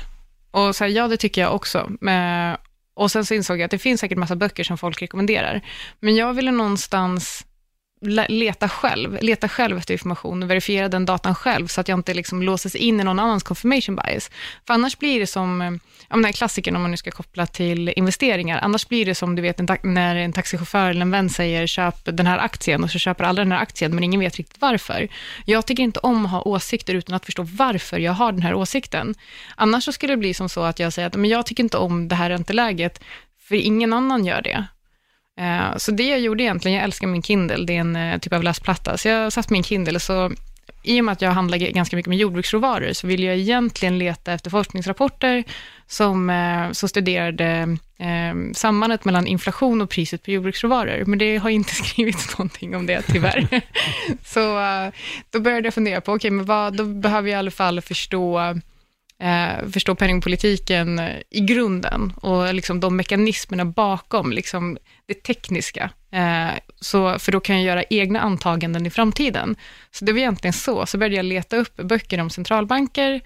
Och 0.50 0.76
så 0.76 0.84
här, 0.84 0.90
ja, 0.90 1.08
det 1.08 1.16
tycker 1.16 1.40
jag 1.40 1.54
också. 1.54 1.90
Men, 2.00 2.56
och 2.96 3.10
sen 3.10 3.24
så 3.24 3.34
insåg 3.34 3.58
jag 3.58 3.64
att 3.64 3.70
det 3.70 3.78
finns 3.78 4.00
säkert 4.00 4.18
massa 4.18 4.36
böcker 4.36 4.64
som 4.64 4.78
folk 4.78 5.02
rekommenderar. 5.02 5.62
Men 6.00 6.16
jag 6.16 6.34
ville 6.34 6.50
någonstans 6.50 7.46
leta 8.28 8.68
själv, 8.68 9.18
leta 9.20 9.48
själv 9.48 9.78
efter 9.78 9.94
information 9.94 10.42
och 10.42 10.50
verifiera 10.50 10.88
den 10.88 11.06
datan 11.06 11.34
själv, 11.34 11.66
så 11.66 11.80
att 11.80 11.88
jag 11.88 11.98
inte 11.98 12.14
liksom 12.14 12.42
låses 12.42 12.74
in 12.74 13.00
i 13.00 13.04
någon 13.04 13.18
annans 13.18 13.42
confirmation 13.42 13.96
bias. 13.96 14.30
För 14.66 14.74
annars 14.74 14.98
blir 14.98 15.20
det 15.20 15.26
som, 15.26 15.62
eh, 15.62 15.70
ja, 16.08 16.16
den 16.16 16.24
här 16.24 16.32
klassikern 16.32 16.76
om 16.76 16.82
man 16.82 16.90
nu 16.90 16.96
ska 16.96 17.10
koppla 17.10 17.46
till 17.46 17.88
investeringar, 17.88 18.58
annars 18.62 18.88
blir 18.88 19.06
det 19.06 19.14
som 19.14 19.36
du 19.36 19.42
vet 19.42 19.60
en 19.60 19.68
när 19.82 20.16
en 20.16 20.32
taxichaufför 20.32 20.90
eller 20.90 21.00
en 21.00 21.10
vän 21.10 21.30
säger 21.30 21.66
köp 21.66 21.94
den 22.04 22.26
här 22.26 22.38
aktien 22.38 22.84
och 22.84 22.90
så 22.90 22.98
köper 22.98 23.24
alla 23.24 23.44
den 23.44 23.52
här 23.52 23.62
aktien, 23.62 23.94
men 23.94 24.04
ingen 24.04 24.20
vet 24.20 24.36
riktigt 24.36 24.60
varför. 24.60 25.08
Jag 25.44 25.66
tycker 25.66 25.82
inte 25.82 26.00
om 26.00 26.24
att 26.24 26.30
ha 26.30 26.42
åsikter 26.42 26.94
utan 26.94 27.14
att 27.14 27.24
förstå 27.24 27.42
varför 27.42 27.98
jag 27.98 28.12
har 28.12 28.32
den 28.32 28.42
här 28.42 28.54
åsikten. 28.54 29.14
Annars 29.56 29.84
så 29.84 29.92
skulle 29.92 30.12
det 30.12 30.16
bli 30.16 30.34
som 30.34 30.48
så 30.48 30.62
att 30.62 30.78
jag 30.78 30.92
säger 30.92 31.08
att 31.08 31.16
men 31.16 31.30
jag 31.30 31.46
tycker 31.46 31.62
inte 31.62 31.76
om 31.76 32.08
det 32.08 32.14
här 32.14 32.30
ränteläget, 32.30 33.00
för 33.48 33.54
ingen 33.54 33.92
annan 33.92 34.24
gör 34.24 34.42
det. 34.42 34.66
Eh, 35.38 35.76
så 35.76 35.90
det 35.92 36.08
jag 36.08 36.20
gjorde 36.20 36.42
egentligen, 36.42 36.76
jag 36.76 36.84
älskar 36.84 37.06
min 37.06 37.22
Kindle, 37.22 37.64
det 37.64 37.76
är 37.76 37.80
en 37.80 37.96
eh, 37.96 38.18
typ 38.18 38.32
av 38.32 38.42
läsplatta, 38.42 38.98
så 38.98 39.08
jag 39.08 39.32
satt 39.32 39.50
min 39.50 39.62
Kindle, 39.62 40.00
så 40.00 40.32
i 40.82 41.00
och 41.00 41.04
med 41.04 41.12
att 41.12 41.22
jag 41.22 41.30
handlar 41.30 41.58
ganska 41.58 41.96
mycket 41.96 42.08
med 42.08 42.18
jordbruksråvaror, 42.18 42.92
så 42.92 43.06
vill 43.06 43.22
jag 43.22 43.36
egentligen 43.36 43.98
leta 43.98 44.32
efter 44.32 44.50
forskningsrapporter 44.50 45.44
som, 45.86 46.30
eh, 46.30 46.72
som 46.72 46.88
studerade 46.88 47.76
eh, 47.98 48.52
sambandet 48.54 49.04
mellan 49.04 49.26
inflation 49.26 49.80
och 49.80 49.90
priset 49.90 50.22
på 50.22 50.30
jordbruksråvaror, 50.30 51.04
men 51.04 51.18
det 51.18 51.36
har 51.36 51.50
inte 51.50 51.74
skrivits 51.84 52.38
någonting 52.38 52.76
om 52.76 52.86
det, 52.86 53.02
tyvärr. 53.02 53.48
så 54.24 54.40
då 55.30 55.40
började 55.40 55.66
jag 55.66 55.74
fundera 55.74 56.00
på, 56.00 56.12
okej, 56.12 56.16
okay, 56.16 56.30
men 56.30 56.44
vad, 56.44 56.76
då 56.76 56.84
behöver 56.84 57.28
jag 57.28 57.36
i 57.36 57.38
alla 57.38 57.50
fall 57.50 57.80
förstå 57.80 58.54
eh, 59.20 59.68
förstå 59.72 59.94
penningpolitiken 59.94 61.00
i 61.30 61.40
grunden 61.40 62.12
och 62.16 62.54
liksom 62.54 62.80
de 62.80 62.96
mekanismerna 62.96 63.64
bakom 63.64 64.32
liksom 64.32 64.78
det 65.06 65.22
tekniska. 65.22 65.90
Eh, 66.12 66.50
så, 66.80 67.18
för 67.18 67.32
då 67.32 67.40
kan 67.40 67.56
jag 67.56 67.64
göra 67.64 67.84
egna 67.90 68.20
antaganden 68.20 68.86
i 68.86 68.90
framtiden. 68.90 69.56
Så 69.90 70.04
det 70.04 70.12
var 70.12 70.18
egentligen 70.18 70.52
så. 70.52 70.86
Så 70.86 70.98
började 70.98 71.16
jag 71.16 71.24
leta 71.24 71.56
upp 71.56 71.76
böcker 71.76 72.20
om 72.20 72.30
centralbanker 72.30 73.20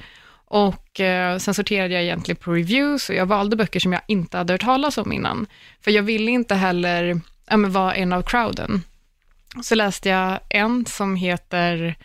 och 0.53 1.01
eh, 1.01 1.39
sen 1.39 1.55
sorterade 1.55 1.95
jag 1.95 2.03
egentligen 2.03 2.37
på 2.37 2.53
reviews 2.53 3.09
och 3.09 3.15
jag 3.15 3.27
valde 3.27 3.57
böcker 3.57 3.81
som 3.81 3.93
jag 3.93 4.03
inte 4.09 4.37
hade 4.37 4.53
hört 4.53 4.61
talas 4.61 4.99
om 4.99 5.13
innan. 5.13 5.47
För 5.81 5.91
jag 5.91 6.03
ville 6.03 6.31
inte 6.31 6.55
heller 6.55 7.21
ja, 7.51 7.57
vara 7.57 7.95
en 7.95 8.13
av 8.13 8.23
crowden. 8.23 8.83
Så 9.63 9.75
läste 9.75 10.09
jag 10.09 10.39
en 10.49 10.87
som 10.87 11.17
heter 11.17 11.97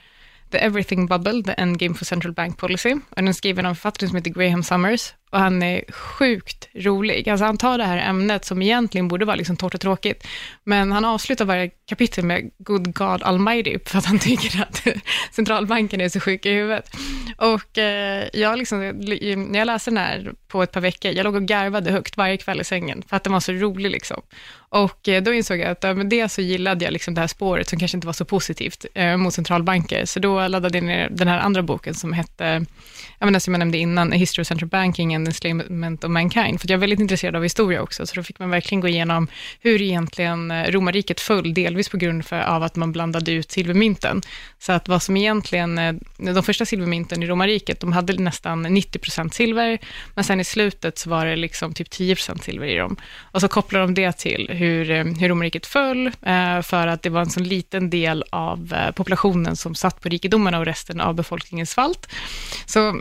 The 0.51 0.57
Everything 0.57 1.07
Bubble, 1.07 1.43
The 1.43 1.51
Endgame 1.51 1.95
for 1.95 2.05
Central 2.05 2.33
Bank 2.33 2.57
Policy. 2.57 2.93
Och 2.93 3.15
den 3.15 3.27
är 3.27 3.33
skriven 3.33 3.65
av 3.65 3.69
en 3.69 3.75
författare 3.75 4.07
som 4.07 4.15
heter 4.15 4.31
Graham 4.31 4.63
Summers. 4.63 5.13
Och 5.29 5.39
han 5.39 5.63
är 5.63 5.91
sjukt 5.91 6.69
rolig. 6.73 7.29
Alltså 7.29 7.45
han 7.45 7.57
tar 7.57 7.77
det 7.77 7.83
här 7.83 7.97
ämnet 7.97 8.45
som 8.45 8.61
egentligen 8.61 9.07
borde 9.07 9.25
vara 9.25 9.35
liksom 9.35 9.57
torrt 9.57 9.73
och 9.73 9.81
tråkigt, 9.81 10.27
men 10.63 10.91
han 10.91 11.05
avslutar 11.05 11.45
varje 11.45 11.69
kapitel 11.85 12.25
med 12.25 12.51
Good 12.57 12.93
God 12.93 13.23
Almighty, 13.23 13.79
för 13.85 13.97
att 13.97 14.05
han 14.05 14.19
tycker 14.29 14.61
att 14.61 14.87
centralbanken 15.31 16.01
är 16.01 16.09
så 16.09 16.19
sjuk 16.19 16.45
i 16.45 16.53
huvudet. 16.53 16.89
Och 17.37 17.77
eh, 17.77 18.27
jag 18.33 18.57
liksom, 18.57 18.79
när 18.79 19.59
jag 19.59 19.65
läste 19.65 19.91
den 19.91 19.97
här 19.97 20.33
på 20.47 20.63
ett 20.63 20.71
par 20.71 20.81
veckor, 20.81 21.11
jag 21.11 21.23
låg 21.23 21.35
och 21.35 21.45
garvade 21.45 21.91
högt 21.91 22.17
varje 22.17 22.37
kväll 22.37 22.61
i 22.61 22.63
sängen, 22.63 23.03
för 23.07 23.15
att 23.15 23.23
den 23.23 23.33
var 23.33 23.39
så 23.39 23.51
rolig. 23.51 23.91
Liksom. 23.91 24.21
Och 24.69 25.07
eh, 25.07 25.23
då 25.23 25.33
insåg 25.33 25.59
jag 25.59 25.67
att 25.67 25.83
ja, 25.83 25.93
med 25.93 26.07
det 26.07 26.29
så 26.29 26.41
gillade 26.41 26.85
jag 26.85 26.91
liksom 26.91 27.13
det 27.13 27.21
här 27.21 27.27
spåret, 27.27 27.69
som 27.69 27.79
kanske 27.79 27.97
inte 27.97 28.07
var 28.07 28.13
så 28.13 28.25
positivt 28.25 28.85
eh, 28.93 29.17
mot 29.17 29.33
centralbanker, 29.33 30.05
så 30.05 30.19
då 30.19 30.47
laddade 30.47 30.77
jag 30.77 30.85
ner 30.85 31.09
den 31.11 31.27
här 31.27 31.39
andra 31.39 31.61
boken 31.61 31.93
som 31.93 32.13
hette, 32.13 32.65
jag 33.19 33.25
menar, 33.25 33.39
som 33.39 33.53
jag 33.53 33.59
nämnde 33.59 33.77
innan, 33.77 34.13
A 34.13 34.15
History 34.15 34.41
of 34.41 34.47
Central 34.47 34.69
Banking 34.69 35.15
and 35.15 35.27
Enslavement 35.27 36.03
of 36.03 36.09
Mankind, 36.09 36.61
för 36.61 36.69
jag 36.69 36.77
är 36.77 36.81
väldigt 36.81 36.99
intresserad 36.99 37.35
av 37.35 37.43
historia 37.43 37.81
också, 37.81 38.07
så 38.07 38.15
då 38.15 38.23
fick 38.23 38.39
man 38.39 38.49
verkligen 38.49 38.81
gå 38.81 38.87
igenom 38.87 39.27
hur 39.59 39.81
egentligen 39.81 40.51
eh, 40.51 40.71
romarriket 40.71 41.19
föll, 41.19 41.53
delvis 41.53 41.89
på 41.89 41.97
grund 41.97 42.25
för, 42.25 42.39
av 42.39 42.63
att 42.63 42.75
man 42.75 42.91
blandade 42.91 43.31
ut 43.31 43.51
silvermynten. 43.51 44.21
Så 44.59 44.71
att 44.71 44.87
vad 44.87 45.03
som 45.03 45.17
egentligen, 45.17 45.77
eh, 45.77 45.93
de 46.17 46.43
första 46.43 46.65
silvermynten 46.65 47.23
i 47.23 47.27
romarriket, 47.27 47.79
de 47.79 47.91
hade 47.91 48.13
nästan 48.13 48.65
90% 48.65 49.29
silver, 49.29 49.77
men 50.15 50.23
sen 50.23 50.39
i 50.39 50.43
slutet 50.43 50.97
så 50.97 51.09
var 51.09 51.25
det 51.25 51.35
liksom 51.35 51.73
typ 51.73 51.89
10% 51.89 52.41
silver 52.41 52.67
i 52.67 52.75
dem. 52.75 52.97
Och 53.21 53.41
så 53.41 53.47
kopplar 53.47 53.79
de 53.79 53.93
det 53.93 54.11
till 54.11 54.56
hur, 54.57 54.91
eh, 54.91 55.05
hur 55.05 55.29
romarriket 55.29 55.65
föll, 55.65 56.07
eh, 56.07 56.61
för 56.61 56.87
att 56.87 57.01
det 57.01 57.09
var 57.09 57.21
en 57.21 57.29
så 57.29 57.39
liten 57.39 57.89
del 57.89 58.23
av 58.29 58.73
eh, 58.73 58.91
populationen 58.91 59.55
som 59.55 59.75
satt 59.75 60.01
på 60.01 60.09
rikedomarna 60.09 60.59
och 60.59 60.65
resten 60.65 61.01
av 61.01 61.15
befolkningen 61.15 61.65
svalt. 61.67 62.07
Så, 62.65 62.99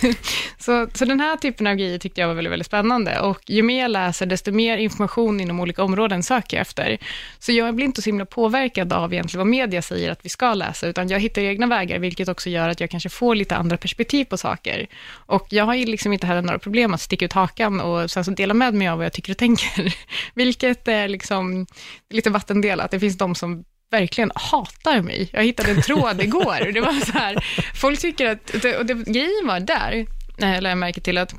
så, 0.58 0.88
så 0.94 1.04
den 1.04 1.20
här 1.20 1.36
typen 1.36 1.66
av 1.66 1.74
grejer 1.74 1.98
tyckte 1.98 2.20
jag 2.20 2.28
var 2.28 2.34
väldigt, 2.34 2.52
väldigt 2.52 2.66
spännande. 2.66 3.20
Och 3.20 3.40
ju 3.46 3.62
mer 3.62 3.82
jag 3.82 3.90
läser, 3.90 4.26
desto 4.26 4.52
mer 4.52 4.76
information 4.76 5.40
inom 5.40 5.60
olika 5.60 5.82
områden 5.82 6.22
söker 6.22 6.56
jag 6.56 6.60
efter. 6.60 6.98
Så 7.38 7.52
jag 7.52 7.74
blir 7.74 7.86
inte 7.86 8.02
så 8.02 8.08
himla 8.08 8.26
påverkad 8.26 8.92
av 8.92 9.12
egentligen 9.12 9.38
vad 9.38 9.46
media 9.46 9.82
säger 9.82 10.10
att 10.10 10.24
vi 10.24 10.28
ska 10.28 10.54
läsa, 10.54 10.86
utan 10.86 11.08
jag 11.08 11.20
hittar 11.20 11.42
egna 11.42 11.66
vägar, 11.66 11.98
vilket 11.98 12.28
också 12.28 12.50
gör 12.50 12.68
att 12.68 12.80
jag 12.80 12.90
kanske 12.90 13.08
får 13.08 13.34
lite 13.34 13.56
andra 13.56 13.76
perspektiv 13.76 14.24
på 14.24 14.36
saker. 14.36 14.86
Och 15.14 15.46
jag 15.50 15.64
har 15.64 15.74
ju 15.74 15.86
liksom 15.86 16.12
inte 16.12 16.26
heller 16.26 16.42
några 16.42 16.58
problem 16.58 16.94
att 16.94 17.00
sticka 17.00 17.24
ut 17.24 17.32
hakan 17.32 17.80
och 17.80 18.10
sen 18.10 18.24
så 18.24 18.30
dela 18.30 18.54
med 18.54 18.74
mig 18.74 18.88
av 18.88 18.96
vad 18.98 19.04
jag 19.04 19.12
tycker 19.12 19.32
och 19.32 19.38
tänker. 19.38 19.94
Vilket 20.34 20.88
är 20.92 21.08
liksom 21.08 21.66
lite 22.10 22.30
vattendelat. 22.30 22.90
Det 22.90 23.00
finns 23.00 23.18
de 23.18 23.34
som 23.34 23.64
verkligen 23.90 24.32
hatar 24.34 25.02
mig. 25.02 25.28
Jag 25.32 25.44
hittade 25.44 25.70
en 25.70 25.82
tråd 25.82 26.20
igår 26.22 26.66
och 26.66 26.72
det 26.72 26.80
var 26.80 27.06
så 27.06 27.12
här, 27.12 27.44
folk 27.74 28.00
tycker 28.00 28.30
att, 28.30 28.50
och 28.78 28.86
det, 28.86 28.94
grejen 28.94 29.46
var 29.46 29.60
där, 29.60 30.06
jag 30.36 30.62
lade 30.62 30.74
märke 30.74 31.00
till 31.00 31.18
att 31.18 31.34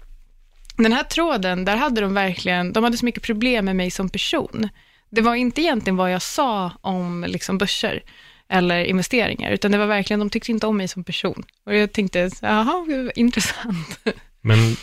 den 0.77 0.93
här 0.93 1.03
tråden, 1.03 1.65
där 1.65 1.75
hade 1.75 2.01
de 2.01 2.13
verkligen, 2.13 2.73
de 2.73 2.83
hade 2.83 2.97
så 2.97 3.05
mycket 3.05 3.23
problem 3.23 3.65
med 3.65 3.75
mig 3.75 3.91
som 3.91 4.09
person. 4.09 4.69
Det 5.09 5.21
var 5.21 5.35
inte 5.35 5.61
egentligen 5.61 5.97
vad 5.97 6.11
jag 6.11 6.21
sa 6.21 6.71
om 6.81 7.25
liksom 7.27 7.57
börser 7.57 8.03
eller 8.49 8.83
investeringar, 8.83 9.51
utan 9.51 9.71
det 9.71 9.77
var 9.77 9.85
verkligen, 9.85 10.19
de 10.19 10.29
tyckte 10.29 10.51
inte 10.51 10.67
om 10.67 10.77
mig 10.77 10.87
som 10.87 11.03
person. 11.03 11.43
Och 11.65 11.75
jag 11.75 11.91
tänkte, 11.91 12.29
jaha, 12.41 12.85
intressant. 13.15 13.99
Men 14.41 14.75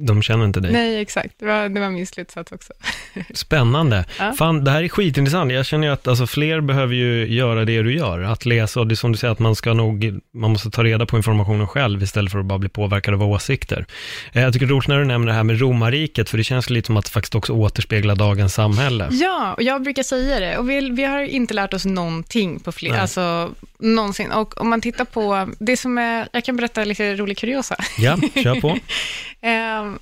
de 0.00 0.22
känner 0.22 0.44
inte 0.44 0.60
dig? 0.60 0.72
Nej, 0.72 1.00
exakt. 1.00 1.34
Det 1.38 1.46
var, 1.46 1.68
det 1.68 1.80
var 1.80 1.90
min 1.90 2.06
slutsats 2.06 2.52
också. 2.52 2.72
Spännande. 3.34 4.04
Ja. 4.18 4.32
Fan, 4.32 4.64
det 4.64 4.70
här 4.70 4.82
är 4.82 4.88
skitintressant. 4.88 5.52
Jag 5.52 5.66
känner 5.66 5.86
ju 5.86 5.92
att 5.92 6.08
alltså, 6.08 6.26
fler 6.26 6.60
behöver 6.60 6.94
ju 6.94 7.26
göra 7.34 7.64
det 7.64 7.82
du 7.82 7.96
gör. 7.96 8.20
Att 8.20 8.46
läsa, 8.46 8.80
och 8.80 8.86
det 8.86 8.94
är 8.94 8.96
som 8.96 9.12
du 9.12 9.18
säger, 9.18 9.32
att 9.32 9.38
man 9.38 9.56
ska 9.56 9.74
nog, 9.74 10.20
man 10.34 10.50
måste 10.50 10.70
ta 10.70 10.84
reda 10.84 11.06
på 11.06 11.16
informationen 11.16 11.66
själv 11.66 12.02
istället 12.02 12.32
för 12.32 12.38
att 12.38 12.44
bara 12.44 12.58
bli 12.58 12.68
påverkad 12.68 13.14
av 13.14 13.22
åsikter. 13.22 13.86
Eh, 14.32 14.42
jag 14.42 14.52
tycker 14.52 14.66
det 14.66 14.70
är 14.70 14.74
roligt 14.74 14.88
när 14.88 14.98
du 14.98 15.04
nämner 15.04 15.26
det 15.26 15.34
här 15.34 15.44
med 15.44 15.60
romarriket, 15.60 16.30
för 16.30 16.38
det 16.38 16.44
känns 16.44 16.70
lite 16.70 16.86
som 16.86 16.96
att 16.96 17.04
det 17.04 17.10
faktiskt 17.10 17.34
också 17.34 17.52
återspeglar 17.52 18.16
dagens 18.16 18.54
samhälle. 18.54 19.08
Ja, 19.10 19.54
och 19.54 19.62
jag 19.62 19.82
brukar 19.82 20.02
säga 20.02 20.40
det. 20.40 20.58
Och 20.58 20.70
vi, 20.70 20.90
vi 20.90 21.04
har 21.04 21.20
inte 21.20 21.54
lärt 21.54 21.74
oss 21.74 21.84
någonting 21.84 22.60
på 22.60 22.72
fler, 22.72 22.98
alltså 22.98 23.50
någonsin. 23.78 24.32
Och 24.32 24.60
om 24.60 24.68
man 24.68 24.80
tittar 24.80 25.04
på, 25.04 25.48
det 25.58 25.76
som 25.76 25.98
är, 25.98 26.28
jag 26.32 26.44
kan 26.44 26.56
berätta 26.56 26.84
lite 26.84 27.14
rolig 27.16 27.38
kuriosa. 27.38 27.76
Ja, 27.98 28.16
kör 28.34 28.60
på. 28.60 28.78
Ehm, 29.40 29.98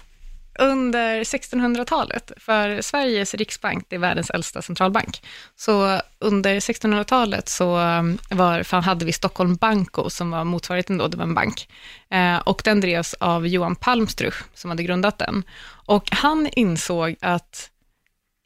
under 0.59 1.25
1600-talet, 1.25 2.33
för 2.37 2.81
Sveriges 2.81 3.35
riksbank, 3.35 3.87
det 3.89 3.97
är 3.97 4.01
världens 4.01 4.31
äldsta 4.31 4.63
centralbank, 4.63 5.23
så 5.57 6.01
under 6.19 6.61
1600-talet 6.61 7.49
så 7.49 7.77
ehm, 7.77 8.19
var, 8.31 8.63
fan, 8.63 8.83
hade 8.83 9.05
vi 9.05 9.13
Stockholm 9.13 9.55
Banko, 9.57 10.11
som 10.11 10.31
var 10.31 10.45
motsvarigheten 10.45 10.99
då, 10.99 11.09
det 11.09 11.17
var 11.17 11.25
en 11.25 11.35
bank, 11.35 11.69
eh, 12.11 12.37
och 12.37 12.63
den 12.65 12.81
drevs 12.81 13.15
av 13.15 13.47
Johan 13.47 13.77
Palmstruch, 13.77 14.45
som 14.55 14.71
hade 14.71 14.83
grundat 14.83 15.19
den. 15.19 15.43
Och 15.87 16.09
han 16.11 16.49
insåg 16.53 17.17
att 17.21 17.71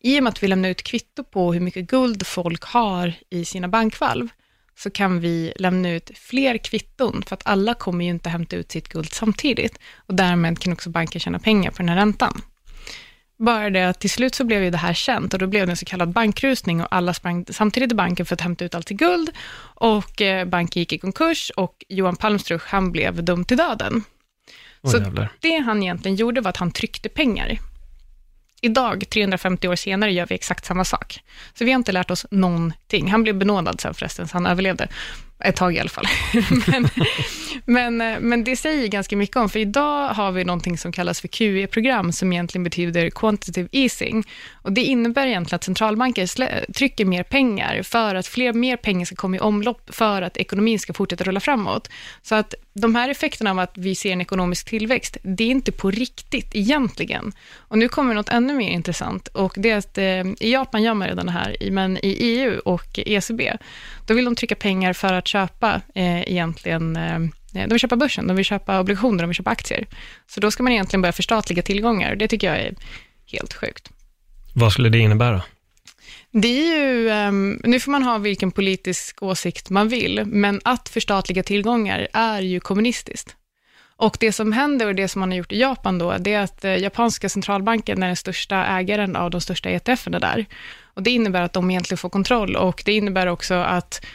i 0.03 0.18
och 0.18 0.22
med 0.22 0.30
att 0.30 0.43
vi 0.43 0.49
lämnar 0.49 0.68
ut 0.68 0.82
kvitto 0.82 1.24
på 1.24 1.53
hur 1.53 1.61
mycket 1.61 1.86
guld 1.86 2.26
folk 2.26 2.64
har 2.64 3.14
i 3.30 3.45
sina 3.45 3.68
bankvalv, 3.68 4.28
så 4.82 4.90
kan 4.90 5.20
vi 5.20 5.52
lämna 5.56 5.90
ut 5.90 6.10
fler 6.14 6.58
kvitton, 6.58 7.22
för 7.26 7.34
att 7.34 7.42
alla 7.44 7.74
kommer 7.74 8.04
ju 8.04 8.10
inte 8.10 8.28
hämta 8.28 8.56
ut 8.56 8.72
sitt 8.72 8.88
guld 8.88 9.12
samtidigt. 9.12 9.78
Och 9.96 10.14
därmed 10.14 10.58
kan 10.58 10.72
också 10.72 10.90
banker 10.90 11.18
tjäna 11.18 11.38
pengar 11.38 11.70
på 11.70 11.76
den 11.76 11.88
här 11.88 11.96
räntan. 11.96 12.42
Bara 13.38 13.70
det 13.70 13.88
att 13.88 14.00
till 14.00 14.10
slut 14.10 14.34
så 14.34 14.44
blev 14.44 14.62
ju 14.62 14.70
det 14.70 14.78
här 14.78 14.94
känt 14.94 15.32
och 15.32 15.38
då 15.38 15.46
blev 15.46 15.66
det 15.66 15.72
en 15.72 15.76
så 15.76 15.84
kallad 15.84 16.12
bankrusning 16.12 16.80
och 16.82 16.88
alla 16.90 17.14
sprang 17.14 17.44
samtidigt 17.50 17.92
i 17.92 17.94
banken 17.94 18.26
för 18.26 18.34
att 18.34 18.40
hämta 18.40 18.64
ut 18.64 18.74
allt 18.74 18.86
till 18.86 18.96
guld 18.96 19.30
och 19.74 20.22
eh, 20.22 20.44
banken 20.44 20.80
gick 20.80 20.92
i 20.92 20.98
konkurs 20.98 21.52
och 21.56 21.84
Johan 21.88 22.16
Palmstruch, 22.16 22.62
han 22.66 22.92
blev 22.92 23.24
dömd 23.24 23.48
till 23.48 23.56
döden. 23.56 24.04
Åh, 24.82 24.90
Så 24.90 24.98
det 25.40 25.58
han 25.58 25.82
egentligen 25.82 26.16
gjorde 26.16 26.40
var 26.40 26.48
att 26.48 26.56
han 26.56 26.70
tryckte 26.70 27.08
pengar. 27.08 27.58
Idag, 28.61 29.04
350 29.11 29.68
år 29.68 29.76
senare, 29.76 30.12
gör 30.12 30.26
vi 30.26 30.34
exakt 30.34 30.64
samma 30.64 30.84
sak. 30.84 31.20
Så 31.54 31.64
vi 31.64 31.70
har 31.72 31.78
inte 31.78 31.92
lärt 31.92 32.11
oss 32.11 32.26
någonting. 32.30 33.11
Han 33.11 33.22
blev 33.22 33.38
benådad 33.38 33.80
sen 33.80 33.94
förresten, 33.94 34.28
så 34.28 34.36
han 34.36 34.46
överlevde. 34.46 34.88
Ett 35.45 35.57
tag 35.57 35.76
i 35.76 35.80
alla 35.80 35.88
fall. 35.88 36.07
men, 36.66 36.88
men, 37.64 38.01
eh, 38.01 38.20
men 38.20 38.45
det 38.45 38.57
säger 38.57 38.88
ganska 38.88 39.16
mycket 39.16 39.36
om, 39.36 39.49
för 39.49 39.59
idag 39.59 40.09
har 40.09 40.32
vi 40.32 40.45
någonting 40.45 40.78
som 40.78 40.93
kallas 40.93 41.20
för 41.20 41.28
QE-program, 41.28 42.12
som 42.12 42.32
egentligen 42.32 42.64
betyder 42.64 43.11
quantitative 43.11 43.68
easing. 43.72 44.24
Och 44.62 44.72
det 44.72 44.80
innebär 44.80 45.26
egentligen 45.26 45.57
att 45.57 45.64
centralbanker 45.64 46.72
trycker 46.72 47.05
mer 47.05 47.22
pengar, 47.22 47.82
för 47.82 48.14
att 48.14 48.26
fler, 48.26 48.53
mer 48.53 48.76
pengar 48.76 49.07
ska 49.07 49.16
komma 49.16 49.36
i 49.36 49.41
omlopp, 49.41 49.95
för 49.95 50.22
att 50.22 50.36
ekonomin 50.36 50.78
ska 50.78 50.93
fortsätta 50.93 51.24
rulla 51.24 51.41
framåt. 51.41 51.91
Så 52.22 52.34
att 52.34 52.55
de 52.72 52.95
här 52.95 53.09
effekterna 53.09 53.51
av 53.51 53.59
att 53.59 53.72
vi 53.74 53.95
ser 53.95 54.12
en 54.12 54.20
ekonomisk 54.20 54.68
tillväxt, 54.68 55.16
det 55.22 55.45
är 55.45 55.51
inte 55.51 55.72
på 55.72 55.91
riktigt 55.91 56.55
egentligen. 56.55 57.32
Och 57.57 57.78
nu 57.78 57.88
kommer 57.88 58.14
något 58.14 58.28
ännu 58.28 58.55
mer 58.55 58.70
intressant, 58.70 59.28
och 59.28 59.55
det 59.57 59.70
är 59.70 59.76
att 59.76 59.99
eh, 59.99 60.47
i 60.47 60.53
Japan 60.53 60.82
gör 60.82 60.95
man 60.95 61.09
redan 61.09 61.26
det 61.26 61.32
här, 61.32 61.57
men 61.70 61.97
i 61.97 62.16
EU 62.18 62.59
och 62.64 62.99
ECB, 62.99 63.57
då 64.07 64.14
vill 64.14 64.24
de 64.24 64.34
trycka 64.34 64.55
pengar 64.55 64.93
för 64.93 65.12
att 65.12 65.28
köpa 65.30 65.80
eh, 65.94 66.20
egentligen, 66.20 66.96
eh, 66.96 67.18
de 67.52 67.66
vill 67.68 67.78
köpa 67.78 67.96
börsen, 67.96 68.26
de 68.26 68.36
vill 68.36 68.44
köpa 68.44 68.80
obligationer, 68.80 69.18
de 69.18 69.26
vill 69.26 69.36
köpa 69.36 69.50
aktier. 69.50 69.86
Så 70.26 70.40
då 70.40 70.50
ska 70.50 70.62
man 70.62 70.72
egentligen 70.72 71.02
börja 71.02 71.12
förstatliga 71.12 71.62
tillgångar, 71.62 72.10
och 72.12 72.18
det 72.18 72.28
tycker 72.28 72.46
jag 72.46 72.58
är 72.58 72.74
helt 73.26 73.54
sjukt. 73.54 73.90
Vad 74.54 74.72
skulle 74.72 74.88
det 74.88 74.98
innebära? 74.98 75.42
Det 76.32 76.48
är 76.48 76.84
ju, 76.84 77.10
ehm, 77.10 77.60
nu 77.64 77.80
får 77.80 77.92
man 77.92 78.02
ha 78.02 78.18
vilken 78.18 78.50
politisk 78.50 79.22
åsikt 79.22 79.70
man 79.70 79.88
vill, 79.88 80.22
men 80.26 80.60
att 80.64 80.88
förstatliga 80.88 81.42
tillgångar 81.42 82.08
är 82.12 82.40
ju 82.40 82.60
kommunistiskt. 82.60 83.36
Och 83.96 84.16
det 84.20 84.32
som 84.32 84.52
händer 84.52 84.86
och 84.86 84.94
det 84.94 85.08
som 85.08 85.20
man 85.20 85.30
har 85.30 85.38
gjort 85.38 85.52
i 85.52 85.60
Japan 85.60 85.98
då, 85.98 86.16
det 86.18 86.32
är 86.32 86.40
att 86.40 86.64
eh, 86.64 86.76
japanska 86.76 87.28
centralbanken 87.28 88.02
är 88.02 88.06
den 88.06 88.16
största 88.16 88.66
ägaren 88.66 89.16
av 89.16 89.30
de 89.30 89.40
största 89.40 89.70
ETFerna 89.70 90.18
där. 90.18 90.46
Och 90.94 91.02
det 91.02 91.10
innebär 91.10 91.42
att 91.42 91.52
de 91.52 91.70
egentligen 91.70 91.98
får 91.98 92.08
kontroll 92.08 92.56
och 92.56 92.82
det 92.84 92.92
innebär 92.92 93.26
också 93.26 93.54
att 93.54 94.06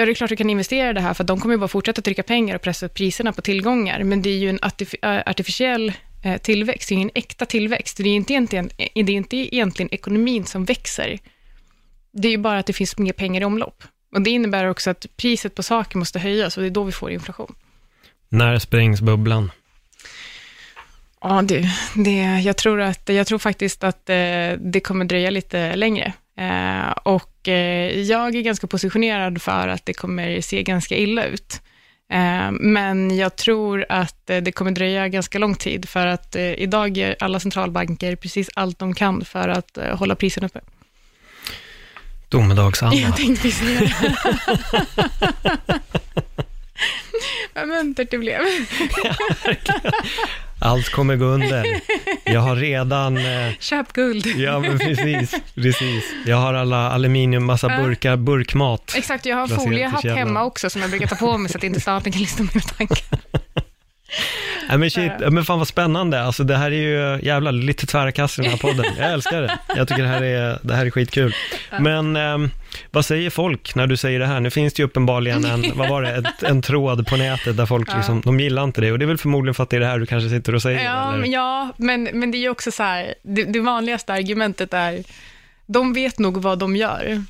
Ja, 0.00 0.06
det 0.06 0.12
är 0.12 0.14
klart 0.14 0.30
du 0.30 0.36
kan 0.36 0.50
investera 0.50 0.90
i 0.90 0.92
det 0.92 1.00
här, 1.00 1.14
för 1.14 1.24
de 1.24 1.40
kommer 1.40 1.54
ju 1.54 1.58
bara 1.58 1.68
fortsätta 1.68 2.02
trycka 2.02 2.22
pengar 2.22 2.54
och 2.54 2.62
pressa 2.62 2.86
upp 2.86 2.94
priserna 2.94 3.32
på 3.32 3.42
tillgångar, 3.42 4.02
men 4.02 4.22
det 4.22 4.30
är 4.30 4.38
ju 4.38 4.50
en 4.50 4.58
äh, 5.02 5.22
artificiell 5.26 5.92
eh, 6.24 6.36
tillväxt, 6.40 6.88
det 6.88 6.92
är 6.92 6.96
ingen 6.96 7.10
äkta 7.14 7.46
tillväxt. 7.46 7.96
Det 7.96 8.08
är 8.08 8.14
inte 8.14 8.32
egentligen, 8.32 8.70
det 8.76 9.00
är 9.00 9.10
inte 9.10 9.36
egentligen 9.36 9.94
ekonomin 9.94 10.46
som 10.46 10.64
växer, 10.64 11.18
det 12.12 12.28
är 12.28 12.32
ju 12.32 12.38
bara 12.38 12.58
att 12.58 12.66
det 12.66 12.72
finns 12.72 12.98
mer 12.98 13.12
pengar 13.12 13.40
i 13.40 13.44
omlopp. 13.44 13.84
Och 14.14 14.22
det 14.22 14.30
innebär 14.30 14.64
också 14.64 14.90
att 14.90 15.06
priset 15.16 15.54
på 15.54 15.62
saker 15.62 15.98
måste 15.98 16.18
höjas 16.18 16.56
och 16.56 16.62
det 16.62 16.68
är 16.68 16.70
då 16.70 16.84
vi 16.84 16.92
får 16.92 17.10
inflation. 17.10 17.54
När 18.28 18.58
sprängs 18.58 19.00
bubblan? 19.00 19.52
Ja, 21.20 21.42
du, 21.42 21.64
det, 21.94 22.40
jag, 22.40 22.56
tror 22.56 22.80
att, 22.80 23.08
jag 23.08 23.26
tror 23.26 23.38
faktiskt 23.38 23.84
att 23.84 24.10
eh, 24.10 24.52
det 24.58 24.80
kommer 24.84 25.04
dröja 25.04 25.30
lite 25.30 25.76
längre. 25.76 26.12
Eh, 26.40 26.90
och 26.90 27.48
eh, 27.48 28.00
jag 28.00 28.36
är 28.36 28.40
ganska 28.40 28.66
positionerad 28.66 29.42
för 29.42 29.68
att 29.68 29.86
det 29.86 29.92
kommer 29.92 30.40
se 30.40 30.62
ganska 30.62 30.96
illa 30.96 31.24
ut. 31.24 31.60
Eh, 32.10 32.50
men 32.50 33.16
jag 33.16 33.36
tror 33.36 33.86
att 33.88 34.26
det 34.26 34.52
kommer 34.52 34.70
dröja 34.70 35.08
ganska 35.08 35.38
lång 35.38 35.54
tid, 35.54 35.88
för 35.88 36.06
att 36.06 36.36
idag 36.36 36.96
gör 36.96 37.16
alla 37.20 37.40
centralbanker 37.40 38.16
precis 38.16 38.50
allt 38.54 38.78
de 38.78 38.94
kan 38.94 39.24
för 39.24 39.48
att 39.48 39.78
hålla 39.92 40.14
priserna 40.14 40.46
uppe. 40.46 40.60
Domedagsanda. 42.28 42.96
Jag 43.00 43.16
tänkte 43.16 43.42
precis. 43.42 43.92
Vad 47.54 47.68
muntert 47.68 48.10
det 48.10 48.18
blev. 48.18 48.40
Allt 50.62 50.88
kommer 50.88 51.16
gå 51.16 51.24
under. 51.24 51.80
Jag 52.24 52.40
har 52.40 52.56
redan... 52.56 53.16
Eh, 53.16 53.52
Köp 53.58 53.92
guld. 53.92 54.26
ja, 54.26 54.58
men 54.58 54.78
precis, 54.78 55.34
precis. 55.54 56.04
Jag 56.26 56.36
har 56.36 56.54
alla 56.54 56.90
aluminium, 56.90 57.44
massa 57.44 57.68
burkar, 57.68 58.16
burkmat. 58.16 58.94
Exakt, 58.96 59.26
jag 59.26 59.36
har 59.36 59.46
foliehatt 59.46 60.04
hemma 60.04 60.44
också 60.44 60.70
som 60.70 60.80
jag 60.80 60.90
brukar 60.90 61.06
ta 61.06 61.16
på 61.16 61.38
mig 61.38 61.50
så 61.52 61.58
att 61.58 61.64
inte 61.64 61.80
staten 61.80 62.12
kan 62.12 62.20
lyssna 62.20 62.46
på 62.46 62.50
mina 62.54 62.66
tankar. 62.66 63.39
Nej 64.68 64.78
men 64.78 64.90
shit, 64.90 65.12
men 65.30 65.44
fan 65.44 65.58
vad 65.58 65.68
spännande. 65.68 66.22
Alltså 66.22 66.44
det 66.44 66.56
här 66.56 66.70
är 66.70 67.16
ju 67.16 67.26
jävla 67.26 67.50
lite 67.50 67.86
tvära 67.86 68.12
kast 68.12 68.38
i 68.38 68.42
den 68.42 68.50
här 68.50 68.58
podden. 68.58 68.84
Jag 68.98 69.12
älskar 69.12 69.42
det. 69.42 69.58
Jag 69.76 69.88
tycker 69.88 70.02
det 70.02 70.08
här 70.08 70.22
är, 70.22 70.58
det 70.62 70.74
här 70.74 70.86
är 70.86 70.90
skitkul. 70.90 71.34
Men 71.80 72.16
ehm, 72.16 72.50
vad 72.90 73.04
säger 73.04 73.30
folk 73.30 73.74
när 73.74 73.86
du 73.86 73.96
säger 73.96 74.18
det 74.20 74.26
här? 74.26 74.40
Nu 74.40 74.50
finns 74.50 74.74
det 74.74 74.82
ju 74.82 74.86
uppenbarligen 74.86 75.44
en, 75.44 75.64
vad 75.74 75.88
var 75.88 76.02
det, 76.02 76.10
ett, 76.10 76.42
en 76.42 76.62
tråd 76.62 77.06
på 77.06 77.16
nätet 77.16 77.56
där 77.56 77.66
folk 77.66 77.94
liksom, 77.96 78.20
de 78.20 78.40
gillar 78.40 78.64
inte 78.64 78.80
det. 78.80 78.92
Och 78.92 78.98
det 78.98 79.04
är 79.04 79.06
väl 79.06 79.18
förmodligen 79.18 79.54
för 79.54 79.62
att 79.62 79.70
det 79.70 79.76
är 79.76 79.80
det 79.80 79.86
här 79.86 79.98
du 79.98 80.06
kanske 80.06 80.30
sitter 80.30 80.54
och 80.54 80.62
säger. 80.62 80.84
Ja, 80.84 81.08
eller? 81.08 81.18
men, 81.20 81.30
ja 81.30 81.72
men, 81.76 82.08
men 82.12 82.30
det 82.30 82.38
är 82.38 82.40
ju 82.40 82.50
också 82.50 82.70
så 82.70 82.82
här, 82.82 83.14
det, 83.22 83.44
det 83.44 83.60
vanligaste 83.60 84.12
argumentet 84.12 84.74
är, 84.74 85.04
de 85.66 85.92
vet 85.92 86.18
nog 86.18 86.42
vad 86.42 86.58
de 86.58 86.76
gör. 86.76 87.24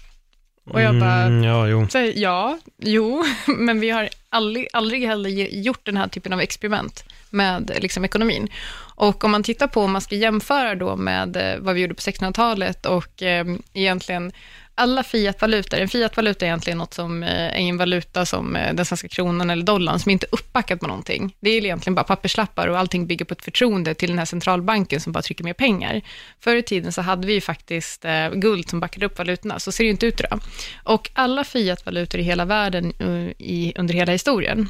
Och 0.70 0.80
jag 0.80 1.00
bara, 1.00 1.22
Mm, 1.22 1.44
ja, 1.44 1.68
jo. 1.68 1.86
här, 1.94 2.12
ja, 2.16 2.58
jo, 2.78 3.24
men 3.46 3.80
vi 3.80 3.90
har 3.90 4.08
aldrig, 4.28 4.68
aldrig 4.72 5.06
heller 5.06 5.30
gjort 5.30 5.86
den 5.86 5.96
här 5.96 6.08
typen 6.08 6.32
av 6.32 6.40
experiment 6.40 7.04
med 7.30 7.78
liksom, 7.80 8.04
ekonomin. 8.04 8.48
Och 8.94 9.24
om 9.24 9.30
man 9.30 9.42
tittar 9.42 9.66
på, 9.66 9.80
om 9.82 9.92
man 9.92 10.00
ska 10.00 10.14
jämföra 10.16 10.74
då 10.74 10.96
med 10.96 11.36
eh, 11.36 11.58
vad 11.60 11.74
vi 11.74 11.80
gjorde 11.80 11.94
på 11.94 12.00
1600-talet 12.00 12.86
och 12.86 13.22
eh, 13.22 13.44
egentligen 13.72 14.32
alla 14.80 15.02
fiatvalutor, 15.02 15.78
en 15.78 15.88
fiatvaluta 15.88 16.44
är 16.44 16.48
egentligen 16.48 16.78
något 16.78 16.94
som 16.94 17.22
eh, 17.22 17.28
är 17.30 17.56
en 17.56 17.76
valuta 17.76 18.26
som 18.26 18.56
eh, 18.56 18.74
den 18.74 18.84
svenska 18.84 19.08
kronan 19.08 19.50
eller 19.50 19.64
dollarn, 19.64 19.98
som 19.98 20.10
inte 20.10 20.26
är 20.26 20.34
uppbackat 20.34 20.80
med 20.80 20.88
någonting. 20.88 21.36
Det 21.40 21.50
är 21.50 21.64
egentligen 21.64 21.94
bara 21.94 22.04
papperslappar 22.04 22.68
och 22.68 22.78
allting 22.78 23.06
bygger 23.06 23.24
på 23.24 23.32
ett 23.34 23.44
förtroende 23.44 23.94
till 23.94 24.08
den 24.08 24.18
här 24.18 24.24
centralbanken 24.24 25.00
som 25.00 25.12
bara 25.12 25.22
trycker 25.22 25.44
mer 25.44 25.52
pengar. 25.52 26.00
Förr 26.40 26.56
i 26.56 26.62
tiden 26.62 26.92
så 26.92 27.02
hade 27.02 27.26
vi 27.26 27.32
ju 27.32 27.40
faktiskt 27.40 28.04
eh, 28.04 28.30
guld 28.30 28.68
som 28.68 28.80
backade 28.80 29.06
upp 29.06 29.18
valutorna, 29.18 29.58
så 29.58 29.72
ser 29.72 29.84
det 29.84 29.86
ju 29.86 29.90
inte 29.90 30.06
ut 30.06 30.20
idag. 30.20 30.40
Och 30.84 31.10
alla 31.12 31.44
fiatvalutor 31.44 32.20
i 32.20 32.22
hela 32.22 32.44
världen 32.44 32.92
i, 33.38 33.72
under 33.76 33.94
hela 33.94 34.12
historien, 34.12 34.68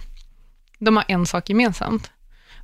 de 0.79 0.97
har 0.97 1.05
en 1.09 1.27
sak 1.27 1.49
gemensamt. 1.49 2.11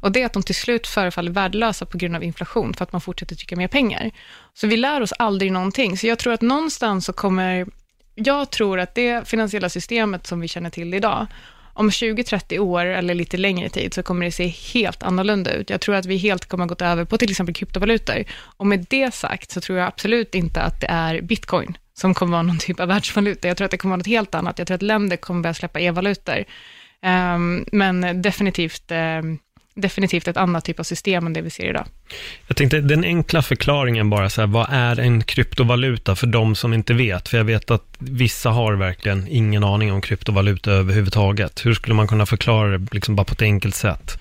Och 0.07 0.13
det 0.13 0.23
är 0.23 0.27
att 0.27 0.33
de 0.33 0.43
till 0.43 0.55
slut 0.55 0.87
förefaller 0.87 1.31
värdelösa 1.31 1.87
på 1.87 1.99
grund 1.99 2.17
av 2.17 2.25
inflation, 2.25 2.75
för 2.75 2.83
att 2.83 2.93
man 2.93 3.01
fortsätter 3.01 3.37
trycka 3.37 3.57
mer 3.57 3.69
pengar. 3.69 4.11
Så 4.55 4.67
vi 4.67 4.77
lär 4.77 5.01
oss 5.01 5.13
aldrig 5.13 5.53
någonting. 5.53 5.99
Så 5.99 6.07
jag 6.07 6.19
tror 6.19 6.33
att 6.33 6.41
någonstans 6.41 7.05
så 7.05 7.13
kommer, 7.13 7.67
jag 8.15 8.51
tror 8.51 8.81
att 8.81 8.95
det 8.95 9.29
finansiella 9.29 9.69
systemet 9.69 10.27
som 10.27 10.41
vi 10.41 10.49
känner 10.49 10.71
till 10.71 10.95
idag, 10.95 11.27
om 11.73 11.91
20-30 11.91 12.59
år 12.59 12.85
eller 12.85 13.15
lite 13.15 13.37
längre 13.37 13.69
tid 13.69 13.95
så 13.95 14.03
kommer 14.03 14.27
det 14.27 14.33
se 14.33 14.47
helt 14.47 15.03
annorlunda 15.03 15.53
ut. 15.53 15.71
Jag 15.71 15.81
tror 15.81 15.95
att 15.95 16.07
vi 16.07 16.17
helt 16.17 16.47
kommer 16.47 16.67
gått 16.67 16.83
över 16.83 17.05
på 17.05 17.19
till 17.19 17.31
exempel 17.31 17.55
kryptovalutor. 17.55 18.25
Och 18.57 18.67
med 18.67 18.87
det 18.91 19.15
sagt 19.15 19.51
så 19.51 19.61
tror 19.61 19.79
jag 19.79 19.87
absolut 19.87 20.35
inte 20.35 20.61
att 20.61 20.81
det 20.81 20.87
är 20.87 21.21
bitcoin 21.21 21.79
som 21.95 22.15
kommer 22.15 22.33
vara 22.33 22.43
någon 22.43 22.59
typ 22.59 22.81
av 22.81 22.89
världsvaluta. 22.89 23.49
Jag 23.49 23.57
tror 23.57 23.65
att 23.65 23.71
det 23.71 23.79
kommer 23.79 23.93
vara 23.93 23.99
något 23.99 24.07
helt 24.07 24.35
annat. 24.35 24.59
Jag 24.59 24.67
tror 24.67 24.75
att 24.75 24.83
länder 24.83 25.17
kommer 25.17 25.43
börja 25.43 25.55
släppa 25.55 25.81
e-valutor. 25.81 26.45
Um, 27.03 27.67
men 27.73 28.23
definitivt, 28.23 28.93
um, 28.93 29.39
definitivt 29.77 30.29
ett 30.29 30.37
annat 30.37 30.65
typ 30.65 30.81
av 30.81 30.85
system 30.85 31.27
än 31.27 31.33
det 31.33 31.41
vi 31.41 31.51
ser 31.51 31.65
idag. 31.65 31.87
Jag 32.47 32.57
tänkte, 32.57 32.81
den 32.81 33.05
enkla 33.05 33.43
förklaringen 33.43 34.11
bara, 34.11 34.31
så 34.31 34.41
här, 34.41 34.49
vad 34.49 34.67
är 34.71 35.01
en 35.01 35.23
kryptovaluta 35.23 36.17
för 36.17 36.27
de 36.27 36.55
som 36.55 36.75
inte 36.75 36.95
vet? 36.95 37.29
För 37.29 37.37
jag 37.37 37.45
vet 37.45 37.71
att 37.71 37.85
vissa 37.99 38.51
har 38.51 38.75
verkligen 38.75 39.29
ingen 39.29 39.65
aning 39.65 39.93
om 39.93 40.01
kryptovaluta 40.01 40.71
överhuvudtaget. 40.73 41.67
Hur 41.67 41.75
skulle 41.75 41.95
man 41.95 42.09
kunna 42.09 42.27
förklara 42.27 42.79
det 42.79 42.95
liksom 42.95 43.17
bara 43.17 43.25
på 43.25 43.33
ett 43.33 43.43
enkelt 43.43 43.75
sätt? 43.75 44.19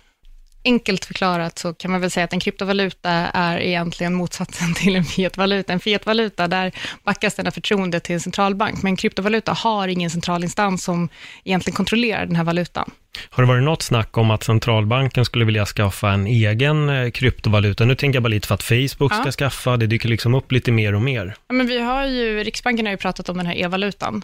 Enkelt 0.65 1.05
förklarat 1.05 1.59
så 1.59 1.73
kan 1.73 1.91
man 1.91 2.01
väl 2.01 2.11
säga 2.11 2.23
att 2.23 2.33
en 2.33 2.39
kryptovaluta 2.39 3.09
är 3.33 3.57
egentligen 3.59 4.13
motsatsen 4.13 4.73
till 4.75 4.95
en 4.95 5.03
fiatvaluta. 5.05 5.73
En 5.73 5.79
fiatvaluta, 5.79 6.47
där 6.47 6.71
backas 7.03 7.35
den 7.35 7.47
av 7.47 7.51
förtroendet 7.51 8.03
till 8.03 8.13
en 8.15 8.19
centralbank, 8.21 8.83
men 8.83 8.89
en 8.89 8.95
kryptovaluta 8.97 9.53
har 9.53 9.87
ingen 9.87 10.09
centralinstans 10.09 10.83
som 10.83 11.09
egentligen 11.43 11.75
kontrollerar 11.75 12.25
den 12.25 12.35
här 12.35 12.43
valutan. 12.43 12.91
Har 13.29 13.43
det 13.43 13.47
varit 13.47 13.63
något 13.63 13.81
snack 13.81 14.17
om 14.17 14.31
att 14.31 14.43
centralbanken 14.43 15.25
skulle 15.25 15.45
vilja 15.45 15.65
skaffa 15.65 16.09
en 16.11 16.27
egen 16.27 16.89
eh, 16.89 17.09
kryptovaluta? 17.11 17.85
Nu 17.85 17.95
tänker 17.95 18.15
jag 18.15 18.23
bara 18.23 18.29
lite 18.29 18.47
för 18.47 18.55
att 18.55 18.63
Facebook 18.63 19.11
Ja. 19.11 19.21
ska 19.21 19.31
skaffa, 19.31 19.77
det 19.77 19.87
dyker 19.87 20.09
liksom 20.09 20.33
upp 20.35 20.51
lite 20.51 20.71
mer 20.71 20.95
och 20.95 21.01
mer. 21.01 21.35
Ja, 21.47 21.53
men 21.53 21.67
vi 21.67 21.79
har 21.79 22.05
ju, 22.05 22.43
Riksbanken 22.43 22.85
har 22.85 22.91
ju 22.93 22.97
pratat 22.97 23.29
om 23.29 23.37
den 23.37 23.45
här 23.45 23.55
e-valutan 23.55 24.23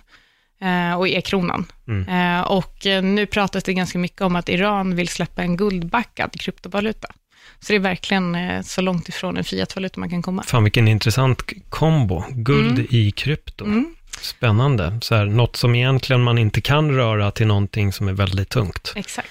och 0.97 1.07
e-kronan. 1.07 1.66
Eh, 2.09 2.41
och 2.41 2.86
eh, 2.86 3.03
nu 3.03 3.26
pratas 3.26 3.64
det 3.64 3.74
ganska 3.74 3.97
mycket 3.99 4.22
om 4.22 4.36
att 4.36 4.49
Iran 4.49 4.95
vill 4.95 5.07
släppa 5.07 5.41
en 5.41 5.57
guldbackad 5.57 6.39
kryptovaluta. 6.41 7.07
Så 7.59 7.74
det 7.74 7.76
är 7.76 7.80
verkligen 7.80 8.36
eh, 8.36 8.62
så 8.62 8.82
långt 8.82 9.09
ifrån 9.09 9.38
en 9.38 9.43
fiatvaluta 9.43 9.99
man 9.99 10.09
kan 10.09 10.22
komma. 10.22 10.43
Fan 10.43 10.64
vilken 10.64 10.88
intressant 10.88 11.41
kombo. 11.70 12.24
Guld 12.30 12.72
Mm. 12.80 12.88
i 12.89 13.12
krypto. 13.12 13.66
Mm, 13.66 13.95
Spännande. 14.22 14.97
Så 15.01 15.16
här, 15.16 15.26
något 15.26 15.55
som 15.55 15.76
egentligen 15.76 16.22
man 16.24 16.38
inte 16.38 16.62
kan 16.62 16.91
röra 16.91 17.32
till 17.32 17.47
någonting 17.47 17.93
som 17.93 18.07
är 18.07 18.14
väldigt 18.14 18.49
tungt. 18.49 18.93
exakt. 18.95 19.28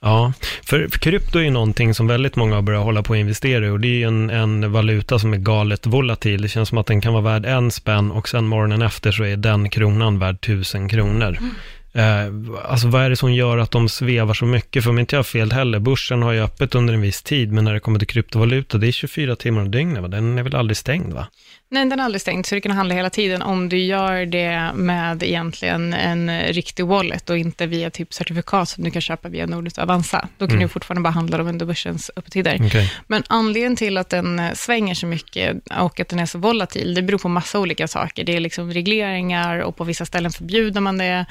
Ja, 0.00 0.32
för, 0.64 0.88
för 0.88 0.98
krypto 0.98 1.38
är 1.38 1.42
ju 1.42 1.50
någonting 1.50 1.94
som 1.94 2.06
väldigt 2.06 2.36
många 2.36 2.54
har 2.54 2.62
börjat 2.62 2.84
hålla 2.84 3.02
på 3.02 3.12
att 3.12 3.18
investera 3.18 3.66
i 3.66 3.70
och 3.70 3.80
det 3.80 3.88
är 3.88 3.98
ju 3.98 4.04
en, 4.04 4.30
en 4.30 4.72
valuta 4.72 5.18
som 5.18 5.32
är 5.32 5.38
galet 5.38 5.86
volatil. 5.86 6.42
Det 6.42 6.48
känns 6.48 6.68
som 6.68 6.78
att 6.78 6.86
den 6.86 7.00
kan 7.00 7.12
vara 7.12 7.22
värd 7.22 7.46
en 7.46 7.70
spänn 7.70 8.10
och 8.10 8.28
sen 8.28 8.46
morgonen 8.46 8.82
efter 8.82 9.12
så 9.12 9.24
är 9.24 9.36
den 9.36 9.70
kronan 9.70 10.18
värd 10.18 10.40
tusen 10.40 10.88
kronor. 10.88 11.28
Mm. 11.28 11.50
Eh, 11.92 12.26
alltså 12.64 12.88
vad 12.88 13.02
är 13.02 13.10
det 13.10 13.16
som 13.16 13.32
gör 13.32 13.58
att 13.58 13.70
de 13.70 13.88
svevar 13.88 14.34
så 14.34 14.44
mycket? 14.44 14.82
För 14.84 14.90
om 14.90 14.98
inte 14.98 15.14
jag 15.16 15.18
har 15.18 15.24
fel 15.24 15.52
heller, 15.52 15.78
börsen 15.78 16.22
har 16.22 16.32
ju 16.32 16.40
öppet 16.42 16.74
under 16.74 16.94
en 16.94 17.00
viss 17.00 17.22
tid, 17.22 17.52
men 17.52 17.64
när 17.64 17.74
det 17.74 17.80
kommer 17.80 17.98
till 17.98 18.08
kryptovaluta, 18.08 18.78
det 18.78 18.88
är 18.88 18.92
24 18.92 19.36
timmar 19.36 19.60
om 19.62 19.70
dygnet, 19.70 20.02
va? 20.02 20.08
Den 20.08 20.38
är 20.38 20.42
väl 20.42 20.54
aldrig 20.54 20.76
stängd, 20.76 21.12
va? 21.12 21.26
Nej, 21.70 21.86
den 21.86 22.00
är 22.00 22.04
aldrig 22.04 22.20
stängd, 22.20 22.46
så 22.46 22.54
du 22.54 22.60
kan 22.60 22.72
handla 22.72 22.94
hela 22.94 23.10
tiden 23.10 23.42
om 23.42 23.68
du 23.68 23.78
gör 23.78 24.26
det 24.26 24.70
med 24.74 25.22
egentligen 25.22 25.94
en 25.94 26.40
riktig 26.40 26.86
wallet 26.86 27.30
och 27.30 27.38
inte 27.38 27.66
via 27.66 27.90
typ 27.90 28.14
certifikat 28.14 28.68
som 28.68 28.84
du 28.84 28.90
kan 28.90 29.02
köpa 29.02 29.28
via 29.28 29.46
Nordnet 29.46 29.76
och 29.78 29.82
Avanza. 29.84 30.28
Då 30.38 30.46
kan 30.46 30.56
Mm. 30.56 30.62
du 30.62 30.68
fortfarande 30.68 31.02
bara 31.02 31.10
handla 31.10 31.38
dem 31.38 31.46
under 31.46 31.66
börsens 31.66 32.10
öppettider. 32.16 32.58
Okej. 32.66 32.92
Men 33.06 33.22
anledningen 33.26 33.76
till 33.76 33.98
att 33.98 34.08
den 34.10 34.40
svänger 34.54 34.94
så 34.94 35.06
mycket 35.06 35.56
och 35.80 36.00
att 36.00 36.08
den 36.08 36.18
är 36.18 36.26
så 36.26 36.38
volatil, 36.38 36.94
det 36.94 37.02
beror 37.02 37.18
på 37.18 37.28
massa 37.28 37.58
olika 37.58 37.88
saker. 37.88 38.24
Det 38.24 38.36
är 38.36 38.40
liksom 38.40 38.72
regleringar 38.72 39.58
och 39.58 39.76
på 39.76 39.84
vissa 39.84 40.04
ställen 40.06 40.30
förbjuder 40.32 40.80
man 40.80 40.98
det. 40.98 41.26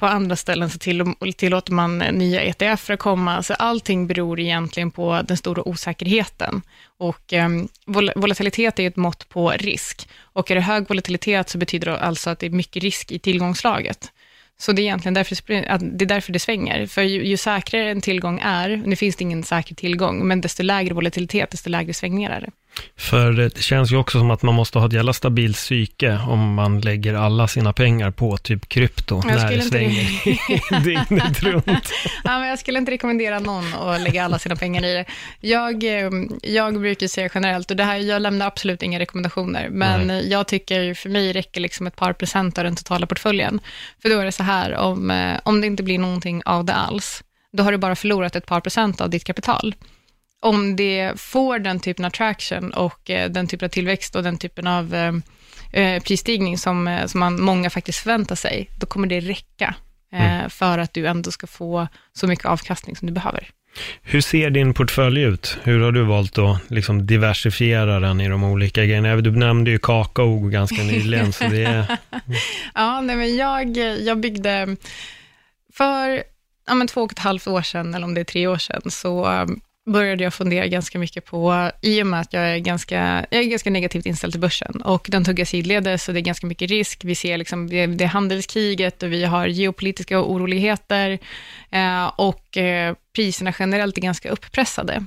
På 0.00 0.06
andra 0.06 0.36
ställen 0.36 0.70
så 0.70 0.78
till, 0.78 1.14
tillåter 1.36 1.72
man 1.72 1.98
nya 1.98 2.42
ETF 2.42 2.90
att 2.90 2.98
komma. 2.98 3.42
Så 3.42 3.54
allting 3.54 4.06
beror 4.06 4.40
egentligen 4.40 4.90
på 4.90 5.22
den 5.24 5.36
stora 5.36 5.68
osäkerheten. 5.68 6.62
Och 6.98 7.32
ehm, 7.32 7.68
vol 7.86 8.10
volatilitet 8.16 8.78
är 8.78 8.86
ett 8.86 8.96
mått 8.96 9.28
på 9.28 9.50
risk. 9.50 10.08
Och 10.20 10.50
är 10.50 10.54
det 10.54 10.60
hög 10.60 10.88
volatilitet 10.88 11.48
så 11.48 11.58
betyder 11.58 11.90
det 11.90 11.98
alltså 11.98 12.30
att 12.30 12.38
det 12.38 12.46
är 12.46 12.50
mycket 12.50 12.82
risk 12.82 13.12
i 13.12 13.18
tillgångslaget. 13.18 14.12
Så 14.58 14.72
det 14.72 14.82
är 14.82 14.84
egentligen 14.84 15.14
därför, 15.14 15.36
det 15.46 15.66
att 15.66 15.98
det 15.98 16.04
är 16.04 16.06
därför 16.06 16.32
det 16.32 16.38
svänger. 16.38 16.86
För 16.86 17.02
ju, 17.02 17.26
ju 17.26 17.36
säkrare 17.36 17.90
en 17.90 18.00
tillgång 18.00 18.40
är, 18.42 18.82
nu 18.86 18.96
finns 18.96 19.16
det 19.16 19.22
ingen 19.22 19.42
säker 19.42 19.74
tillgång, 19.74 20.28
men 20.28 20.40
desto 20.40 20.62
lägre 20.62 20.94
volatilitet, 20.94 21.50
desto 21.50 21.70
lägre 21.70 21.94
svängningar 21.94 22.30
är 22.30 22.40
det. 22.40 22.50
För 22.96 23.32
det 23.32 23.62
känns 23.62 23.92
ju 23.92 23.96
också 23.96 24.18
som 24.18 24.30
att 24.30 24.42
man 24.42 24.54
måste 24.54 24.78
ha 24.78 24.86
ett 24.86 24.92
jävla 24.92 25.12
stabilt 25.12 25.56
psyke 25.56 26.20
om 26.28 26.54
man 26.54 26.80
lägger 26.80 27.14
alla 27.14 27.48
sina 27.48 27.72
pengar 27.72 28.10
på 28.10 28.36
typ 28.36 28.68
krypto 28.68 29.22
Jag 29.24 29.36
när 29.36 29.56
det 29.56 29.62
svänger 29.62 30.84
dygnet 30.84 31.42
runt. 31.42 31.66
Ja, 32.24 32.38
men 32.38 32.48
jag 32.48 32.58
skulle 32.58 32.78
inte 32.78 32.92
rekommendera 32.92 33.38
någon 33.38 33.74
att 33.74 34.00
lägga 34.00 34.24
alla 34.24 34.38
sina 34.38 34.56
pengar 34.56 34.84
i 34.84 34.92
det. 34.92 35.04
Jag, 35.40 35.84
eh, 35.84 36.10
jag 36.42 36.80
brukar 36.80 37.06
säga 37.06 37.28
generellt, 37.34 37.70
och 37.70 37.76
det 37.76 37.84
här, 37.84 37.96
jag 37.96 38.22
lämnar 38.22 38.46
absolut 38.46 38.82
inga 38.82 38.98
rekommendationer, 38.98 39.68
men 39.70 40.28
jag 40.30 40.48
tycker 40.48 40.94
för 40.94 41.08
mig 41.08 41.32
räcker 41.32 41.60
liksom 41.60 41.86
ett 41.86 41.96
par 41.96 42.12
procent 42.12 42.58
av 42.58 42.64
den 42.64 42.76
totala 42.76 43.06
portföljen. 43.06 43.60
För 44.02 44.08
då 44.08 44.18
är 44.18 44.24
det 44.24 44.32
så 44.32 44.42
här, 44.42 44.76
om, 44.76 45.10
eh, 45.10 45.40
om 45.42 45.60
det 45.60 45.66
inte 45.66 45.82
blir 45.82 45.98
någonting 45.98 46.42
av 46.44 46.64
det 46.64 46.74
alls, 46.74 47.22
då 47.52 47.62
har 47.62 47.72
du 47.72 47.78
bara 47.78 47.96
förlorat 47.96 48.36
ett 48.36 48.46
par 48.46 48.60
procent 48.60 49.00
av 49.00 49.10
ditt 49.10 49.24
kapital. 49.24 49.74
Om 50.42 50.76
det 50.76 51.20
får 51.20 51.58
den 51.58 51.80
typen 51.80 52.04
av 52.04 52.10
traction 52.10 52.72
och 52.72 53.10
eh, 53.10 53.30
den 53.30 53.46
typen 53.46 53.66
av 53.66 53.70
tillväxt 53.70 54.16
och 54.16 54.22
den 54.22 54.38
typen 54.38 54.66
av 54.66 54.94
eh, 54.94 55.12
eh, 55.72 56.02
prisstigning 56.02 56.58
som, 56.58 56.88
eh, 56.88 57.06
som 57.06 57.20
man, 57.20 57.42
många 57.42 57.70
faktiskt 57.70 57.98
förväntar 57.98 58.36
sig, 58.36 58.70
då 58.78 58.86
kommer 58.86 59.08
det 59.08 59.20
räcka 59.20 59.74
eh, 60.12 60.48
för 60.48 60.78
att 60.78 60.94
du 60.94 61.06
ändå 61.06 61.30
ska 61.30 61.46
få 61.46 61.88
så 62.12 62.26
mycket 62.26 62.44
avkastning 62.44 62.96
som 62.96 63.06
du 63.06 63.12
behöver. 63.12 63.48
Hur 64.02 64.20
ser 64.20 64.50
din 64.50 64.74
portfölj 64.74 65.22
ut? 65.22 65.58
Hur 65.62 65.80
har 65.80 65.92
du 65.92 66.02
valt 66.02 66.38
att 66.38 66.70
liksom 66.70 67.06
diversifiera 67.06 68.00
den 68.00 68.20
i 68.20 68.28
de 68.28 68.44
olika 68.44 68.84
grejerna? 68.84 69.16
Du 69.16 69.30
nämnde 69.30 69.70
ju 69.70 69.78
kakao 69.78 70.38
ganska 70.38 70.82
nyligen, 70.82 71.32
så 71.32 71.44
det 71.44 71.64
är... 71.64 71.98
Ja, 72.74 73.00
nej, 73.00 73.16
men 73.16 73.36
jag, 73.36 73.76
jag 73.76 74.20
byggde 74.20 74.76
för 75.72 76.22
ja, 76.66 76.74
men 76.74 76.86
två 76.86 77.02
och 77.02 77.12
ett 77.12 77.18
halvt 77.18 77.46
år 77.46 77.62
sedan, 77.62 77.94
eller 77.94 78.06
om 78.06 78.14
det 78.14 78.20
är 78.20 78.24
tre 78.24 78.46
år 78.46 78.58
sedan, 78.58 78.82
så 78.90 79.46
började 79.86 80.24
jag 80.24 80.34
fundera 80.34 80.66
ganska 80.66 80.98
mycket 80.98 81.24
på, 81.24 81.70
i 81.80 82.02
och 82.02 82.06
med 82.06 82.20
att 82.20 82.32
jag 82.32 82.42
är 82.42 82.58
ganska, 82.58 83.26
jag 83.30 83.40
är 83.40 83.44
ganska 83.44 83.70
negativt 83.70 84.06
inställd 84.06 84.32
till 84.32 84.40
börsen, 84.40 84.82
och 84.82 85.06
den 85.10 85.24
tuggar 85.24 85.44
sidledes, 85.44 86.08
och 86.08 86.14
det 86.14 86.20
är 86.20 86.22
ganska 86.22 86.46
mycket 86.46 86.70
risk. 86.70 87.04
Vi 87.04 87.14
ser 87.14 87.38
liksom, 87.38 87.70
det, 87.70 87.86
det 87.86 88.06
handelskriget, 88.06 89.02
och 89.02 89.12
vi 89.12 89.24
har 89.24 89.46
geopolitiska 89.46 90.20
oroligheter, 90.20 91.18
eh, 91.70 92.06
och 92.06 92.56
eh, 92.56 92.94
priserna 93.14 93.52
generellt 93.58 93.96
är 93.96 94.02
ganska 94.02 94.30
upppressade. 94.30 95.04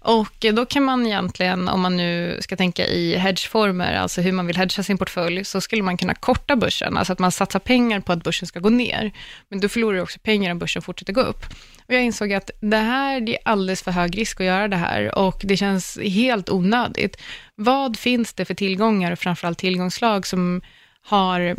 Och 0.00 0.44
eh, 0.44 0.54
då 0.54 0.66
kan 0.66 0.82
man 0.82 1.06
egentligen, 1.06 1.68
om 1.68 1.80
man 1.80 1.96
nu 1.96 2.38
ska 2.40 2.56
tänka 2.56 2.86
i 2.86 3.16
hedgeformer, 3.16 3.94
alltså 3.94 4.20
hur 4.20 4.32
man 4.32 4.46
vill 4.46 4.56
hedga 4.56 4.82
sin 4.82 4.98
portfölj, 4.98 5.44
så 5.44 5.60
skulle 5.60 5.82
man 5.82 5.96
kunna 5.96 6.14
korta 6.14 6.56
börsen, 6.56 6.96
alltså 6.96 7.12
att 7.12 7.18
man 7.18 7.32
satsar 7.32 7.58
pengar 7.58 8.00
på 8.00 8.12
att 8.12 8.24
börsen 8.24 8.48
ska 8.48 8.60
gå 8.60 8.68
ner. 8.68 9.12
Men 9.48 9.60
då 9.60 9.68
förlorar 9.68 9.96
du 9.96 10.02
också 10.02 10.18
pengar 10.18 10.50
om 10.50 10.58
börsen 10.58 10.82
fortsätter 10.82 11.12
gå 11.12 11.20
upp. 11.20 11.44
Och 11.88 11.94
jag 11.94 12.04
insåg 12.04 12.32
att 12.32 12.50
det 12.60 12.76
här, 12.76 13.20
det 13.20 13.34
är 13.34 13.38
alldeles 13.44 13.82
för 13.82 13.90
hög 13.90 14.18
risk 14.18 14.40
att 14.40 14.46
göra 14.46 14.68
det 14.68 14.76
här 14.76 15.18
och 15.18 15.40
det 15.44 15.56
känns 15.56 15.98
helt 15.98 16.50
onödigt. 16.50 17.16
Vad 17.54 17.96
finns 17.96 18.34
det 18.34 18.44
för 18.44 18.54
tillgångar 18.54 19.12
och 19.12 19.18
framförallt 19.18 19.58
tillgångslag 19.58 20.26
som 20.26 20.60
har, 21.02 21.56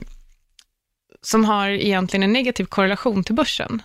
som 1.22 1.46
har 1.46 1.70
egentligen 1.70 2.24
en 2.24 2.34
negativ 2.34 2.66
korrelation 2.66 3.24
till 3.24 3.36
börsen? 3.36 3.82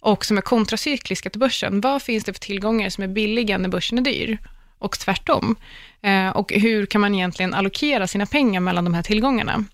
och 0.00 0.24
som 0.24 0.38
är 0.38 0.42
kontracykliska 0.42 1.30
till 1.30 1.40
börsen. 1.40 1.80
Vad 1.80 2.02
finns 2.02 2.24
det 2.24 2.32
för 2.32 2.40
tillgångar 2.40 2.88
som 2.88 3.04
är 3.04 3.08
billiga 3.08 3.58
när 3.58 3.68
börsen 3.68 3.98
är 3.98 4.02
dyr? 4.02 4.38
Och 4.78 4.98
tvärtom. 4.98 5.56
Eh, 6.02 6.28
och 6.28 6.52
hur 6.52 6.86
kan 6.86 7.00
man 7.00 7.14
egentligen 7.14 7.54
allokera 7.54 8.06
sina 8.06 8.26
pengar 8.26 8.60
mellan 8.60 8.84
de 8.84 8.94
här 8.94 9.02
tillgångarna? 9.02 9.64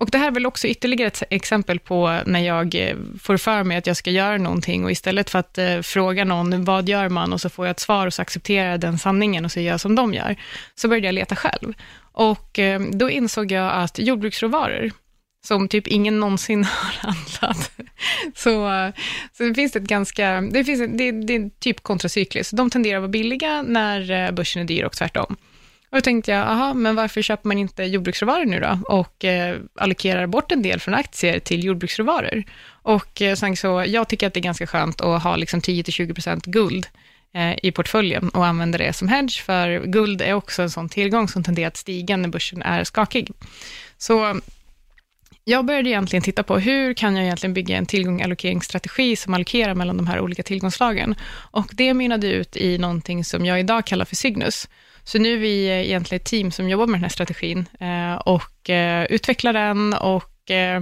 Och 0.00 0.10
det 0.10 0.18
här 0.18 0.26
är 0.26 0.30
väl 0.30 0.46
också 0.46 0.66
ytterligare 0.66 1.08
ett 1.08 1.22
exempel 1.30 1.78
på 1.78 2.20
när 2.26 2.40
jag 2.40 2.74
eh, 2.74 2.96
får 3.20 3.36
för 3.36 3.64
mig 3.64 3.76
att 3.76 3.86
jag 3.86 3.96
ska 3.96 4.10
göra 4.10 4.38
någonting 4.38 4.84
och 4.84 4.90
istället 4.90 5.30
för 5.30 5.38
att 5.38 5.58
eh, 5.58 5.80
fråga 5.80 6.24
någon, 6.24 6.64
vad 6.64 6.88
gör 6.88 7.08
man? 7.08 7.32
Och 7.32 7.40
så 7.40 7.48
får 7.48 7.66
jag 7.66 7.70
ett 7.70 7.80
svar 7.80 8.06
och 8.06 8.14
så 8.14 8.22
accepterar 8.22 8.70
jag 8.70 8.80
den 8.80 8.98
sanningen 8.98 9.44
och 9.44 9.52
så 9.52 9.60
gör 9.60 9.70
jag 9.70 9.80
som 9.80 9.94
de 9.94 10.14
gör. 10.14 10.36
Så 10.74 10.88
började 10.88 11.06
jag 11.06 11.14
leta 11.14 11.36
själv. 11.36 11.74
Och 12.12 12.58
eh, 12.58 12.80
då 12.80 13.10
insåg 13.10 13.52
jag 13.52 13.72
att 13.72 13.98
jordbruksråvaror, 13.98 14.90
som 15.46 15.68
typ 15.68 15.86
ingen 15.86 16.20
någonsin 16.20 16.64
har 16.64 17.08
handlat. 17.08 17.70
Så, 18.34 18.70
så 19.32 19.42
det 19.42 19.54
finns 19.54 19.76
ett 19.76 19.82
ganska, 19.82 20.40
det, 20.40 20.64
finns 20.64 20.80
det, 20.80 21.12
det 21.12 21.34
är 21.34 21.50
typ 21.60 21.82
kontracykliskt. 21.82 22.56
De 22.56 22.70
tenderar 22.70 22.96
att 22.96 23.02
vara 23.02 23.08
billiga 23.08 23.62
när 23.62 24.10
eh, 24.10 24.30
börsen 24.30 24.62
är 24.62 24.66
dyr 24.66 24.84
och 24.84 24.96
tvärtom. 24.96 25.36
Och 25.90 25.96
då 25.96 26.00
tänkte 26.00 26.30
jag, 26.30 26.48
aha, 26.48 26.74
men 26.74 26.96
varför 26.96 27.22
köper 27.22 27.48
man 27.48 27.58
inte 27.58 27.84
jordbruksråvaror 27.84 28.44
nu 28.44 28.60
då? 28.60 28.78
Och 28.88 29.24
eh, 29.24 29.56
allokerar 29.74 30.26
bort 30.26 30.52
en 30.52 30.62
del 30.62 30.80
från 30.80 30.94
aktier 30.94 31.38
till 31.38 31.64
jordbruksråvaror. 31.64 32.44
Och 32.68 33.22
eh, 33.22 33.34
sen 33.34 33.56
så, 33.56 33.84
jag 33.86 34.08
tycker 34.08 34.26
att 34.26 34.34
det 34.34 34.40
är 34.40 34.42
ganska 34.42 34.66
skönt 34.66 35.00
att 35.00 35.22
ha 35.22 35.36
liksom 35.36 35.60
10-20% 35.60 36.50
guld 36.50 36.86
eh, 37.34 37.54
i 37.62 37.72
portföljen 37.72 38.28
och 38.28 38.46
använda 38.46 38.78
det 38.78 38.92
som 38.92 39.08
hedge, 39.08 39.42
för 39.42 39.86
guld 39.86 40.22
är 40.22 40.32
också 40.32 40.62
en 40.62 40.70
sån 40.70 40.88
tillgång 40.88 41.28
som 41.28 41.44
tenderar 41.44 41.68
att 41.68 41.76
stiga 41.76 42.16
när 42.16 42.28
börsen 42.28 42.62
är 42.62 42.84
skakig. 42.84 43.30
Så 43.98 44.40
jag 45.44 45.64
började 45.64 45.88
egentligen 45.88 46.22
titta 46.22 46.42
på 46.42 46.58
hur 46.58 46.94
kan 46.94 47.16
jag 47.16 47.24
egentligen 47.24 47.54
bygga 47.54 47.76
en 47.76 47.86
tillgångsallokeringsstrategi 47.86 49.16
som 49.16 49.34
allokerar 49.34 49.74
mellan 49.74 49.96
de 49.96 50.06
här 50.06 50.20
olika 50.20 50.42
tillgångsslagen? 50.42 51.14
Och 51.30 51.70
det 51.72 51.94
mynnade 51.94 52.32
ut 52.32 52.56
i 52.56 52.78
någonting 52.78 53.24
som 53.24 53.46
jag 53.46 53.60
idag 53.60 53.86
kallar 53.86 54.04
för 54.04 54.16
Cygnus. 54.16 54.68
Så 55.08 55.18
nu 55.18 55.32
är 55.32 55.38
vi 55.38 55.66
egentligen 55.66 56.20
ett 56.20 56.26
team 56.26 56.50
som 56.50 56.68
jobbar 56.68 56.86
med 56.86 56.94
den 56.94 57.02
här 57.02 57.10
strategin 57.10 57.68
eh, 57.80 58.14
och 58.14 58.70
eh, 58.70 59.04
utvecklar 59.04 59.52
den 59.52 59.94
och 59.94 60.50
eh, 60.50 60.80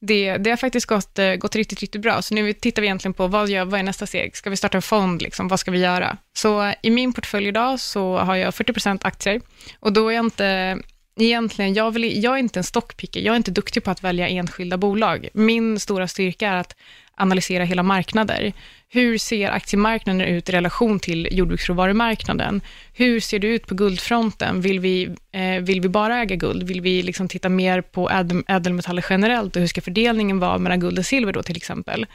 det, 0.00 0.36
det 0.36 0.50
har 0.50 0.56
faktiskt 0.56 0.86
gått, 0.86 1.18
eh, 1.18 1.34
gått 1.34 1.56
riktigt, 1.56 1.80
riktigt 1.80 2.02
bra. 2.02 2.22
Så 2.22 2.34
nu 2.34 2.52
tittar 2.52 2.82
vi 2.82 2.88
egentligen 2.88 3.14
på 3.14 3.26
vad, 3.26 3.48
gör, 3.50 3.64
vad 3.64 3.80
är 3.80 3.84
nästa 3.84 4.06
steg? 4.06 4.36
Ska 4.36 4.50
vi 4.50 4.56
starta 4.56 4.78
en 4.78 4.82
fond? 4.82 5.22
Liksom? 5.22 5.48
Vad 5.48 5.60
ska 5.60 5.70
vi 5.70 5.78
göra? 5.78 6.16
Så 6.32 6.62
eh, 6.62 6.74
i 6.82 6.90
min 6.90 7.12
portfölj 7.12 7.48
idag 7.48 7.80
så 7.80 8.18
har 8.18 8.36
jag 8.36 8.54
40% 8.54 8.98
aktier 9.02 9.40
och 9.80 9.92
då 9.92 10.08
är 10.08 10.14
jag 10.14 10.24
inte 10.24 10.78
Egentligen, 11.16 11.74
jag, 11.74 11.90
vill, 11.90 12.22
jag 12.22 12.34
är 12.34 12.38
inte 12.38 12.60
en 12.60 12.64
stockpicker, 12.64 13.20
jag 13.20 13.32
är 13.32 13.36
inte 13.36 13.50
duktig 13.50 13.84
på 13.84 13.90
att 13.90 14.04
välja 14.04 14.28
enskilda 14.28 14.76
bolag. 14.76 15.28
Min 15.34 15.80
stora 15.80 16.08
styrka 16.08 16.48
är 16.48 16.56
att 16.56 16.76
analysera 17.14 17.64
hela 17.64 17.82
marknader. 17.82 18.52
Hur 18.94 19.18
ser 19.18 19.50
aktiemarknaden 19.50 20.20
ut 20.20 20.48
i 20.48 20.52
relation 20.52 21.00
till 21.00 21.28
jordbruksråvarumarknaden? 21.30 22.60
Hur 22.92 23.20
ser 23.20 23.38
det 23.38 23.46
ut 23.46 23.66
på 23.66 23.74
guldfronten? 23.74 24.60
Vill 24.60 24.80
vi, 24.80 25.08
eh, 25.32 25.62
vill 25.62 25.80
vi 25.80 25.88
bara 25.88 26.18
äga 26.22 26.36
guld? 26.36 26.62
Vill 26.62 26.80
vi 26.80 27.02
liksom 27.02 27.28
titta 27.28 27.48
mer 27.48 27.80
på 27.80 28.10
ädelmetaller 28.48 29.04
generellt 29.10 29.56
och 29.56 29.60
hur 29.60 29.66
ska 29.66 29.80
fördelningen 29.80 30.38
vara 30.38 30.58
mellan 30.58 30.80
guld 30.80 30.98
och 30.98 31.06
silver 31.06 31.32
då 31.32 31.42
till 31.42 31.56
exempel? 31.56 32.06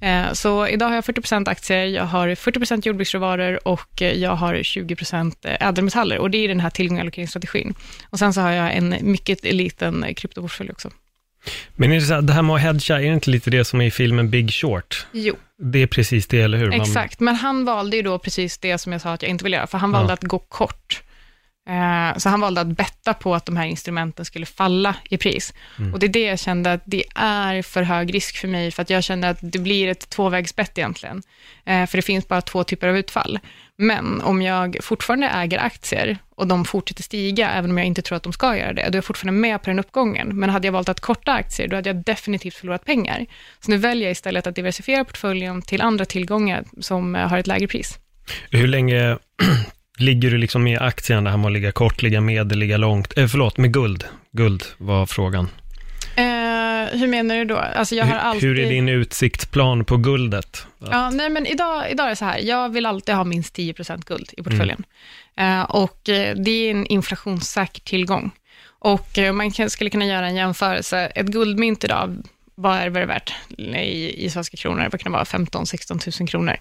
Eh, 0.00 0.32
Så 0.32 0.66
idag 0.68 0.86
har 0.88 0.94
jag 0.94 1.04
40% 1.04 1.48
aktier, 1.48 1.86
jag 1.86 2.04
har 2.04 2.28
40% 2.34 2.86
jordbruksråvaror 2.86 3.68
och 3.68 4.02
eh, 4.02 4.12
jag 4.12 4.36
har 4.36 4.54
20% 4.54 5.34
eh, 5.44 5.68
ädelmetaller 5.68 6.18
och 6.18 6.30
det 6.30 6.38
är 6.38 6.48
den 6.48 6.60
här 6.60 6.70
tillgångsallokeringsstrategin. 6.70 7.74
Och 8.10 8.18
sen 8.18 8.32
så 8.34 8.40
har 8.40 8.50
jag 8.50 8.76
en 8.76 8.94
mycket 9.00 9.44
liten 9.44 10.04
eh, 10.04 10.14
kryptoportfölj 10.14 10.70
också. 10.70 10.90
Men 11.76 11.92
är 11.92 11.94
det, 11.94 12.00
så 12.00 12.14
här, 12.14 12.22
det 12.22 12.32
här 12.32 12.42
med 12.42 12.56
att 12.56 12.62
hedga, 12.62 12.96
är 13.00 13.02
det 13.08 13.14
inte 13.14 13.30
lite 13.30 13.50
det 13.50 13.64
som 13.64 13.80
är 13.80 13.84
i 13.84 13.90
filmen 13.90 14.30
Big 14.30 14.52
Short? 14.52 15.06
Jo, 15.12 15.36
Det 15.58 15.82
är 15.82 15.86
precis 15.86 16.26
det, 16.26 16.40
eller 16.40 16.58
hur? 16.58 16.68
Man- 16.70 16.80
exakt. 16.80 17.20
Men 17.20 17.34
han 17.34 17.64
valde 17.64 17.96
ju 17.96 18.02
då 18.02 18.18
precis 18.18 18.58
det 18.58 18.78
som 18.78 18.92
jag 18.92 19.00
sa 19.00 19.12
att 19.12 19.22
jag 19.22 19.28
inte 19.30 19.44
ville 19.44 19.56
göra, 19.56 19.66
för 19.66 19.78
han 19.78 19.90
Ja. 19.92 19.98
valde 19.98 20.12
att 20.12 20.22
gå 20.22 20.38
kort. 20.38 21.02
Eh, 21.68 22.18
Så 22.18 22.28
han 22.28 22.40
valde 22.40 22.60
att 22.60 22.66
betta 22.76 23.14
på 23.14 23.34
att 23.34 23.46
de 23.46 23.56
här 23.56 23.66
instrumenten 23.66 24.24
skulle 24.24 24.46
falla 24.46 24.96
i 25.10 25.16
pris. 25.18 25.54
Mm. 25.78 25.92
Och 25.94 25.98
det 26.00 26.06
är 26.06 26.08
det 26.08 26.22
jag 26.24 26.38
kände 26.38 26.72
att 26.72 26.82
det 26.84 27.04
är 27.14 27.62
för 27.62 27.82
hög 27.82 28.14
risk 28.14 28.36
för 28.36 28.48
mig, 28.48 28.70
för 28.70 28.82
att 28.82 28.90
jag 28.90 29.04
kände 29.04 29.28
att 29.28 29.38
det 29.40 29.58
blir 29.58 29.88
ett 29.88 30.08
tvåvägsbett 30.10 30.78
egentligen. 30.78 31.22
Eh, 31.64 31.86
För 31.86 31.98
det 31.98 32.02
finns 32.02 32.28
bara 32.28 32.40
två 32.40 32.64
typer 32.64 32.88
av 32.88 32.96
utfall. 32.96 33.38
Men 33.76 34.20
om 34.20 34.42
jag 34.42 34.76
fortfarande 34.80 35.26
äger 35.28 35.58
aktier 35.58 36.18
och 36.36 36.46
de 36.46 36.64
fortsätter 36.64 37.02
stiga, 37.02 37.50
även 37.50 37.70
om 37.70 37.78
jag 37.78 37.86
inte 37.86 38.02
tror 38.02 38.16
att 38.16 38.22
de 38.22 38.32
ska 38.32 38.56
göra 38.56 38.72
det, 38.72 38.82
då 38.82 38.88
är 38.88 38.94
jag 38.94 39.04
fortfarande 39.04 39.40
med 39.40 39.62
på 39.62 39.70
den 39.70 39.78
uppgången. 39.78 40.28
Men 40.38 40.50
hade 40.50 40.66
jag 40.66 40.72
valt 40.72 40.88
att 40.88 41.00
korta 41.00 41.32
aktier, 41.32 41.68
då 41.68 41.76
hade 41.76 41.88
jag 41.88 41.96
definitivt 42.04 42.54
förlorat 42.54 42.84
pengar. 42.84 43.26
Så 43.60 43.70
nu 43.70 43.76
väljer 43.76 44.04
jag 44.04 44.12
istället 44.12 44.46
att 44.46 44.54
diversifiera 44.54 45.04
portföljen 45.04 45.62
till 45.62 45.80
andra 45.82 46.04
tillgångar 46.04 46.64
som 46.80 47.16
eh, 47.16 47.28
har 47.28 47.38
ett 47.38 47.46
lägre 47.46 47.66
pris. 47.66 47.98
Hur 48.50 48.66
länge 48.68 49.18
ligger 50.02 50.30
du 50.30 50.38
liksom 50.38 50.62
med 50.62 50.82
aktien, 50.82 51.24
det 51.24 51.30
här 51.30 51.36
med 51.36 51.46
att 51.46 51.52
ligga 51.52 51.72
kort, 51.72 52.02
ligga 52.02 52.20
medel, 52.20 52.58
ligga 52.58 52.76
långt? 52.76 53.18
Eh, 53.18 53.26
förlåt, 53.26 53.56
med 53.56 53.72
guld. 53.72 54.04
Guld 54.32 54.64
var 54.78 55.06
frågan. 55.06 55.48
Eh, 56.16 56.98
hur 56.98 57.06
menar 57.06 57.36
du 57.36 57.44
då? 57.44 57.56
Alltså 57.56 57.94
jag 57.94 58.04
har 58.04 58.12
hur, 58.12 58.18
alltid... 58.18 58.48
hur 58.48 58.58
är 58.58 58.68
din 58.68 58.88
utsiktsplan 58.88 59.84
på 59.84 59.96
guldet? 59.96 60.66
Ja, 60.90 61.10
nej, 61.10 61.30
men 61.30 61.46
idag, 61.46 61.90
idag 61.90 62.06
är 62.06 62.10
det 62.10 62.16
så 62.16 62.24
här, 62.24 62.38
jag 62.38 62.68
vill 62.68 62.86
alltid 62.86 63.14
ha 63.14 63.24
minst 63.24 63.56
10% 63.58 64.02
guld 64.06 64.30
i 64.36 64.42
portföljen. 64.42 64.84
Eh, 65.36 65.62
och 65.62 66.08
eh, 66.08 66.36
det 66.36 66.50
är 66.50 66.70
en 66.70 66.86
inflationssäker 66.86 67.80
tillgång. 67.80 68.30
Och 68.78 69.18
eh, 69.18 69.32
man 69.32 69.50
kan, 69.50 69.70
skulle 69.70 69.90
kunna 69.90 70.06
göra 70.06 70.26
en 70.26 70.36
jämförelse. 70.36 70.98
Ett 70.98 71.26
guldmynt 71.26 71.84
idag, 71.84 72.16
vad 72.62 72.76
är 72.76 72.90
det 72.90 73.06
värt 73.06 73.34
i, 73.58 74.24
i 74.24 74.30
svenska 74.30 74.56
kronor? 74.56 74.88
Vad 74.92 75.00
kan 75.00 75.12
det 75.12 75.16
vara? 75.16 75.24
15-16 75.24 76.20
000 76.20 76.28
kronor. 76.28 76.56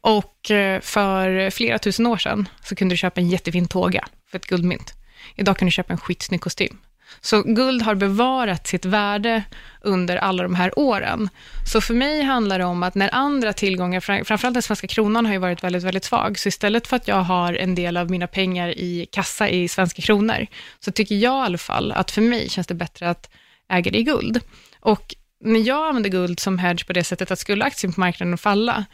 Och 0.00 0.50
eh, 0.50 0.80
för 0.80 1.50
flera 1.50 1.78
tusen 1.78 2.06
år 2.06 2.16
sedan 2.16 2.48
så 2.64 2.76
kunde 2.76 2.92
du 2.92 2.96
köpa 2.96 3.20
en 3.20 3.28
jättefin 3.28 3.68
tåga 3.68 4.04
för 4.30 4.38
ett 4.38 4.46
guldmynt. 4.46 4.94
Idag 5.36 5.58
kan 5.58 5.66
du 5.66 5.72
köpa 5.72 5.92
en 5.92 5.98
skitsnygg 5.98 6.40
kostym. 6.40 6.78
Så 7.20 7.42
guld 7.42 7.82
har 7.82 7.94
bevarat 7.94 8.66
sitt 8.66 8.84
värde 8.84 9.42
under 9.80 10.16
alla 10.16 10.42
de 10.42 10.54
här 10.54 10.78
åren. 10.78 11.28
Så 11.66 11.80
för 11.80 11.94
mig 11.94 12.22
handlar 12.22 12.58
det 12.58 12.64
om 12.64 12.82
att 12.82 12.94
när 12.94 13.14
andra 13.14 13.52
tillgångar, 13.52 14.00
framförallt 14.00 14.54
den 14.54 14.62
svenska 14.62 14.86
kronan 14.86 15.26
har 15.26 15.32
ju 15.32 15.38
varit 15.38 15.64
väldigt, 15.64 15.82
väldigt 15.82 16.04
svag, 16.04 16.38
så 16.38 16.48
istället 16.48 16.86
för 16.86 16.96
att 16.96 17.08
jag 17.08 17.22
har 17.22 17.54
en 17.54 17.74
del 17.74 17.96
av 17.96 18.10
mina 18.10 18.26
pengar 18.26 18.68
i 18.78 19.06
kassa 19.12 19.48
i 19.48 19.68
svenska 19.68 20.02
kronor, 20.02 20.46
så 20.80 20.92
tycker 20.92 21.14
jag 21.14 21.42
i 21.42 21.46
alla 21.46 21.58
fall 21.58 21.92
att 21.92 22.10
för 22.10 22.22
mig 22.22 22.48
känns 22.48 22.66
det 22.66 22.74
bättre 22.74 23.10
att 23.10 23.30
äga 23.68 23.90
det 23.90 23.98
i 23.98 24.02
guld. 24.02 24.40
Och 24.80 25.14
när 25.44 25.60
jag 25.60 25.88
använder 25.88 26.10
guld 26.10 26.40
som 26.40 26.58
hedge 26.58 26.86
på 26.86 26.92
det 26.92 27.04
sättet 27.04 27.30
att 27.30 27.38
skulle 27.38 27.64
aktien 27.64 27.92
på 27.92 28.00
marknaden 28.00 28.38
falla, 28.38 28.84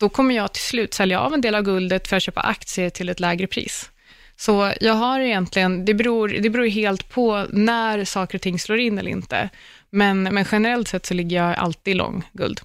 då 0.00 0.08
kommer 0.08 0.34
jag 0.34 0.52
till 0.52 0.62
slut 0.62 0.94
sälja 0.94 1.20
av 1.20 1.34
en 1.34 1.40
del 1.40 1.54
av 1.54 1.62
guldet 1.62 2.08
för 2.08 2.16
att 2.16 2.22
köpa 2.22 2.40
aktier 2.40 2.90
till 2.90 3.08
ett 3.08 3.20
lägre 3.20 3.46
pris. 3.46 3.90
Så 4.36 4.72
jag 4.80 4.94
har 4.94 5.20
egentligen, 5.20 5.84
det 5.84 5.94
beror, 5.94 6.28
det 6.28 6.50
beror 6.50 6.66
helt 6.66 7.08
på 7.08 7.46
när 7.50 8.04
saker 8.04 8.38
och 8.38 8.42
ting 8.42 8.58
slår 8.58 8.78
in 8.78 8.98
eller 8.98 9.10
inte. 9.10 9.48
Men, 9.90 10.22
men 10.22 10.44
generellt 10.52 10.88
sett 10.88 11.06
så 11.06 11.14
ligger 11.14 11.36
jag 11.36 11.56
alltid 11.56 11.96
lång 11.96 12.28
guld. 12.32 12.60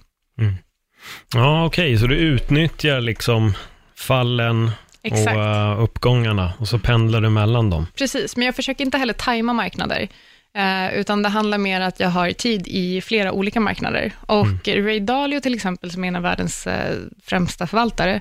Ja, 1.34 1.66
okej, 1.66 1.98
så 1.98 2.06
du 2.06 2.16
utnyttjar 2.16 3.00
liksom 3.00 3.54
fallen 3.94 4.70
Exakt. 5.02 5.36
och 5.36 5.42
eh, 5.42 5.82
uppgångarna 5.82 6.52
och 6.58 6.68
så 6.68 6.78
pendlar 6.78 7.20
du 7.20 7.28
mellan 7.28 7.70
dem. 7.70 7.86
Precis, 7.94 8.36
men 8.36 8.46
jag 8.46 8.56
försöker 8.56 8.84
inte 8.84 8.98
heller 8.98 9.14
tajma 9.14 9.52
marknader, 9.52 10.08
eh, 10.54 10.94
utan 10.94 11.22
det 11.22 11.28
handlar 11.28 11.58
mer 11.58 11.80
att 11.80 12.00
jag 12.00 12.08
har 12.08 12.30
tid 12.30 12.68
i 12.68 13.00
flera 13.00 13.32
olika 13.32 13.60
marknader. 13.60 14.12
Och 14.20 14.68
Ray 14.68 15.00
Dalio 15.00 15.40
till 15.40 15.54
exempel, 15.54 15.90
som 15.90 16.04
är 16.04 16.08
en 16.08 16.16
av 16.16 16.22
världens 16.22 16.66
eh, 16.66 16.96
främsta 17.24 17.66
förvaltare, 17.66 18.20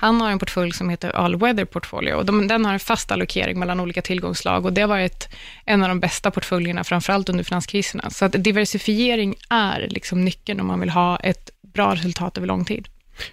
han 0.00 0.20
har 0.20 0.30
en 0.30 0.38
portfölj 0.38 0.72
som 0.72 0.88
heter 0.88 1.10
All 1.10 1.36
Weather 1.36 1.64
Portfolio. 1.64 2.14
Och 2.14 2.26
de, 2.26 2.48
den 2.48 2.64
har 2.64 2.72
en 2.72 2.80
fast 2.80 3.12
allokering 3.12 3.58
mellan 3.58 3.80
olika 3.80 4.02
tillgångslag 4.02 4.64
och 4.64 4.72
det 4.72 4.80
har 4.80 4.88
varit 4.88 5.28
en 5.64 5.82
av 5.82 5.88
de 5.88 6.00
bästa 6.00 6.30
portföljerna, 6.30 6.84
framförallt 6.84 7.28
under 7.28 7.44
finanskriserna. 7.44 8.10
Så 8.10 8.24
att 8.24 8.32
diversifiering 8.44 9.34
är 9.50 9.88
liksom 9.90 10.24
nyckeln 10.24 10.60
om 10.60 10.66
man 10.66 10.80
vill 10.80 10.90
ha 10.90 11.16
ett 11.16 11.50
bra 11.62 11.94
resultat 11.94 12.36
över 12.36 12.46
lång 12.46 12.64
tid. 12.64 12.88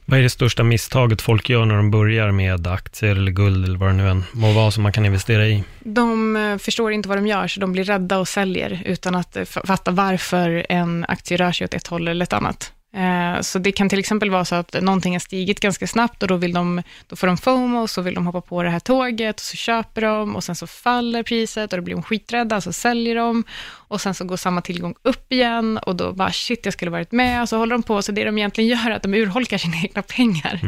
Vad 0.05 0.19
är 0.19 0.23
det 0.23 0.29
största 0.29 0.63
misstaget 0.63 1.21
folk 1.21 1.49
gör 1.49 1.65
när 1.65 1.75
de 1.75 1.91
börjar 1.91 2.31
med 2.31 2.67
aktier 2.67 3.15
eller 3.15 3.31
guld 3.31 3.65
eller 3.65 3.77
vad 3.77 3.89
det 3.89 3.93
nu 3.93 4.09
än 4.09 4.23
må 4.31 4.51
vara 4.51 4.71
som 4.71 4.83
man 4.83 4.91
kan 4.91 5.05
investera 5.05 5.47
i? 5.47 5.63
De 5.79 6.35
eh, 6.35 6.57
förstår 6.57 6.91
inte 6.91 7.09
vad 7.09 7.17
de 7.17 7.27
gör, 7.27 7.47
så 7.47 7.59
de 7.59 7.71
blir 7.71 7.83
rädda 7.83 8.17
och 8.17 8.27
säljer 8.27 8.81
utan 8.85 9.15
att 9.15 9.37
eh, 9.37 9.43
fatta 9.45 9.91
varför 9.91 10.65
en 10.69 11.05
aktie 11.07 11.37
rör 11.37 11.51
sig 11.51 11.65
åt 11.65 11.73
ett 11.73 11.87
håll 11.87 12.07
eller 12.07 12.23
ett 12.23 12.33
annat. 12.33 12.73
Eh, 12.95 13.41
Så 13.41 13.59
det 13.59 13.71
kan 13.71 13.89
till 13.89 13.99
exempel 13.99 14.29
vara 14.29 14.45
så 14.45 14.55
att 14.55 14.81
någonting 14.81 15.13
har 15.13 15.19
stigit 15.19 15.59
ganska 15.59 15.87
snabbt 15.87 16.21
och 16.23 16.27
då, 16.29 16.35
vill 16.35 16.53
de, 16.53 16.81
då 17.07 17.15
får 17.15 17.27
de 17.27 17.37
FOMO, 17.37 17.87
så 17.87 18.01
vill 18.01 18.13
de 18.13 18.25
hoppa 18.27 18.41
på 18.41 18.63
det 18.63 18.69
här 18.69 18.79
tåget 18.79 19.35
och 19.35 19.41
så 19.45 19.57
köper 19.57 20.01
de 20.01 20.35
och 20.35 20.43
sen 20.43 20.55
så 20.55 20.67
faller 20.67 21.23
priset 21.23 21.73
och 21.73 21.79
då 21.79 21.83
blir 21.83 21.95
de 21.95 22.03
skiträdda, 22.03 22.61
så 22.61 22.73
säljer 22.73 23.15
de 23.15 23.43
och 23.89 24.01
sen 24.01 24.13
så 24.13 24.25
går 24.25 24.37
samma 24.37 24.61
tillgång 24.61 24.95
upp 25.03 25.31
igen 25.31 25.77
och 25.77 25.95
då 25.95 26.13
bara 26.13 26.31
shit, 26.31 26.65
jag 26.65 26.73
skulle 26.73 26.91
varit 26.91 27.11
med 27.11 27.41
och 27.41 27.49
så 27.49 27.57
håller 27.57 27.75
de 27.75 27.83
på, 27.83 28.01
så 28.01 28.11
det 28.11 28.23
de 28.23 28.37
egentligen 28.37 28.69
gör 28.69 28.89
är 28.89 28.95
att 28.95 29.03
de 29.03 29.13
urholkar 29.13 29.57
sina 29.57 29.77
egna 29.83 30.01
pengar. 30.01 30.59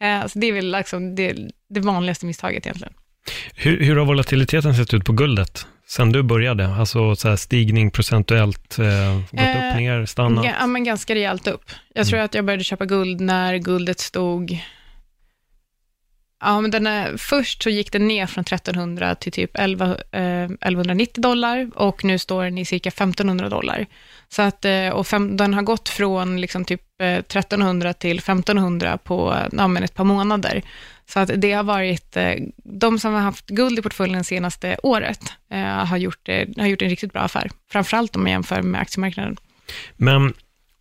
Eh, 0.00 0.26
Så 0.26 0.38
det 0.38 0.46
är 0.46 0.52
väl 0.52 0.70
liksom 0.72 1.14
det, 1.14 1.36
det 1.70 1.80
vanligaste 1.80 2.26
misstaget 2.26 2.66
egentligen. 2.66 2.94
Hur, 3.54 3.80
hur 3.84 3.96
har 3.96 4.06
volatiliteten 4.06 4.74
sett 4.74 4.94
ut 4.94 5.04
på 5.04 5.12
guldet 5.12 5.66
sen 5.88 6.12
du 6.12 6.22
började? 6.22 6.68
Alltså 6.74 7.16
så 7.16 7.28
här 7.28 7.36
stigning 7.36 7.90
procentuellt, 7.90 8.78
eh, 8.78 9.18
gått 9.30 9.40
Eh, 9.40 9.70
upp, 9.70 9.76
ner, 9.76 10.06
stannat? 10.06 10.44
Ja, 10.60 10.66
men 10.66 10.84
ganska 10.84 11.14
rejält 11.14 11.46
upp. 11.46 11.70
Jag 11.94 12.06
tror 12.06 12.20
att 12.20 12.34
jag 12.34 12.44
började 12.44 12.64
köpa 12.64 12.84
guld 12.84 13.20
när 13.20 13.56
guldet 13.56 14.00
stod... 14.00 14.58
Ja, 16.40 16.60
men 16.60 16.70
den 16.70 16.86
är, 16.86 17.16
först 17.16 17.62
så 17.62 17.70
gick 17.70 17.92
den 17.92 18.08
ner 18.08 18.26
från 18.26 18.42
1300 18.42 19.14
till 19.14 19.32
typ 19.32 19.50
11, 19.54 19.86
eh, 20.12 20.44
1190 20.44 21.20
dollar 21.22 21.70
och 21.74 22.04
nu 22.04 22.18
står 22.18 22.44
den 22.44 22.58
i 22.58 22.64
cirka 22.64 22.88
1500 22.88 23.48
dollar. 23.48 23.86
Så 24.28 24.42
att, 24.42 24.64
eh, 24.64 24.88
och 24.88 25.06
fem, 25.06 25.36
den 25.36 25.54
har 25.54 25.62
gått 25.62 25.88
från 25.88 26.40
liksom 26.40 26.64
typ 26.64 26.82
eh, 27.00 27.18
1300 27.18 27.92
till 27.92 28.18
1500 28.18 28.98
på 28.98 29.32
eh, 29.32 29.48
ja, 29.52 29.78
ett 29.78 29.94
par 29.94 30.04
månader. 30.04 30.62
Så 31.08 31.20
att 31.20 31.30
det 31.36 31.52
har 31.52 31.62
varit, 31.62 32.16
eh, 32.16 32.34
de 32.64 32.98
som 32.98 33.14
har 33.14 33.20
haft 33.20 33.46
guld 33.46 33.78
i 33.78 33.82
portföljen 33.82 34.24
senaste 34.24 34.76
året 34.82 35.32
eh, 35.50 35.60
har, 35.60 35.96
gjort, 35.96 36.28
eh, 36.28 36.48
har 36.56 36.66
gjort 36.66 36.82
en 36.82 36.88
riktigt 36.88 37.12
bra 37.12 37.22
affär. 37.22 37.50
Framförallt 37.70 38.16
om 38.16 38.22
man 38.22 38.30
jämför 38.30 38.62
med 38.62 38.80
aktiemarknaden. 38.80 39.36
Men 39.96 40.34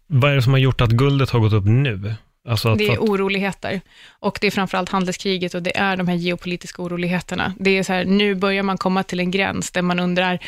vad 0.08 0.32
är 0.32 0.36
det 0.36 0.42
som 0.42 0.54
har 0.54 0.60
gjort 0.60 0.82
att 0.82 0.90
guldet 0.90 1.30
har 1.30 1.40
gått 1.40 1.54
upp 1.54 1.66
nu? 1.66 2.16
Alltså 2.48 2.70
att, 2.70 2.78
Det 2.78 2.88
är 2.88 2.98
oroligheter 2.98 3.82
och 4.20 4.38
det 4.42 4.48
är 4.48 4.52
framförallt 4.52 4.90
handelskriget 4.90 5.54
och 5.54 5.64
det 5.64 5.78
är 5.78 5.98
de 5.98 6.08
här 6.08 6.16
geopolitiska 6.16 6.82
oroligheterna. 6.82 7.54
Det 7.60 7.78
är 7.78 7.84
så 7.84 7.94
här, 7.94 8.06
nu 8.06 8.36
börjar 8.36 8.64
man 8.64 8.78
komma 8.78 9.04
till 9.04 9.20
en 9.20 9.32
gräns 9.32 9.72
där 9.72 9.82
man 9.82 10.00
undrar, 10.00 10.40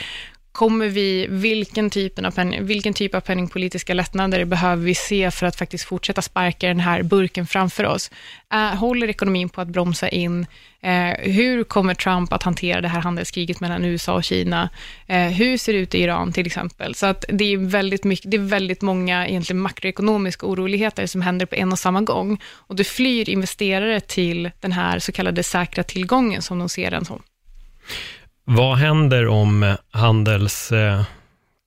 kommer 0.60 0.88
vi, 0.88 1.28
vilken, 1.30 1.90
typen 1.90 2.26
av 2.26 2.32
penning, 2.32 2.66
vilken 2.66 2.94
typ 2.94 3.16
av 3.16 3.22
penningpolitiska 3.22 3.94
lättnader 3.94 4.46
behöver 4.46 4.84
vi 4.84 4.96
se 4.96 5.32
för 5.32 5.46
att 5.46 5.56
faktiskt 5.56 5.84
fortsätta 5.84 6.22
sparka 6.22 6.68
den 6.68 6.80
här 6.80 7.04
burken 7.04 7.48
framför 7.48 7.84
oss? 7.84 8.12
Äh, 8.54 8.60
håller 8.60 9.10
ekonomin 9.10 9.50
på 9.50 9.62
att 9.62 9.68
bromsa 9.68 10.10
in? 10.10 10.46
Eh, 10.82 11.10
hur 11.20 11.64
kommer 11.64 11.94
Trump 11.94 12.34
att 12.34 12.44
hantera 12.44 12.82
det 12.82 12.88
här 12.88 13.02
handelskriget 13.02 13.60
mellan 13.60 13.86
USA 13.86 14.14
och 14.14 14.24
Kina? 14.24 14.70
Eh, 15.08 15.28
hur 15.28 15.58
ser 15.58 15.74
det 15.74 15.80
ut 15.80 15.96
i 15.96 16.02
Iran 16.02 16.34
till 16.34 16.46
exempel? 16.46 16.96
Så 16.96 17.06
att 17.06 17.26
det 17.30 17.54
är 17.54 17.58
väldigt, 17.58 18.04
mycket, 18.04 18.32
det 18.32 18.38
är 18.38 18.42
väldigt 18.42 18.82
många 18.82 19.28
egentligen 19.28 19.62
makroekonomiska 19.62 20.46
oroligheter 20.46 21.08
som 21.08 21.22
händer 21.22 21.46
på 21.46 21.56
en 21.56 21.72
och 21.72 21.80
samma 21.80 22.02
gång. 22.02 22.42
Och 22.68 22.76
det 22.76 22.84
flyr 22.84 23.30
investerare 23.30 24.00
till 24.00 24.52
den 24.60 24.72
här 24.72 25.00
så 25.00 25.12
kallade 25.12 25.44
säkra 25.44 25.84
tillgången 25.84 26.42
som 26.42 26.60
de 26.60 26.70
ser 26.70 26.92
den 26.92 27.06
som 27.06 27.22
vad 28.50 28.78
händer 28.78 29.28
om 29.28 29.76
handelskaoset 29.92 31.06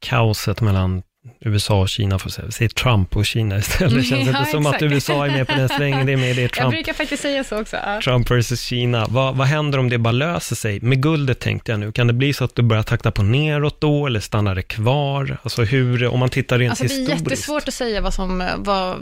kaoset 0.07 0.61
mellan 0.61 1.03
USA 1.41 1.81
och 1.81 1.89
Kina, 1.89 2.19
säga, 2.19 2.51
säg 2.51 2.69
Trump 2.69 3.17
och 3.17 3.27
Kina 3.27 3.59
istället. 3.59 3.95
Det 3.95 4.03
känns 4.03 4.29
Ja, 4.29 4.39
inte 4.39 4.51
som 4.51 4.67
att. 4.67 4.83
USA 4.83 5.27
är 5.27 5.31
med 5.31 5.47
på 5.49 5.53
den 5.55 5.69
svängen, 5.69 6.07
det 6.07 6.13
är 6.13 6.17
med, 6.17 6.37
det 6.37 6.41
är 6.41 6.43
Jag 6.43 6.53
Trump. 6.53 6.71
brukar 6.71 6.93
faktiskt 6.93 7.23
säga 7.23 7.45
så 7.45 7.61
också. 7.61 7.77
Ja. 7.77 8.01
Trump 8.05 8.31
versus 8.31 8.61
Kina. 8.63 9.07
Vad, 9.09 9.37
vad 9.37 9.47
händer 9.47 9.79
om 9.79 9.89
det 9.89 9.99
bara 9.99 10.13
löser 10.13 10.57
sig? 10.57 10.81
Med 10.81 11.03
guldet 11.03 11.41
tänkte 11.41 11.73
jag 11.73 11.81
nu. 11.81 11.93
Kan 11.93 12.07
det 12.07 12.13
bli 12.13 12.33
så 12.33 12.45
att 12.45 12.55
du 12.55 12.63
börjar 12.63 12.83
takta 12.83 13.11
på 13.11 13.23
neråt 13.23 13.81
då, 13.81 14.07
eller 14.07 14.21
stannar 14.21 14.55
det 14.55 14.63
kvar? 14.63 15.37
Alltså 15.43 15.63
hur, 15.63 16.07
om 16.09 16.19
man 16.21 16.29
tittar 16.29 16.59
rent 16.59 16.71
Alltså 16.71 16.85
det 16.85 16.95
är 16.95 16.99
historiskt. 17.01 17.21
jättesvårt 17.25 17.69
att 17.69 17.75
säga 17.75 18.01
vad 18.01 18.15
som, 18.15 18.49
vad, 18.57 18.97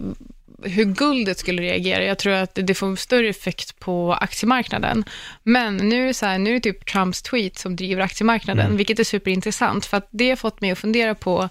hur 0.63 0.85
guldet 0.85 1.39
skulle 1.39 1.63
reagera. 1.63 2.05
Jag 2.05 2.19
tror 2.19 2.33
att 2.33 2.55
det 2.55 2.75
får 2.75 2.97
större 2.97 3.29
effekt 3.29 3.79
på 3.79 4.15
aktiemarknaden. 4.15 5.05
Men 5.43 5.77
nu 5.77 6.09
är 6.09 6.13
så 6.13 6.27
här, 6.27 6.39
nu 6.39 6.51
är 6.51 6.55
det 6.55 6.61
typ 6.61 6.87
Trumps 6.87 7.23
tweet 7.23 7.59
som 7.59 7.77
driver 7.77 8.03
aktiemarknaden, 8.03 8.65
Mm. 8.67 8.77
vilket 8.77 8.99
är 8.99 9.05
superintressant, 9.05 9.87
för 9.87 9.97
att 9.97 10.09
det 10.11 10.29
har 10.29 10.37
fått 10.37 10.61
mig 10.61 10.71
att 10.71 10.79
fundera 10.79 11.15
på 11.15 11.49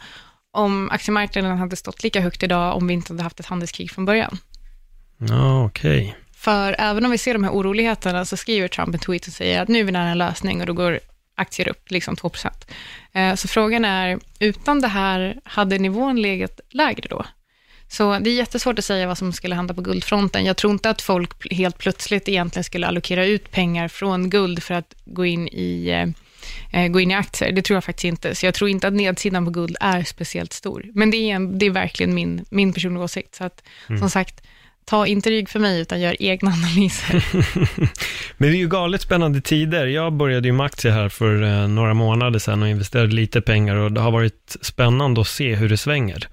om 0.51 0.89
aktiemarknaden 0.89 1.57
hade 1.57 1.75
stått 1.75 2.03
lika 2.03 2.21
högt 2.21 2.43
idag 2.43 2.75
om 2.77 2.87
vi 2.87 2.93
inte 2.93 3.13
hade 3.13 3.23
haft 3.23 3.39
ett 3.39 3.45
handelskrig 3.45 3.91
från 3.91 4.05
början. 4.05 4.37
Ja, 5.17 5.65
okej. 5.65 6.15
För 6.35 6.75
även 6.79 7.05
om 7.05 7.11
vi 7.11 7.17
ser 7.17 7.33
de 7.33 7.43
här 7.43 7.51
oroligheterna 7.51 8.25
så 8.25 8.37
skriver 8.37 8.67
Trump 8.67 8.93
en 8.93 8.99
tweet 8.99 9.27
och 9.27 9.33
säger 9.33 9.61
att 9.61 9.67
nu 9.67 9.79
är 9.79 9.83
vi 9.83 9.91
nära 9.91 10.09
en 10.09 10.17
lösning 10.17 10.61
och 10.61 10.67
då 10.67 10.73
går 10.73 10.99
aktier 11.35 11.69
upp, 11.69 11.91
liksom 11.91 12.15
2 12.15 12.31
eh, 13.13 13.35
Så 13.35 13.47
frågan 13.47 13.85
är, 13.85 14.19
utan 14.39 14.81
det 14.81 14.87
här, 14.87 15.35
hade 15.43 15.77
nivån 15.77 16.21
legat 16.21 16.59
lägre 16.69 17.07
då? 17.09 17.25
Så 17.89 18.19
det 18.19 18.29
är 18.29 18.33
jättesvårt 18.33 18.79
att 18.79 18.85
säga 18.85 19.07
vad 19.07 19.17
som 19.17 19.33
skulle 19.33 19.55
hända 19.55 19.73
på 19.73 19.81
guldfronten. 19.81 20.45
Jag 20.45 20.57
tror 20.57 20.73
inte 20.73 20.89
att 20.89 21.01
folk 21.01 21.53
helt 21.53 21.77
plötsligt 21.77 22.29
egentligen 22.29 22.63
skulle 22.63 22.87
allokera 22.87 23.25
ut 23.25 23.51
pengar 23.51 23.87
från 23.87 24.29
guld 24.29 24.63
för 24.63 24.73
att 24.73 24.95
gå 25.05 25.25
in 25.25 25.47
i, 25.47 25.89
eh, 26.71 26.87
gå 26.87 26.99
in 26.99 27.11
i 27.11 27.13
aktier. 27.13 27.51
Det 27.51 27.61
tror 27.61 27.75
jag 27.75 27.83
faktiskt 27.83 28.05
inte. 28.05 28.35
Så 28.35 28.45
jag 28.45 28.53
tror 28.53 28.69
inte 28.69 28.87
att 28.87 28.93
nedsidan 28.93 29.45
på 29.45 29.51
guld 29.51 29.77
är 29.79 30.03
speciellt 30.03 30.53
stor. 30.53 30.85
Men 30.93 31.11
det 31.11 31.17
är, 31.17 31.35
en, 31.35 31.59
det 31.59 31.65
är 31.65 31.69
verkligen 31.69 32.13
min, 32.13 32.45
min 32.49 32.73
personliga 32.73 33.03
åsikt. 33.03 33.35
Så 33.35 33.43
att, 33.43 33.63
mm. 33.89 33.99
som 33.99 34.09
sagt, 34.09 34.41
ta 34.85 35.07
inte 35.07 35.29
rygg 35.29 35.49
för 35.49 35.59
mig, 35.59 35.81
utan 35.81 36.01
gör 36.01 36.15
egna 36.19 36.51
analyser. 36.53 37.25
Men 38.37 38.49
det 38.49 38.55
är 38.57 38.59
ju 38.59 38.67
galet 38.67 39.01
spännande 39.01 39.41
tider. 39.41 39.85
Jag 39.85 40.13
började 40.13 40.47
ju 40.47 40.53
med 40.53 40.65
aktier 40.65 40.91
här 40.91 41.09
för 41.09 41.43
eh, 41.43 41.67
några 41.67 41.93
månader 41.93 42.39
sedan 42.39 42.63
och 42.63 42.69
investerade 42.69 43.15
lite 43.15 43.41
pengar 43.41 43.75
och 43.75 43.91
det 43.91 44.01
har 44.01 44.11
varit 44.11 44.55
spännande 44.61 45.21
att 45.21 45.27
se 45.27 45.55
hur 45.55 45.69
det 45.69 45.77
svänger. 45.77 46.27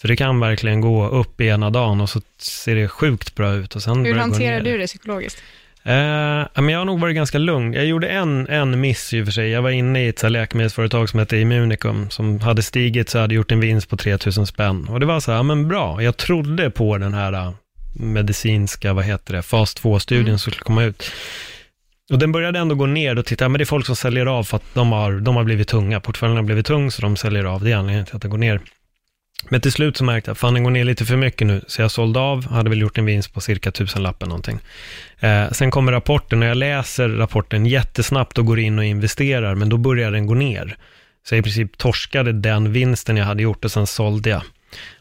För 0.00 0.08
det 0.08 0.16
kan 0.16 0.40
verkligen 0.40 0.80
gå 0.80 1.08
upp 1.08 1.40
i 1.40 1.46
ena 1.46 1.70
dagen 1.70 2.00
och 2.00 2.10
så 2.10 2.20
ser 2.38 2.76
det 2.76 2.88
sjukt 2.88 3.34
bra 3.34 3.54
ut. 3.54 3.76
Och 3.76 3.82
sen 3.82 4.04
hur 4.04 4.14
hanterar 4.14 4.60
du 4.60 4.78
det 4.78 4.86
psykologiskt? 4.86 5.42
Eh, 5.82 6.46
men 6.54 6.68
jag 6.68 6.78
har 6.78 6.84
nog 6.84 7.00
varit 7.00 7.16
ganska 7.16 7.38
lugn. 7.38 7.72
Jag 7.72 7.86
gjorde 7.86 8.08
en, 8.08 8.48
en 8.48 8.80
miss 8.80 9.14
i 9.14 9.22
och 9.22 9.24
för 9.24 9.32
sig. 9.32 9.48
Jag 9.48 9.62
var 9.62 9.70
inne 9.70 10.04
i 10.04 10.08
ett 10.08 10.18
så 10.18 10.28
läkemedelsföretag 10.28 11.08
som 11.08 11.18
heter 11.18 11.36
Immunicum, 11.36 12.10
som 12.10 12.40
hade 12.40 12.62
stigit 12.62 13.08
så 13.08 13.18
hade 13.18 13.34
gjort 13.34 13.52
en 13.52 13.60
vinst 13.60 13.88
på 13.88 13.96
3000 13.96 14.46
spänn. 14.46 14.88
Och 14.88 15.00
det 15.00 15.06
var 15.06 15.20
så 15.20 15.32
här, 15.32 15.42
men 15.42 15.68
bra, 15.68 16.02
jag 16.02 16.16
trodde 16.16 16.70
på 16.70 16.98
den 16.98 17.14
här 17.14 17.52
medicinska, 17.92 18.92
vad 18.92 19.04
heter 19.04 19.34
det, 19.34 19.42
fas 19.42 19.76
2-studien 19.76 20.26
mm. 20.26 20.38
som 20.38 20.52
skulle 20.52 20.64
komma 20.64 20.84
ut. 20.84 21.10
Och 22.12 22.18
den 22.18 22.32
började 22.32 22.58
ändå 22.58 22.74
gå 22.74 22.86
ner 22.86 23.18
och 23.18 23.26
titta, 23.26 23.48
men 23.48 23.58
det 23.58 23.62
är 23.62 23.66
folk 23.66 23.86
som 23.86 23.96
säljer 23.96 24.26
av 24.26 24.44
för 24.44 24.56
att 24.56 24.74
de 24.74 24.92
har, 24.92 25.12
de 25.12 25.36
har 25.36 25.44
blivit 25.44 25.68
tunga. 25.68 26.00
Portföljen 26.00 26.36
har 26.36 26.44
blivit 26.44 26.66
tung, 26.66 26.90
så 26.90 27.02
de 27.02 27.16
säljer 27.16 27.44
av. 27.44 27.64
Det 27.64 27.72
är 27.72 27.76
anledningen 27.76 28.06
till 28.06 28.16
att 28.16 28.22
det 28.22 28.28
går 28.28 28.38
ner. 28.38 28.60
Men 29.48 29.60
till 29.60 29.72
slut 29.72 29.96
så 29.96 30.04
märkte 30.04 30.30
jag, 30.30 30.38
fan 30.38 30.54
den 30.54 30.64
går 30.64 30.70
ner 30.70 30.84
lite 30.84 31.04
för 31.04 31.16
mycket 31.16 31.46
nu, 31.46 31.64
så 31.66 31.82
jag 31.82 31.90
sålde 31.90 32.20
av, 32.20 32.46
hade 32.46 32.70
väl 32.70 32.80
gjort 32.80 32.98
en 32.98 33.04
vinst 33.04 33.34
på 33.34 33.40
cirka 33.40 33.70
tusenlappen 33.70 34.28
någonting. 34.28 34.58
Eh, 35.20 35.50
sen 35.50 35.70
kommer 35.70 35.92
rapporten 35.92 36.42
och 36.42 36.48
jag 36.48 36.56
läser 36.56 37.08
rapporten 37.08 37.66
jättesnabbt 37.66 38.38
och 38.38 38.46
går 38.46 38.58
in 38.58 38.78
och 38.78 38.84
investerar, 38.84 39.54
men 39.54 39.68
då 39.68 39.76
börjar 39.76 40.10
den 40.10 40.26
gå 40.26 40.34
ner. 40.34 40.76
Så 41.28 41.34
jag 41.34 41.38
i 41.38 41.42
princip 41.42 41.78
torskade 41.78 42.32
den 42.32 42.72
vinsten 42.72 43.16
jag 43.16 43.24
hade 43.24 43.42
gjort 43.42 43.64
och 43.64 43.72
sen 43.72 43.86
sålde 43.86 44.30
jag. 44.30 44.42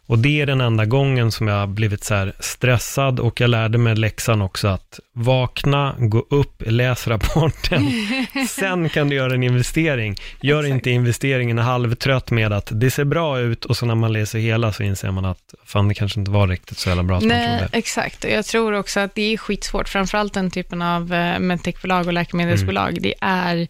Och 0.07 0.19
det 0.19 0.41
är 0.41 0.45
den 0.45 0.61
enda 0.61 0.85
gången 0.85 1.31
som 1.31 1.47
jag 1.47 1.55
har 1.55 1.67
blivit 1.67 2.03
så 2.03 2.15
här 2.15 2.33
stressad 2.39 3.19
och 3.19 3.41
jag 3.41 3.49
lärde 3.49 3.77
mig 3.77 3.95
läxan 3.95 4.41
också 4.41 4.67
att 4.67 4.99
vakna, 5.13 5.95
gå 5.99 6.25
upp, 6.29 6.63
läs 6.65 7.07
rapporten, 7.07 7.91
sen 8.49 8.89
kan 8.89 9.09
du 9.09 9.15
göra 9.15 9.33
en 9.33 9.43
investering. 9.43 10.15
Gör 10.41 10.59
Exakt. 10.59 10.73
inte 10.73 10.89
investeringen 10.89 11.57
halvtrött 11.57 12.31
med 12.31 12.53
att 12.53 12.69
det 12.71 12.91
ser 12.91 13.03
bra 13.03 13.39
ut 13.39 13.65
och 13.65 13.77
så 13.77 13.85
när 13.85 13.95
man 13.95 14.13
läser 14.13 14.39
hela 14.39 14.73
så 14.73 14.83
inser 14.83 15.11
man 15.11 15.25
att 15.25 15.53
fan 15.65 15.87
det 15.87 15.93
kanske 15.93 16.19
inte 16.19 16.31
var 16.31 16.47
riktigt 16.47 16.77
så 16.77 16.89
jävla 16.89 17.03
bra 17.03 17.19
som 17.19 17.29
Nej, 17.29 17.49
man 17.49 17.59
trodde. 17.59 17.77
Exakt, 17.77 18.23
och 18.23 18.29
jag 18.29 18.45
tror 18.45 18.73
också 18.73 18.99
att 18.99 19.15
det 19.15 19.33
är 19.33 19.37
skitsvårt, 19.37 19.89
framförallt 19.89 20.33
den 20.33 20.51
typen 20.51 20.81
av 20.81 21.13
eh, 21.13 21.39
medtechbolag 21.39 22.07
och 22.07 22.13
läkemedelsbolag. 22.13 22.89
Mm. 22.89 23.01
Det, 23.01 23.13
är, 23.21 23.67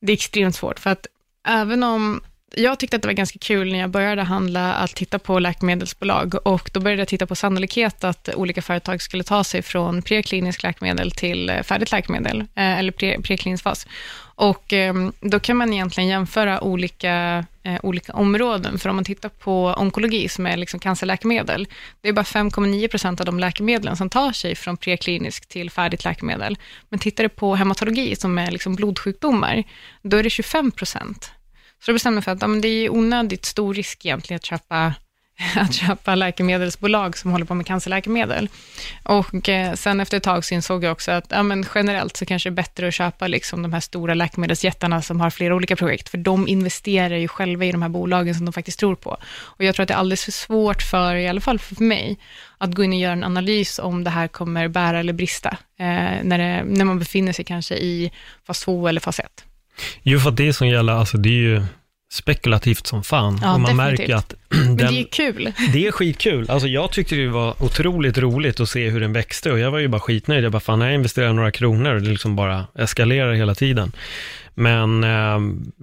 det 0.00 0.12
är 0.12 0.14
extremt 0.14 0.56
svårt, 0.56 0.78
för 0.78 0.90
att 0.90 1.06
även 1.48 1.82
om 1.82 2.20
jag 2.56 2.78
tyckte 2.78 2.96
att 2.96 3.02
det 3.02 3.08
var 3.08 3.12
ganska 3.12 3.38
kul 3.38 3.72
när 3.72 3.78
jag 3.78 3.90
började 3.90 4.22
handla 4.22 4.74
att 4.74 4.94
titta 4.94 5.18
på 5.18 5.38
läkemedelsbolag 5.38 6.34
och 6.46 6.70
då 6.72 6.80
började 6.80 7.00
jag 7.00 7.08
titta 7.08 7.26
på 7.26 7.34
sannolikhet 7.34 8.04
att 8.04 8.28
olika 8.34 8.62
företag 8.62 9.02
skulle 9.02 9.24
ta 9.24 9.44
sig 9.44 9.62
från 9.62 10.02
preklinisk 10.02 10.62
läkemedel 10.62 11.10
till 11.10 11.50
eh, 11.50 11.62
färdigt 11.62 11.92
läkemedel, 11.92 12.40
eh, 12.40 12.78
eller 12.78 12.92
pre, 12.92 13.20
preklinisk 13.22 13.64
fas. 13.64 13.86
Och 14.20 14.72
ehm, 14.72 15.12
då 15.20 15.40
kan 15.40 15.56
man 15.56 15.72
egentligen 15.72 16.08
jämföra 16.08 16.60
olika, 16.60 17.44
eh, 17.62 17.78
olika 17.82 18.12
områden, 18.12 18.78
för 18.78 18.88
om 18.88 18.96
man 18.96 19.04
tittar 19.04 19.28
på 19.28 19.74
onkologi, 19.78 20.28
som 20.28 20.46
är 20.46 20.56
liksom 20.56 20.80
cancerläkemedel, 20.80 21.68
det 22.00 22.08
är 22.08 22.12
bara 22.12 22.24
5,9 22.24 22.88
procent 22.88 23.20
av 23.20 23.26
de 23.26 23.40
läkemedlen 23.40 23.96
som 23.96 24.10
tar 24.10 24.32
sig 24.32 24.54
från 24.54 24.76
preklinisk 24.76 25.48
till 25.48 25.70
färdigt 25.70 26.04
läkemedel. 26.04 26.58
Men 26.88 26.98
tittar 26.98 27.24
du 27.24 27.28
på 27.28 27.54
hematologi, 27.54 28.16
som 28.16 28.38
är 28.38 28.50
liksom 28.50 28.74
blodsjukdomar, 28.74 29.64
då 30.02 30.16
är 30.16 30.22
det 30.22 30.30
25 30.30 30.70
procent. 30.70 31.32
Så 31.80 31.90
då 31.90 31.92
bestämde 31.92 32.16
jag 32.16 32.24
för 32.24 32.32
att 32.32 32.42
ja, 32.42 32.48
men 32.48 32.60
det 32.60 32.68
är 32.68 32.92
onödigt 32.92 33.44
stor 33.44 33.74
risk 33.74 34.04
egentligen 34.04 34.36
att 34.36 34.44
köpa 34.44 34.94
att 35.56 35.74
köpa 35.74 36.14
läkemedelsbolag 36.14 37.18
som 37.18 37.30
håller 37.30 37.44
på 37.44 37.54
med 37.54 37.66
cancerläkemedel. 37.66 38.48
Och 39.02 39.48
eh, 39.48 39.74
sen 39.74 40.00
efter 40.00 40.16
ett 40.16 40.22
tag 40.22 40.44
så 40.44 40.54
insåg 40.54 40.84
jag 40.84 40.92
också 40.92 41.10
att 41.10 41.26
ja, 41.28 41.42
men 41.42 41.66
generellt 41.74 42.16
så 42.16 42.26
kanske 42.26 42.50
det 42.50 42.52
är 42.52 42.54
bättre 42.54 42.88
att 42.88 42.94
köpa 42.94 43.26
liksom 43.26 43.62
de 43.62 43.72
här 43.72 43.80
stora 43.80 44.14
läkemedelsjättarna 44.14 45.02
som 45.02 45.20
har 45.20 45.30
flera 45.30 45.54
olika 45.54 45.76
projekt, 45.76 46.08
för 46.08 46.18
de 46.18 46.48
investerar 46.48 47.16
ju 47.16 47.28
själva 47.28 47.64
i 47.64 47.72
de 47.72 47.82
här 47.82 47.88
bolagen 47.88 48.34
som 48.34 48.44
de 48.44 48.52
faktiskt 48.52 48.78
tror 48.78 48.94
på. 48.94 49.10
Och 49.30 49.64
jag 49.64 49.74
tror 49.74 49.82
att 49.82 49.88
det 49.88 49.94
är 49.94 49.98
alldeles 49.98 50.24
för 50.24 50.32
svårt 50.32 50.82
för, 50.82 51.14
i 51.14 51.28
alla 51.28 51.40
fall 51.40 51.58
för 51.58 51.84
mig, 51.84 52.18
att 52.58 52.74
gå 52.74 52.84
in 52.84 52.92
och 52.92 52.98
göra 52.98 53.12
en 53.12 53.24
analys 53.24 53.78
om 53.78 54.04
det 54.04 54.10
här 54.10 54.28
kommer 54.28 54.68
bära 54.68 54.98
eller 54.98 55.12
brista, 55.12 55.50
eh, 55.78 56.22
när, 56.22 56.38
det, 56.38 56.64
när 56.64 56.84
man 56.84 56.98
befinner 56.98 57.32
sig 57.32 57.44
kanske 57.44 57.74
i 57.74 58.12
fas 58.46 58.60
2 58.60 58.88
eller 58.88 59.00
fas 59.00 59.20
1. 59.20 59.44
Jo, 60.02 60.20
för 60.20 60.28
att 60.28 60.36
det 60.36 60.52
som 60.52 60.68
gäller, 60.68 60.92
alltså 60.92 61.18
det 61.18 61.28
är 61.28 61.32
ju 61.32 61.62
spekulativt 62.12 62.86
som 62.86 63.02
fan. 63.04 63.38
Ja, 63.42 63.54
och 63.54 63.60
man 63.60 63.76
definitivt. 63.76 63.98
märker 63.98 64.14
att... 64.14 64.34
Den, 64.48 64.66
Men 64.76 64.76
det 64.76 65.00
är 65.00 65.04
kul. 65.12 65.52
Det 65.72 65.86
är 65.86 65.92
skitkul. 65.92 66.50
Alltså 66.50 66.68
jag 66.68 66.92
tyckte 66.92 67.14
det 67.14 67.28
var 67.28 67.62
otroligt 67.62 68.18
roligt 68.18 68.60
att 68.60 68.68
se 68.68 68.90
hur 68.90 69.00
den 69.00 69.12
växte 69.12 69.52
och 69.52 69.58
jag 69.58 69.70
var 69.70 69.78
ju 69.78 69.88
bara 69.88 70.00
skitnöjd. 70.00 70.44
Jag 70.44 70.52
bara, 70.52 70.60
fan, 70.60 70.80
jag 70.80 70.94
investerar 70.94 71.32
några 71.32 71.50
kronor 71.50 71.94
och 71.94 72.02
det 72.02 72.10
liksom 72.10 72.36
bara 72.36 72.66
eskalerar 72.74 73.32
hela 73.32 73.54
tiden. 73.54 73.92
Men, 74.60 75.04
äh, 75.04 75.10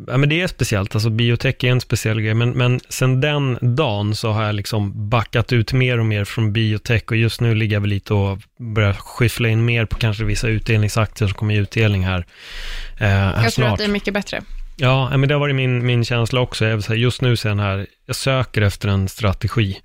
ja, 0.08 0.18
men 0.18 0.30
det 0.30 0.42
är 0.42 0.48
speciellt, 0.48 0.96
alltså 0.96 1.10
biotech 1.10 1.64
är 1.64 1.72
en 1.72 1.82
speciell 1.82 2.22
grej, 2.22 2.34
men, 2.34 2.50
men 2.50 2.80
sen 2.90 3.22
den 3.22 3.58
dagen 3.76 4.16
så 4.16 4.32
har 4.32 4.44
jag 4.44 4.56
liksom 4.56 5.10
backat 5.10 5.54
ut 5.54 5.74
mer 5.74 6.00
och 6.00 6.06
mer 6.06 6.26
från 6.26 6.54
biotech 6.54 7.04
och 7.08 7.16
just 7.16 7.42
nu 7.42 7.56
ligger 7.56 7.76
jag 7.76 7.82
väl 7.82 7.90
lite 7.90 8.14
och 8.14 8.40
börjar 8.76 8.94
skyffla 8.94 9.48
in 9.50 9.66
mer 9.66 9.86
på 9.86 9.96
kanske 9.96 10.24
vissa 10.24 10.48
utdelningsaktier 10.48 11.28
som 11.28 11.38
kommer 11.38 11.54
i 11.54 11.58
utdelning 11.58 12.06
här, 12.06 12.26
äh, 13.00 13.08
här 13.08 13.44
Jag 13.44 13.54
snart. 13.54 13.54
tror 13.54 13.74
att 13.74 13.78
det 13.78 13.84
är 13.84 13.88
mycket 13.88 14.14
bättre. 14.14 14.42
Ja, 14.78 15.18
men 15.18 15.30
det 15.30 15.36
har 15.36 15.40
varit 15.40 15.56
min, 15.56 15.86
min 15.86 16.06
känsla 16.06 16.42
också. 16.42 16.66
Jag 16.66 16.98
just 16.98 17.22
nu 17.22 17.38
ser 17.38 17.56
här, 17.56 17.88
jag 18.06 18.16
söker 18.16 18.62
efter 18.62 18.90
en 18.90 19.10
strategi. 19.10 19.78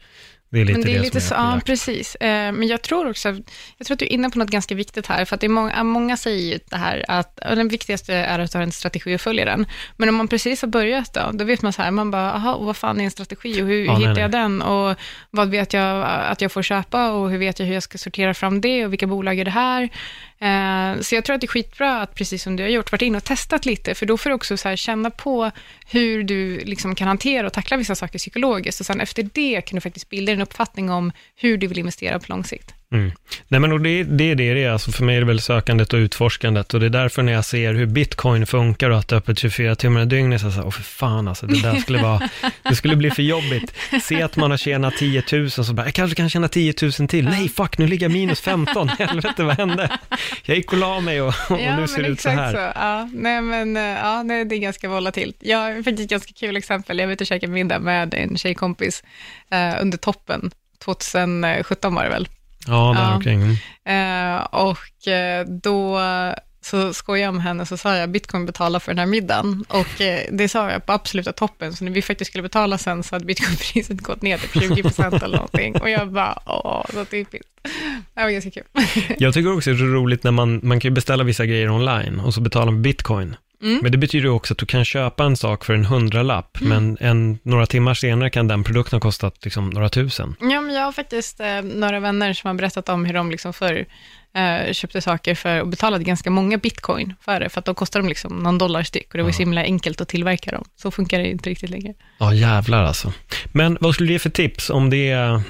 Det 0.52 0.60
är 0.60 0.64
lite 0.64 0.78
men 0.78 0.86
det, 0.86 0.92
är 0.92 0.94
det 0.94 1.02
lite 1.02 1.20
som 1.20 1.28
så, 1.28 1.34
Ja, 1.34 1.60
precis. 1.66 2.14
Eh, 2.14 2.52
men 2.52 2.68
jag 2.68 2.82
tror 2.82 3.10
också, 3.10 3.28
jag 3.78 3.86
tror 3.86 3.94
att 3.94 3.98
du 3.98 4.04
är 4.04 4.12
inne 4.12 4.30
på 4.30 4.38
något 4.38 4.50
ganska 4.50 4.74
viktigt 4.74 5.06
här, 5.06 5.24
för 5.24 5.34
att 5.34 5.40
det 5.40 5.46
är 5.46 5.48
många, 5.48 5.84
många 5.84 6.16
säger 6.16 6.52
ju 6.52 6.58
det 6.70 6.76
här 6.76 7.04
att 7.08 7.36
den 7.36 7.68
viktigaste 7.68 8.14
är 8.14 8.38
att 8.38 8.52
ha 8.52 8.62
en 8.62 8.72
strategi 8.72 9.16
och 9.16 9.20
följa 9.20 9.44
den. 9.44 9.66
Men 9.96 10.08
om 10.08 10.14
man 10.14 10.28
precis 10.28 10.62
har 10.62 10.68
börjat 10.68 11.14
då, 11.14 11.30
då 11.32 11.44
vet 11.44 11.62
man 11.62 11.72
så 11.72 11.82
här, 11.82 11.90
man 11.90 12.10
bara, 12.10 12.32
aha, 12.32 12.58
vad 12.58 12.76
fan 12.76 13.00
är 13.00 13.04
en 13.04 13.10
strategi 13.10 13.62
och 13.62 13.66
hur 13.66 13.84
ja, 13.84 13.92
hittar 13.92 14.06
nej, 14.06 14.14
nej. 14.14 14.22
jag 14.22 14.30
den 14.30 14.62
och 14.62 14.96
vad 15.30 15.50
vet 15.50 15.72
jag 15.72 16.06
att 16.06 16.40
jag 16.40 16.52
får 16.52 16.62
köpa 16.62 17.12
och 17.12 17.30
hur 17.30 17.38
vet 17.38 17.58
jag 17.58 17.66
hur 17.66 17.74
jag 17.74 17.82
ska 17.82 17.98
sortera 17.98 18.34
fram 18.34 18.60
det 18.60 18.84
och 18.84 18.92
vilka 18.92 19.06
bolag 19.06 19.38
är 19.38 19.44
det 19.44 19.50
här? 19.50 19.88
Eh, 20.40 21.00
så 21.00 21.14
jag 21.14 21.24
tror 21.24 21.34
att 21.34 21.40
det 21.40 21.44
är 21.44 21.48
skitbra 21.48 22.00
att, 22.00 22.14
precis 22.14 22.42
som 22.42 22.56
du 22.56 22.62
har 22.62 22.70
gjort, 22.70 22.92
varit 22.92 23.02
inne 23.02 23.16
och 23.16 23.24
testat 23.24 23.66
lite, 23.66 23.94
för 23.94 24.06
då 24.06 24.16
får 24.16 24.30
du 24.30 24.34
också 24.34 24.56
så 24.56 24.76
känna 24.76 25.10
på 25.10 25.50
hur 25.86 26.22
du 26.22 26.58
liksom 26.58 26.94
kan 26.94 27.08
hantera 27.08 27.46
och 27.46 27.52
tackla 27.52 27.76
vissa 27.76 27.94
saker 27.94 28.18
psykologiskt, 28.18 28.80
och 28.80 28.86
sen 28.86 29.00
efter 29.00 29.22
det 29.22 29.60
kan 29.60 29.74
du 29.74 29.80
faktiskt 29.80 30.08
bilda 30.08 30.32
en 30.32 30.40
uppfattning 30.40 30.90
om 30.90 31.12
hur 31.36 31.58
du 31.58 31.66
vill 31.66 31.78
investera 31.78 32.18
på 32.18 32.26
lång 32.28 32.44
sikt. 32.44 32.74
Mm. 32.92 33.12
Nej 33.48 33.60
men 33.60 33.82
det, 33.82 34.02
det 34.04 34.30
är 34.30 34.34
det 34.34 34.54
det 34.54 34.64
är, 34.64 34.70
alltså 34.70 34.92
för 34.92 35.04
mig 35.04 35.16
är 35.16 35.20
det 35.20 35.26
väl 35.26 35.40
sökandet 35.40 35.92
och 35.92 35.96
utforskandet 35.96 36.74
och 36.74 36.80
det 36.80 36.86
är 36.86 36.90
därför 36.90 37.22
när 37.22 37.32
jag 37.32 37.44
ser 37.44 37.74
hur 37.74 37.86
bitcoin 37.86 38.46
funkar 38.46 38.90
och 38.90 38.98
att 38.98 39.08
det 39.08 39.14
är 39.14 39.18
öppet 39.18 39.38
24 39.38 39.74
timmar 39.74 40.02
i 40.02 40.04
dygnet, 40.04 40.40
så 40.40 40.46
jag 40.46 40.52
säger, 40.52 40.66
åh 40.66 40.72
för 40.72 40.82
fan 40.82 41.28
alltså, 41.28 41.46
det 41.46 41.62
där 41.62 41.76
skulle 41.76 42.02
vara, 42.02 42.28
det 42.62 42.74
skulle 42.74 42.96
bli 42.96 43.10
för 43.10 43.22
jobbigt. 43.22 43.74
Se 44.02 44.22
att 44.22 44.36
man 44.36 44.50
har 44.50 44.58
tjänat 44.58 44.96
10 44.96 45.22
000, 45.32 45.50
så 45.50 45.72
bara, 45.72 45.86
jag 45.86 45.94
kanske 45.94 46.16
kan 46.16 46.30
tjäna 46.30 46.48
10 46.48 46.74
000 46.82 46.92
till, 46.92 47.24
nej 47.24 47.48
fuck, 47.48 47.78
nu 47.78 47.86
ligger 47.86 48.04
jag 48.04 48.12
minus 48.12 48.40
15, 48.40 48.88
helvete 48.98 49.42
vad 49.42 49.56
hände? 49.56 49.98
Jag 50.44 50.56
gick 50.56 50.72
och 50.72 50.78
la 50.78 51.00
mig 51.00 51.22
och, 51.22 51.34
och 51.50 51.60
ja, 51.60 51.76
nu 51.76 51.88
ser 51.88 52.02
det 52.02 52.08
ut 52.08 52.20
så 52.20 52.30
här. 52.30 52.52
Så. 52.52 52.58
Ja, 52.58 53.08
nej 53.12 53.40
men, 53.40 53.76
eh, 53.76 53.82
ja, 53.82 54.22
nej, 54.22 54.44
det 54.44 54.54
är 54.54 54.58
ganska 54.60 54.88
volatilt. 54.88 55.36
Jag 55.40 55.58
har 55.58 55.74
faktiskt 55.74 56.00
ett 56.00 56.10
ganska 56.10 56.32
kul 56.32 56.56
exempel, 56.56 56.98
jag 56.98 57.06
var 57.06 57.12
ute 57.12 57.24
och 57.24 57.28
käkade 57.28 57.52
middag 57.52 57.78
med 57.78 58.14
en 58.14 58.36
tjejkompis 58.36 59.04
eh, 59.50 59.74
under 59.80 59.98
toppen, 59.98 60.50
2017 60.78 61.94
var 61.94 62.04
det 62.04 62.10
väl. 62.10 62.28
Ja, 62.66 62.92
där 62.96 63.02
ja. 63.02 63.14
omkring. 63.14 63.42
Mm. 63.84 64.36
Eh, 64.36 64.42
och 64.42 65.08
eh, 65.08 65.46
då 65.46 66.00
så 66.62 66.94
skojade 66.94 67.24
jag 67.24 67.34
med 67.34 67.42
henne, 67.42 67.66
så 67.66 67.76
sa 67.76 67.96
jag 67.96 68.10
bitcoin 68.10 68.46
betalar 68.46 68.80
för 68.80 68.92
den 68.92 68.98
här 68.98 69.06
middagen. 69.06 69.64
Och 69.68 70.00
eh, 70.00 70.20
det 70.30 70.48
sa 70.48 70.70
jag 70.70 70.86
på 70.86 70.92
absoluta 70.92 71.32
toppen, 71.32 71.76
så 71.76 71.84
när 71.84 71.92
vi 71.92 72.02
faktiskt 72.02 72.30
skulle 72.30 72.42
betala 72.42 72.78
sen 72.78 73.02
så 73.02 73.14
hade 73.14 73.24
bitcoinpriset 73.24 74.00
gått 74.00 74.22
ner 74.22 74.38
till 74.38 74.60
20 74.60 74.82
procent 74.82 75.22
eller 75.22 75.36
någonting. 75.36 75.74
Och 75.80 75.90
jag 75.90 76.12
bara, 76.12 76.38
åh, 76.46 76.84
så 76.94 77.04
typiskt. 77.04 77.48
Det 78.14 78.22
var 78.22 78.30
ganska 78.30 78.50
kul. 78.50 78.64
jag 79.18 79.34
tycker 79.34 79.52
också 79.56 79.70
det 79.70 79.76
är 79.76 79.92
roligt 79.94 80.24
när 80.24 80.30
man, 80.30 80.60
man 80.62 80.80
kan 80.80 80.94
beställa 80.94 81.24
vissa 81.24 81.46
grejer 81.46 81.70
online 81.70 82.20
och 82.20 82.34
så 82.34 82.40
betalar 82.40 82.72
man 82.72 82.82
bitcoin. 82.82 83.36
Mm. 83.62 83.78
Men 83.82 83.92
det 83.92 83.98
betyder 83.98 84.28
också 84.28 84.54
att 84.54 84.58
du 84.58 84.66
kan 84.66 84.84
köpa 84.84 85.24
en 85.24 85.36
sak 85.36 85.64
för 85.64 85.74
en 85.74 85.84
hundralapp, 85.84 86.60
Mm. 86.60 86.68
men 86.68 86.96
en, 87.10 87.38
några 87.42 87.66
timmar 87.66 87.94
senare 87.94 88.30
kan 88.30 88.48
den 88.48 88.64
produkten 88.64 88.96
ha 88.96 89.00
kostat 89.00 89.44
liksom 89.44 89.70
några 89.70 89.88
tusen. 89.88 90.34
Ja, 90.40 90.60
men 90.60 90.74
jag 90.74 90.82
har 90.82 90.92
faktiskt 90.92 91.40
eh, 91.40 91.62
några 91.62 92.00
vänner 92.00 92.32
som 92.32 92.48
har 92.48 92.54
berättat 92.54 92.88
om 92.88 93.04
hur 93.04 93.14
de 93.14 93.30
liksom 93.30 93.52
förr 93.52 93.86
eh, 94.34 94.72
köpte 94.72 95.00
saker 95.00 95.34
för 95.34 95.60
och 95.60 95.68
betalade 95.68 96.04
ganska 96.04 96.30
många 96.30 96.58
bitcoin 96.58 97.14
för 97.20 97.40
det, 97.40 97.48
för 97.48 97.58
att 97.58 97.64
då 97.64 97.74
kostade 97.74 98.02
de 98.04 98.08
liksom 98.08 98.36
någon 98.42 98.58
dollar 98.58 98.82
styck 98.82 99.06
och 99.10 99.16
det 99.16 99.22
var 99.22 99.30
ju 99.30 99.34
så 99.34 99.42
himla 99.42 99.62
enkelt 99.62 100.00
att 100.00 100.08
tillverka 100.08 100.50
dem. 100.50 100.64
Så 100.76 100.90
funkar 100.90 101.18
det 101.18 101.28
inte 101.28 101.50
riktigt 101.50 101.70
längre. 101.70 101.94
Ja, 102.18 102.34
jävlar 102.34 102.82
alltså. 102.84 103.12
Men 103.52 103.78
vad 103.80 103.94
skulle 103.94 104.08
du 104.08 104.12
ge 104.12 104.18
för 104.18 104.30
tips 104.30 104.70
om 104.70 104.90
det 104.90 105.10
är 105.10 105.42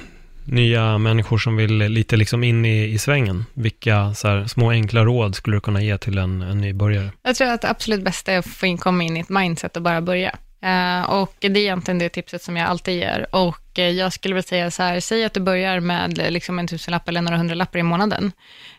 nya 0.45 0.97
människor 0.97 1.37
som 1.37 1.55
vill 1.55 1.77
lite 1.77 2.17
liksom 2.17 2.43
in 2.43 2.65
i, 2.65 2.83
i 2.83 2.97
svängen? 2.97 3.45
Vilka 3.53 4.13
så 4.13 4.27
här, 4.27 4.47
små 4.47 4.71
enkla 4.71 5.05
råd 5.05 5.35
skulle 5.35 5.57
du 5.57 5.61
kunna 5.61 5.81
ge 5.81 5.97
till 5.97 6.17
en, 6.17 6.41
en 6.41 6.61
nybörjare? 6.61 7.11
Jag 7.23 7.35
tror 7.35 7.47
att 7.47 7.61
det 7.61 7.69
absolut 7.69 8.03
bästa 8.03 8.31
är 8.31 8.37
att 8.37 8.47
få 8.47 8.65
in, 8.65 8.77
komma 8.77 9.03
in 9.03 9.17
i 9.17 9.19
ett 9.19 9.29
mindset 9.29 9.77
och 9.77 9.83
bara 9.83 10.01
börja. 10.01 10.35
Eh, 10.63 11.01
och 11.01 11.35
det 11.39 11.47
är 11.47 11.57
egentligen 11.57 11.99
det 11.99 12.09
tipset 12.09 12.43
som 12.43 12.57
jag 12.57 12.67
alltid 12.67 12.95
ger. 12.95 13.27
Och 13.31 13.79
eh, 13.79 13.89
jag 13.89 14.13
skulle 14.13 14.35
väl 14.35 14.43
säga 14.43 14.71
så 14.71 14.83
här, 14.83 14.99
säg 14.99 15.25
att 15.25 15.33
du 15.33 15.39
börjar 15.39 15.79
med 15.79 16.19
eh, 16.19 16.31
liksom 16.31 16.59
en 16.59 16.67
tusenlapp 16.67 17.09
eller 17.09 17.21
några 17.21 17.37
hundralappar 17.37 17.79
i 17.79 17.83
månaden. 17.83 18.31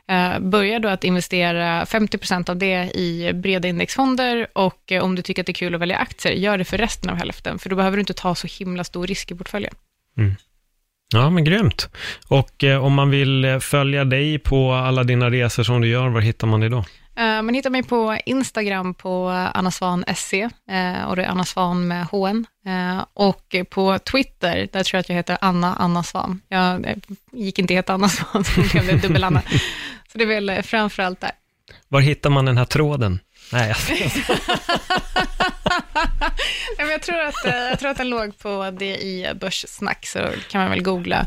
Eh, 0.09 0.39
börja 0.41 0.79
då 0.79 0.89
att 0.89 1.05
investera 1.05 1.85
50% 1.85 2.51
av 2.51 2.57
det 2.57 2.91
i 2.95 3.33
breda 3.35 3.69
indexfonder 3.69 4.47
och 4.53 4.93
om 5.03 5.15
du 5.15 5.23
tycker 5.23 5.43
att 5.43 5.47
det 5.47 5.53
är 5.53 5.55
kul 5.55 5.75
att 5.75 5.81
välja 5.81 5.97
aktier, 5.97 6.33
gör 6.33 6.59
det 6.59 6.65
för 6.65 6.79
resten 6.79 7.11
av 7.11 7.17
hälften, 7.17 7.59
för 7.59 7.71
då 7.71 7.77
behöver 7.77 7.97
du 7.97 8.01
inte 8.01 8.15
ta 8.15 8.35
så 8.35 8.47
himla 8.47 8.85
stor 8.85 9.07
risk 9.07 9.31
i 9.31 9.35
portföljen. 9.35 9.75
Ja, 11.13 11.31
men 11.31 11.45
grymt. 11.45 11.89
Och 12.29 12.65
eh, 12.65 12.85
om 12.85 12.95
man 12.95 13.11
vill 13.11 13.45
eh, 13.45 13.59
följa 13.59 14.05
dig 14.05 14.39
på 14.39 14.73
alla 14.73 15.05
dina 15.05 15.31
resor 15.31 15.63
som 15.63 15.81
du 15.81 15.89
gör, 15.89 16.09
var 16.09 16.21
hittar 16.21 16.47
man 16.47 16.61
dig 16.61 16.71
då? 16.71 16.85
Uh, 17.21 17.43
man 17.43 17.55
hittar 17.55 17.71
mig 17.71 17.83
på 17.83 18.19
Instagram 18.27 18.95
på 18.95 19.29
annasvan.se 19.29 20.45
uh, 20.45 21.05
och 21.05 21.17
det 21.17 21.25
är 21.25 21.29
Anna 21.29 21.45
Svan 21.45 21.89
med 21.89 22.07
HN. 22.07 22.47
Uh, 22.67 23.05
och 23.15 23.55
på 23.71 23.99
Twitter, 23.99 24.69
där 24.73 24.85
tror 24.85 24.97
jag 24.97 25.01
att 25.01 25.09
jag 25.09 25.17
heter 25.17 25.39
Anna 25.41 25.75
Anna 25.75 26.03
Svan. 26.03 26.41
Jag 26.49 26.87
eh, 26.87 26.97
gick 27.33 27.59
inte 27.59 27.75
heta 27.75 27.93
Anna 27.93 28.09
Svan, 28.09 28.45
så 28.45 28.61
det 28.73 28.85
blev 28.85 29.01
dubbel-Anna. 29.01 29.43
Så 30.13 30.19
det 30.19 30.25
är 30.25 30.29
väl 30.29 30.49
eh, 30.49 30.63
framförallt 30.63 31.21
där. 31.21 31.31
Var 31.89 32.01
hittar 32.01 32.31
man 32.31 32.45
den 32.45 32.59
här 32.59 32.65
tråden? 32.65 33.21
Nej, 33.53 33.75
jag 36.79 36.89
jag, 36.91 37.03
tror 37.03 37.21
att, 37.21 37.45
eh, 37.47 37.55
jag 37.71 37.79
tror 37.79 37.91
att 37.91 37.97
den 37.97 38.09
låg 38.11 38.39
på 38.39 38.71
det 38.79 38.97
i 38.97 39.33
Börssnack, 39.41 40.07
så 40.07 40.19
kan 40.51 40.61
man 40.61 40.71
väl 40.71 40.83
googla. 40.83 41.27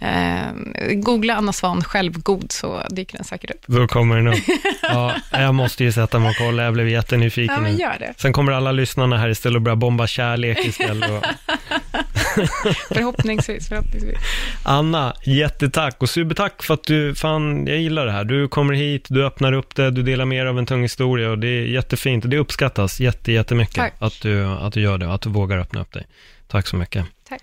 Eh, 0.00 0.46
googla 0.94 1.34
Anna 1.34 1.52
Svan 1.52 1.84
självgod, 1.84 2.52
så 2.52 2.82
dyker 2.90 3.16
den 3.16 3.24
säkert 3.24 3.50
upp. 3.50 3.62
då 3.66 3.88
kommer 3.88 4.16
den 4.16 4.28
upp. 4.28 4.38
Ja, 4.82 5.14
jag 5.32 5.54
måste 5.54 5.84
ju 5.84 5.92
sätta 5.92 6.18
mig 6.18 6.30
och 6.30 6.36
kolla, 6.36 6.62
jag 6.62 6.72
blev 6.72 6.88
jättenyfiken 6.88 7.54
Ja, 7.54 7.60
men 7.62 7.72
nu. 7.72 7.78
gör 7.80 7.96
det. 7.98 8.14
Sen 8.16 8.32
kommer 8.32 8.52
alla 8.52 8.72
lyssnarna 8.72 9.18
här 9.18 9.28
istället 9.28 9.56
och 9.56 9.62
börja 9.62 9.76
bomba 9.76 10.06
kärlek 10.06 10.58
istället. 10.64 11.10
Och... 11.10 11.24
Förhoppningsvis, 12.88 13.68
förhoppningsvis. 13.68 14.18
Anna, 14.62 15.14
jättetack 15.24 15.96
och 15.98 16.10
supertack 16.10 16.62
för 16.62 16.74
att 16.74 16.84
du, 16.84 17.14
fan, 17.14 17.66
jag 17.66 17.78
gillar 17.78 18.06
det 18.06 18.12
här. 18.12 18.24
Du 18.24 18.48
kommer 18.48 18.74
hit, 18.74 19.06
du 19.08 19.26
öppnar 19.26 19.52
upp 19.52 19.74
det, 19.74 19.90
du 19.90 20.02
delar 20.02 20.24
med 20.24 20.44
dig 20.46 20.50
av 20.50 20.58
en 20.58 20.66
tung 20.66 20.82
historia 20.82 21.30
och 21.30 21.38
det 21.38 21.48
är 21.48 21.64
jättefint 21.66 22.24
och 22.24 22.30
det 22.30 22.38
uppskattas 22.38 23.00
jätte, 23.00 23.32
jättemycket 23.32 23.74
Tack. 23.74 23.94
att 23.98 24.20
du, 24.22 24.44
att 24.44 24.72
du 24.72 24.80
gör 24.80 24.98
det 24.98 25.06
och 25.06 25.14
att 25.14 25.22
du 25.22 25.30
vågar 25.30 25.58
öppna 25.58 25.80
upp 25.80 25.92
dig. 25.92 26.06
Tack 26.48 26.66
så 26.66 26.76
mycket. 26.76 27.06
Tack. 27.28 27.42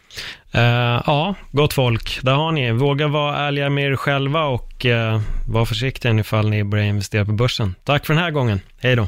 Eh, 0.52 1.02
ja, 1.06 1.36
gott 1.52 1.74
folk, 1.74 2.20
där 2.22 2.34
har 2.34 2.52
ni. 2.52 2.72
Våga 2.72 3.08
vara 3.08 3.38
ärliga 3.38 3.70
med 3.70 3.92
er 3.92 3.96
själva 3.96 4.44
och 4.44 4.86
uh, 4.86 5.22
var 5.48 5.66
försiktiga 5.66 6.20
ifall 6.20 6.50
ni 6.50 6.64
börjar 6.64 6.86
investera 6.86 7.26
på 7.26 7.32
börsen. 7.32 7.76
Tack 7.84 8.06
för 8.06 8.14
den 8.14 8.24
här 8.24 8.32
gången. 8.32 8.62
Hej 8.80 8.96
då. 8.96 9.08